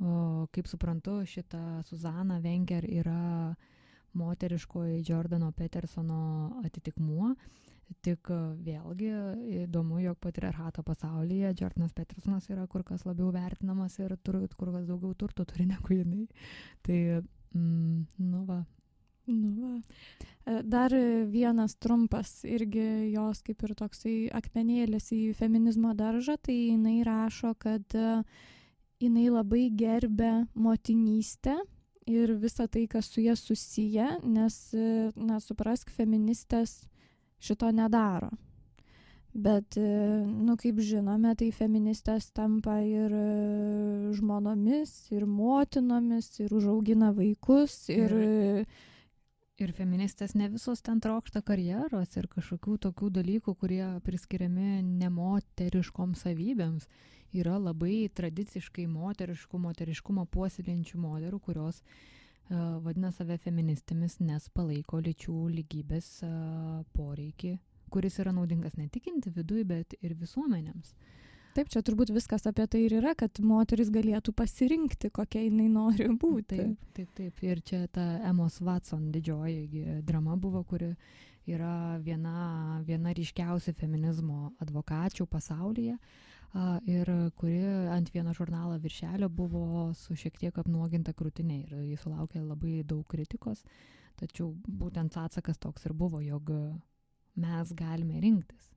O, 0.01 0.47
kaip 0.51 0.67
suprantu, 0.67 1.19
šita 1.25 1.83
Suzana 1.85 2.39
Wenger 2.41 2.87
yra 2.89 3.53
moteriškoji 4.17 5.03
Jordano 5.07 5.51
Petersono 5.51 6.61
atitikmuo. 6.65 7.35
Tik 8.01 8.31
vėlgi 8.63 9.09
įdomu, 9.65 9.99
jog 9.99 10.17
patriarchato 10.23 10.81
pasaulyje 10.87 11.51
Jordanas 11.59 11.91
Petersonas 11.93 12.47
yra 12.49 12.63
kur 12.71 12.85
kas 12.87 13.03
labiau 13.05 13.33
vertinamas 13.35 13.99
ir 13.99 14.15
tur, 14.23 14.39
kur 14.57 14.71
kas 14.71 14.87
daugiau 14.87 15.13
turtų 15.13 15.45
turi 15.45 15.67
negu 15.67 15.99
jinai. 15.99 16.25
Tai, 16.87 16.99
mm, 17.53 18.05
nu 18.31 18.45
va, 18.47 18.61
Nu 19.25 19.49
va. 19.59 19.79
E, 20.45 20.61
Dar 20.63 20.91
vienas 21.29 21.75
trumpas 21.77 22.41
irgi 22.43 23.11
jos 23.13 23.43
kaip 23.45 23.61
ir 23.67 23.75
toksai 23.77 24.15
akmenėlis 24.33 25.11
į 25.13 25.21
feminizmo 25.37 25.93
daržą, 25.97 26.37
tai 26.41 26.55
jinai 26.71 27.01
rašo, 27.05 27.53
kad 27.61 27.95
e, 27.95 28.23
jinai 29.01 29.27
labai 29.29 29.67
gerbė 29.77 30.31
motinystę 30.55 31.59
ir 32.09 32.33
visą 32.41 32.65
tai, 32.67 32.87
kas 32.89 33.11
su 33.13 33.21
jie 33.21 33.35
susiję, 33.37 34.07
nes, 34.25 34.61
e, 34.73 35.11
na, 35.15 35.39
suprask, 35.39 35.93
feministės 35.93 36.81
šito 37.41 37.69
nedaro. 37.71 38.31
Bet, 39.31 39.77
nu, 39.79 40.57
kaip 40.59 40.81
žinome, 40.83 41.29
tai 41.39 41.53
feministės 41.55 42.25
tampa 42.35 42.81
ir 42.83 43.13
žmonomis, 44.17 44.91
ir 45.15 45.23
motinomis, 45.23 46.27
ir 46.43 46.51
užaugina 46.51 47.13
vaikus, 47.15 47.85
ir, 47.95 48.11
Ir- 48.11 48.89
Ir 49.61 49.75
feministės 49.77 50.31
ne 50.33 50.47
visos 50.49 50.79
ten 50.81 50.97
trokšta 51.03 51.43
karjeros 51.45 52.15
ir 52.17 52.25
kažkokių 52.31 52.79
tokių 52.81 53.09
dalykų, 53.13 53.53
kurie 53.61 53.83
priskiriami 54.01 54.79
nemoteriškom 54.87 56.15
savybėms. 56.17 56.87
Yra 57.37 57.59
labai 57.61 58.07
tradiciškai 58.17 58.87
moteriškų, 58.89 59.59
moteriškumo 59.61 60.25
puoselinčių 60.33 61.03
moterų, 61.03 61.39
kurios 61.45 61.83
uh, 61.83 62.79
vadina 62.81 63.11
save 63.13 63.37
feministėmis, 63.43 64.17
nes 64.25 64.49
palaiko 64.49 64.97
lyčių 65.05 65.37
lygybės 65.53 66.09
uh, 66.25 66.81
poreikį, 66.97 67.53
kuris 67.93 68.17
yra 68.23 68.33
naudingas 68.33 68.79
ne 68.81 68.89
tik 68.89 69.11
individui, 69.13 69.61
bet 69.61 69.93
ir 70.01 70.17
visuomenėms. 70.17 70.95
Taip, 71.51 71.67
čia 71.67 71.81
turbūt 71.83 72.13
viskas 72.15 72.45
apie 72.47 72.63
tai 72.71 72.85
ir 72.85 72.93
yra, 73.01 73.11
kad 73.17 73.41
moteris 73.43 73.89
galėtų 73.91 74.31
pasirinkti, 74.37 75.09
kokia 75.11 75.41
jinai 75.43 75.67
nori 75.71 76.07
būti. 76.07 76.55
Taip, 76.55 76.85
taip, 76.95 77.09
taip. 77.17 77.43
Ir 77.43 77.59
čia 77.67 77.81
ta 77.91 78.05
Emos 78.29 78.61
Watson 78.63 79.09
didžioji 79.11 79.99
drama 80.07 80.37
buvo, 80.39 80.63
kuri 80.63 80.93
yra 81.51 81.99
viena, 82.05 82.79
viena 82.87 83.11
ryškiausių 83.17 83.75
feminizmo 83.75 84.53
advokačių 84.63 85.27
pasaulyje. 85.27 85.97
Ir 86.91 87.11
kuri 87.39 87.59
ant 87.91 88.11
vieno 88.15 88.33
žurnalo 88.35 88.79
viršelio 88.79 89.27
buvo 89.31 89.91
su 89.95 90.15
šiek 90.15 90.39
tiek 90.39 90.57
apnuoginta 90.63 91.11
krūtinė 91.15 91.61
ir 91.65 91.77
jis 91.93 92.03
sulaukė 92.03 92.43
labai 92.43 92.81
daug 92.87 93.03
kritikos. 93.11 93.63
Tačiau 94.19 94.53
būtent 94.67 95.15
atsakas 95.19 95.59
toks 95.59 95.87
ir 95.87 95.95
buvo, 95.95 96.23
jog 96.23 96.51
mes 97.39 97.71
galime 97.75 98.19
rinktis. 98.23 98.70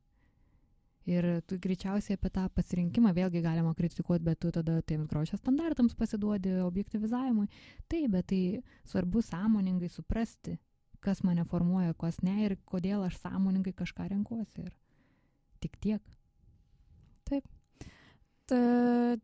Ir 1.10 1.26
tu 1.44 1.58
greičiausiai 1.60 2.16
apie 2.16 2.30
tą 2.32 2.46
pasirinkimą 2.56 3.12
vėlgi 3.16 3.42
galima 3.44 3.74
kritikuoti, 3.76 4.24
bet 4.24 4.38
tu 4.40 4.52
tada 4.54 4.78
tiems 4.88 5.08
grožio 5.10 5.36
standartams 5.36 5.96
pasiduodi 5.98 6.54
objektivizavimui. 6.64 7.50
Taip, 7.92 8.08
bet 8.14 8.30
tai 8.32 8.40
svarbu 8.88 9.20
sąmoningai 9.26 9.90
suprasti, 9.92 10.56
kas 11.04 11.20
mane 11.26 11.44
formuoja, 11.44 11.92
kas 12.00 12.22
ne 12.24 12.38
ir 12.46 12.56
kodėl 12.64 13.04
aš 13.04 13.18
sąmoningai 13.20 13.76
kažką 13.76 14.08
renkuosi. 14.14 14.64
Ir 14.64 14.72
tik 15.60 15.76
tiek. 15.84 16.14
Ta, 18.44 18.56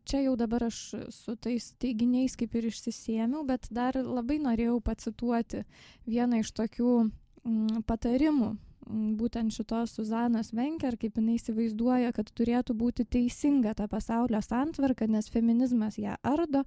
čia 0.05 0.23
jau 0.23 0.33
dabar 0.37 0.63
aš 0.65 0.77
su 1.13 1.35
tais 1.37 1.67
teiginiais 1.81 2.33
kaip 2.37 2.55
ir 2.57 2.71
išsisėmiau, 2.71 3.43
bet 3.45 3.67
dar 3.69 3.99
labai 4.01 4.39
norėjau 4.41 4.79
pacituoti 4.81 5.61
vieną 6.09 6.41
iš 6.41 6.49
tokių 6.57 6.93
mm, 7.05 7.83
patarimų. 7.85 8.55
Būtent 8.91 9.53
šitos 9.55 9.93
Suzanos 9.95 10.49
Venker, 10.51 10.97
kaip 10.99 11.15
jinai 11.15 11.37
įsivaizduoja, 11.37 12.11
kad 12.15 12.27
turėtų 12.35 12.75
būti 12.75 13.05
teisinga 13.07 13.71
ta 13.77 13.87
pasaulio 13.91 14.41
santvarka, 14.43 15.07
nes 15.07 15.29
feminizmas 15.31 15.95
ją 16.01 16.17
ardo. 16.27 16.65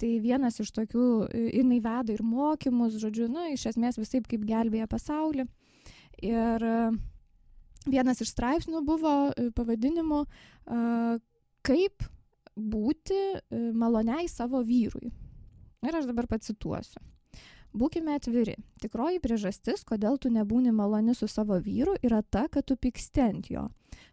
Tai 0.00 0.10
vienas 0.20 0.60
iš 0.60 0.72
tokių, 0.76 1.06
jinai 1.54 1.80
veda 1.80 2.12
ir 2.12 2.20
mokymus, 2.26 2.98
žodžiu, 3.00 3.30
nu, 3.32 3.46
iš 3.54 3.70
esmės 3.72 4.00
visai 4.00 4.20
kaip 4.26 4.44
gelbėja 4.48 4.88
pasaulį. 4.90 5.46
Ir 6.22 6.66
e, 6.66 6.74
vienas 7.88 8.20
iš 8.22 8.34
straipsnių 8.34 8.84
buvo 8.86 9.14
e, 9.30 9.48
pavadinimu 9.56 10.24
e, 10.24 10.82
kaip 11.66 12.04
būti 12.52 13.18
maloniai 13.72 14.28
savo 14.28 14.60
vyrui. 14.66 15.08
Ir 15.82 15.96
aš 15.98 16.04
dabar 16.10 16.28
pacituosiu. 16.28 17.00
Būkime 17.72 18.18
atviri. 18.18 18.58
Tikroji 18.82 19.20
priežastis, 19.24 19.84
kodėl 19.88 20.18
tu 20.20 20.28
nebūni 20.32 20.74
maloni 20.76 21.14
su 21.16 21.28
savo 21.28 21.56
vyru, 21.56 21.94
yra 22.04 22.20
ta, 22.22 22.44
kad 22.52 22.66
tu 22.68 22.76
pyksti 22.76 23.22
ant 23.24 23.48
jo. 23.48 23.68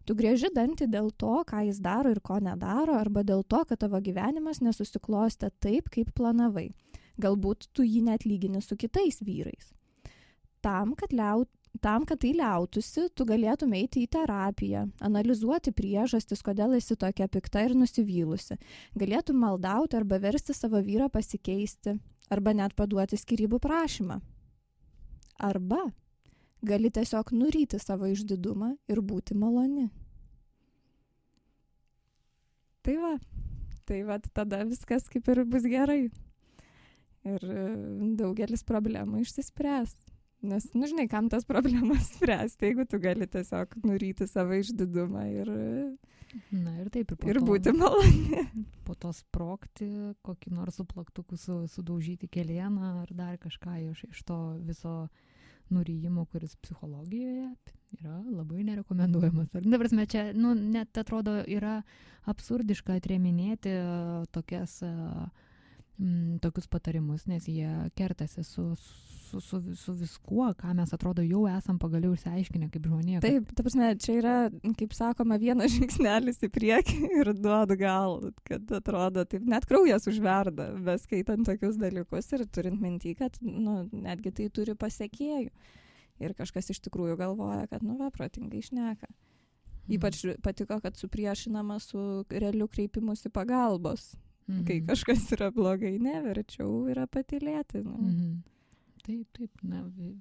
Tu 0.07 0.15
grieži 0.15 0.47
dantį 0.55 0.87
dėl 0.91 1.11
to, 1.11 1.41
ką 1.47 1.65
jis 1.67 1.81
daro 1.83 2.13
ir 2.13 2.21
ko 2.23 2.39
nedaro, 2.43 2.95
arba 2.95 3.23
dėl 3.27 3.43
to, 3.43 3.59
kad 3.67 3.81
tavo 3.83 3.99
gyvenimas 4.03 4.61
nesusiklostė 4.63 5.51
taip, 5.59 5.91
kaip 5.91 6.13
planavai. 6.15 6.69
Galbūt 7.19 7.67
tu 7.75 7.83
jį 7.83 8.05
net 8.07 8.23
lygini 8.23 8.63
su 8.63 8.79
kitais 8.79 9.19
vyrais. 9.19 9.73
Tam, 10.63 10.95
kad 10.95 11.11
liaut 11.15 11.51
Tam, 11.81 12.03
kad 12.03 12.17
tai 12.19 12.31
liautųsi, 12.33 13.05
tu 13.13 13.23
galėtum 13.29 13.75
eiti 13.77 14.01
į 14.03 14.09
terapiją, 14.11 14.87
analizuoti 15.05 15.71
priežastis, 15.71 16.41
kodėl 16.43 16.73
esi 16.75 16.97
tokia 16.99 17.27
pikta 17.29 17.61
ir 17.67 17.75
nusivylusi. 17.77 18.57
Galėtum 18.97 19.37
maldauti 19.39 19.99
arba 19.99 20.17
versti 20.19 20.55
savo 20.57 20.81
vyrą 20.83 21.11
pasikeisti, 21.13 21.93
arba 22.33 22.53
net 22.53 22.75
paduoti 22.77 23.17
skirybų 23.17 23.59
prašymą. 23.63 24.19
Arba 25.39 25.81
gali 26.65 26.91
tiesiog 26.91 27.31
nuryti 27.33 27.79
savo 27.79 28.09
išdidumą 28.11 28.73
ir 28.91 29.01
būti 29.01 29.37
maloni. 29.37 29.87
Tai 32.83 32.95
va, 32.99 33.13
tai 33.87 34.01
va, 34.07 34.19
tada 34.33 34.63
viskas 34.67 35.07
kaip 35.11 35.27
ir 35.31 35.43
bus 35.47 35.67
gerai. 35.67 36.09
Ir 37.27 37.43
e, 37.43 37.63
daugelis 38.19 38.63
problemų 38.67 39.23
išsispręs. 39.25 39.95
Nes, 40.41 40.69
nu, 40.73 40.87
žinai, 40.87 41.07
kam 41.11 41.27
tas 41.29 41.43
problemas 41.47 42.05
spręsti, 42.15 42.69
jeigu 42.69 42.85
tu 42.87 42.99
gali 43.03 43.27
tiesiog 43.27 43.73
nuryti 43.83 44.27
savo 44.27 44.55
išdidumą 44.55 45.25
ir, 45.33 45.49
Na 46.53 46.75
ir 46.77 46.91
taip, 46.93 47.09
ir, 47.11 47.17
po 47.17 47.27
ir 47.31 47.39
to- 47.39 47.45
būti 47.47 47.71
maloni. 47.73 48.43
po 48.87 48.93
to 48.95 49.09
sprokti, 49.17 49.87
kokį 50.21 50.51
nors 50.53 50.77
su 50.77 50.85
plaktuku 50.85 51.37
su, 51.41 51.63
sudaužyti 51.73 52.29
kelieną 52.29 52.99
ar 53.01 53.09
dar 53.17 53.35
kažką 53.41 53.79
iš, 53.89 54.03
iš 54.13 54.21
to 54.29 54.37
viso 54.61 54.93
nurijimo, 55.73 56.23
kuris 56.29 56.55
psichologijoje 56.61 57.49
yra 57.99 58.15
labai 58.29 58.63
nerekomenduojamas. 58.63 59.49
Ar, 59.57 59.65
na, 59.65 59.77
prasme, 59.81 60.05
čia, 60.09 60.27
nu, 60.37 60.53
net 60.53 60.97
atrodo, 61.01 61.39
yra 61.49 61.79
absurdiška 62.29 62.95
atreminėti 63.01 63.73
e, 63.73 63.83
tokias, 64.33 64.79
e, 64.85 64.93
m, 65.99 66.37
tokius 66.41 66.69
patarimus, 66.69 67.25
nes 67.29 67.45
jie 67.49 67.69
kertasi 67.97 68.45
su, 68.45 68.69
su, 68.77 69.18
su, 69.43 69.59
su 69.77 69.93
viskuo, 69.93 70.47
ką 70.57 70.73
mes 70.77 70.91
atrodo 70.95 71.21
jau 71.21 71.43
esam 71.47 71.77
pagaliau 71.79 72.15
išsiaiškinę 72.17 72.69
kaip 72.73 72.87
žmonė. 72.89 73.19
kad- 73.19 73.27
Taip, 73.29 73.51
ta 73.55 73.63
prasme, 73.63 73.89
čia 74.01 74.15
yra, 74.21 74.33
kaip 74.81 74.95
sakoma, 74.97 75.37
vienas 75.39 75.71
žingsnelis 75.77 76.41
į 76.41 76.49
priekį 76.57 76.97
ir 77.21 77.31
du 77.37 77.49
atgal, 77.53 78.31
kad 78.49 78.65
atrodo, 78.79 79.23
taip 79.29 79.45
net 79.45 79.65
kraujas 79.69 80.09
užverda, 80.09 80.71
beskaitant 80.89 81.45
tokius 81.45 81.77
dalykus 81.77 82.31
ir 82.33 82.45
turint 82.49 82.81
mintį, 82.81 83.15
kad, 83.21 83.37
nu, 83.45 83.83
netgi 83.93 84.33
tai 84.41 84.49
turi 84.49 84.73
pasiekėjų. 84.75 85.51
Ir 86.19 86.33
kažkas 86.35 86.73
iš 86.73 86.81
tikrųjų 86.89 87.15
galvoja, 87.21 87.67
kad, 87.71 87.83
nu, 87.85 87.95
va, 88.01 88.09
protingai 88.11 88.59
išneka. 88.59 89.07
Mhm. 89.07 89.93
Ypač 89.95 90.17
patiko, 90.43 90.81
kad 90.83 90.97
supriešinama 90.99 91.79
su 91.81 92.25
realiu 92.29 92.67
kreipimusi 92.67 93.29
pagalbos. 93.31 94.15
Mhm. 94.49 94.63
Kai 94.65 94.79
kažkas 94.81 95.27
yra 95.37 95.51
blogai, 95.53 95.95
neverčiau 96.01 96.87
yra 96.89 97.05
patilėti. 97.07 97.83
Nu. 97.85 97.95
Mhm. 98.01 98.31
Taip, 99.09 99.25
taip, 99.33 99.61
na, 99.65 99.79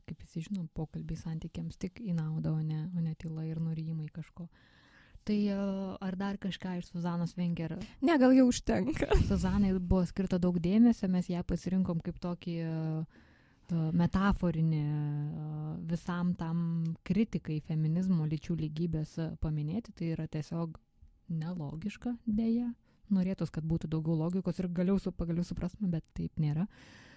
kaip 0.08 0.22
visi 0.22 0.40
žinom, 0.46 0.64
pokalbiai 0.72 1.20
santykiams 1.20 1.76
tik 1.76 1.98
į 2.00 2.14
naudą, 2.16 2.54
o 2.56 2.62
ne, 2.64 2.86
o 2.96 3.02
ne 3.04 3.10
tyla 3.20 3.42
ir 3.44 3.58
nurijimai 3.60 4.06
kažko. 4.14 4.46
Tai 5.28 5.36
ar 6.00 6.14
dar 6.16 6.38
kažką 6.40 6.78
iš 6.78 6.86
Suzanos 6.88 7.34
Venger? 7.36 7.74
Ne, 8.00 8.14
gal 8.16 8.32
jau 8.32 8.46
užtenka. 8.48 9.10
Suzanai 9.28 9.74
buvo 9.76 10.06
skirta 10.08 10.38
daug 10.40 10.56
dėmesio, 10.64 11.10
mes 11.12 11.28
ją 11.28 11.42
pasirinkom 11.44 12.00
kaip 12.06 12.16
tokį 12.22 12.54
metaforinį 14.00 14.80
visam 15.90 16.30
tam 16.40 16.62
kritikai 17.04 17.58
feminizmo 17.68 18.24
lyčių 18.30 18.56
lygybės 18.62 19.18
paminėti. 19.42 19.92
Tai 19.92 20.08
yra 20.14 20.24
tiesiog 20.32 20.80
nelogiška 21.28 22.14
dėja. 22.24 22.70
Norėtus, 23.12 23.52
kad 23.52 23.68
būtų 23.68 23.92
daugiau 23.92 24.16
logikos 24.16 24.62
ir 24.62 24.70
galiau 24.72 24.96
su 24.96 25.12
pagaliau 25.12 25.44
suprastume, 25.44 25.92
bet 25.92 26.08
taip 26.16 26.40
nėra. 26.40 26.64
E, 26.64 27.07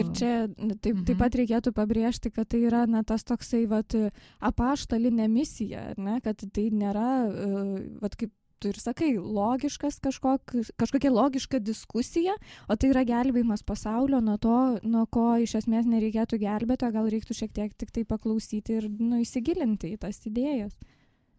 Ir 0.00 0.10
čia 0.16 0.32
taip, 0.80 0.96
Mhm. 0.96 1.04
taip 1.08 1.18
pat 1.18 1.38
reikėtų 1.38 1.72
pabrėžti, 1.76 2.32
kad 2.32 2.48
tai 2.48 2.62
yra 2.66 2.86
na, 2.88 3.02
tas 3.04 3.24
toksai 3.24 3.66
vat, 3.68 3.94
apaštalinė 4.40 5.28
misija, 5.30 5.94
ne? 5.98 6.20
kad 6.24 6.36
tai 6.52 6.70
nėra, 6.70 7.08
e, 7.30 7.98
vat, 8.00 8.16
kaip 8.16 8.32
tu 8.60 8.68
ir 8.68 8.76
sakai, 8.76 9.14
logiškas 9.16 9.96
kažkok, 10.04 10.52
kažkokia 10.76 11.10
logiška 11.10 11.60
diskusija, 11.64 12.34
o 12.68 12.76
tai 12.76 12.90
yra 12.92 13.06
gelbėjimas 13.08 13.64
pasaulio 13.64 14.20
nuo 14.20 14.36
to, 14.36 14.56
nuo 14.84 15.06
ko 15.08 15.38
iš 15.40 15.54
esmės 15.62 15.88
nereikėtų 15.88 16.38
gelbėti, 16.42 16.84
o 16.84 16.92
gal 16.92 17.08
reiktų 17.08 17.36
šiek 17.38 17.54
tiek 17.56 17.72
tik 17.72 17.90
tai 17.90 18.04
paklausyti 18.04 18.76
ir 18.76 18.88
nu, 18.90 19.22
įsigilinti 19.24 19.94
į 19.94 20.00
tas 20.04 20.20
idėjas. 20.28 20.76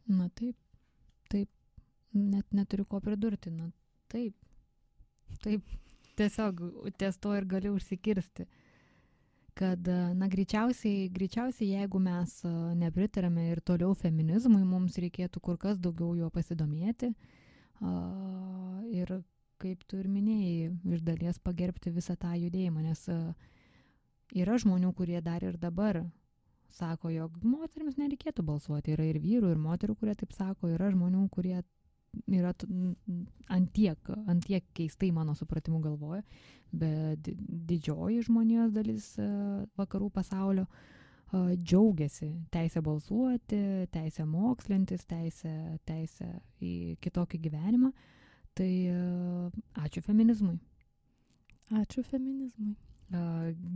Na 0.09 0.29
taip, 0.33 0.55
taip, 1.29 1.47
net 2.17 2.47
neturiu 2.57 2.87
ko 2.89 2.99
pridurti, 2.99 3.53
na 3.53 3.69
taip, 4.09 4.33
taip, 5.45 5.61
tiesiog 6.19 6.61
ties 6.99 7.17
to 7.21 7.33
ir 7.37 7.47
galiu 7.49 7.75
užsikirsti. 7.77 8.47
Kad, 9.57 9.87
e, 9.87 9.97
na, 10.15 10.29
greičiausiai, 10.31 11.09
greičiausiai, 11.11 11.73
jeigu 11.75 11.99
mes 11.99 12.37
e, 12.47 12.53
nepritarėme 12.79 13.49
ir 13.51 13.59
toliau 13.67 13.91
feminizmui, 13.97 14.63
mums 14.63 14.95
reikėtų 15.01 15.43
kur 15.43 15.59
kas 15.59 15.79
daugiau 15.79 16.15
juo 16.15 16.31
pasidomėti. 16.33 17.13
Ir, 17.81 19.09
kaip 19.61 19.83
tu 19.89 19.99
ir 20.01 20.09
minėjai, 20.09 20.71
iš 20.95 21.03
dalies 21.05 21.39
pagerbti 21.41 21.93
visą 21.93 22.15
tą 22.19 22.33
judėjimą, 22.37 22.83
nes 22.85 23.03
e, 23.09 23.17
yra 24.41 24.57
žmonių, 24.61 24.93
kurie 24.97 25.21
dar 25.25 25.43
ir 25.45 25.57
dabar 25.61 26.01
sako, 26.71 27.11
jog 27.13 27.35
moteriams 27.43 27.99
nereikėtų 27.99 28.45
balsuoti. 28.47 28.95
Yra 28.95 29.09
ir 29.09 29.19
vyrų, 29.21 29.51
ir 29.53 29.61
moterų, 29.61 29.97
kurie 29.99 30.15
taip 30.17 30.33
sako, 30.37 30.71
yra 30.75 30.91
žmonių, 30.93 31.27
kurie 31.33 31.59
yra 32.27 32.53
t- 32.53 32.67
n- 32.69 32.95
n- 33.09 33.27
antiek, 33.47 34.09
antiek 34.27 34.65
keistai 34.75 35.11
mano 35.11 35.35
supratimu 35.35 35.79
galvoja, 35.83 36.23
bet 36.71 37.21
di- 37.25 37.35
didžioji 37.71 38.21
žmonijos 38.27 38.73
dalis 38.75 39.07
e, 39.19 39.27
vakarų 39.79 40.09
pasaulio 40.15 40.65
e, 40.67 41.55
džiaugiasi 41.55 42.31
teisę 42.51 42.83
balsuoti, 42.83 43.61
teisę 43.91 44.25
mokslintis, 44.25 45.05
teisę, 45.07 45.55
teisę 45.87 46.29
į 46.61 46.97
kitokį 47.03 47.41
gyvenimą. 47.47 47.91
Tai 48.55 48.71
e, 48.91 49.01
ačiū 49.79 50.03
feminizmui. 50.03 50.57
Ačiū 51.71 52.03
feminizmui. 52.03 52.75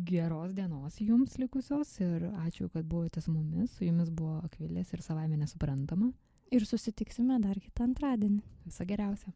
Geros 0.07 0.53
dienos 0.55 0.95
jums 1.03 1.33
likusios 1.39 1.89
ir 1.99 2.29
ačiū, 2.45 2.69
kad 2.71 2.86
buvote 2.88 3.19
su 3.21 3.33
mumis. 3.33 3.73
Su 3.75 3.83
jumis 3.83 4.07
buvo 4.11 4.38
Akvilės 4.47 4.93
ir 4.95 5.03
savaime 5.03 5.36
nesuprantama. 5.39 6.11
Ir 6.56 6.64
susitiksime 6.64 7.36
dar 7.43 7.58
kitą 7.60 7.84
antradienį. 7.89 8.39
Visą 8.64 8.86
geriausią. 8.88 9.34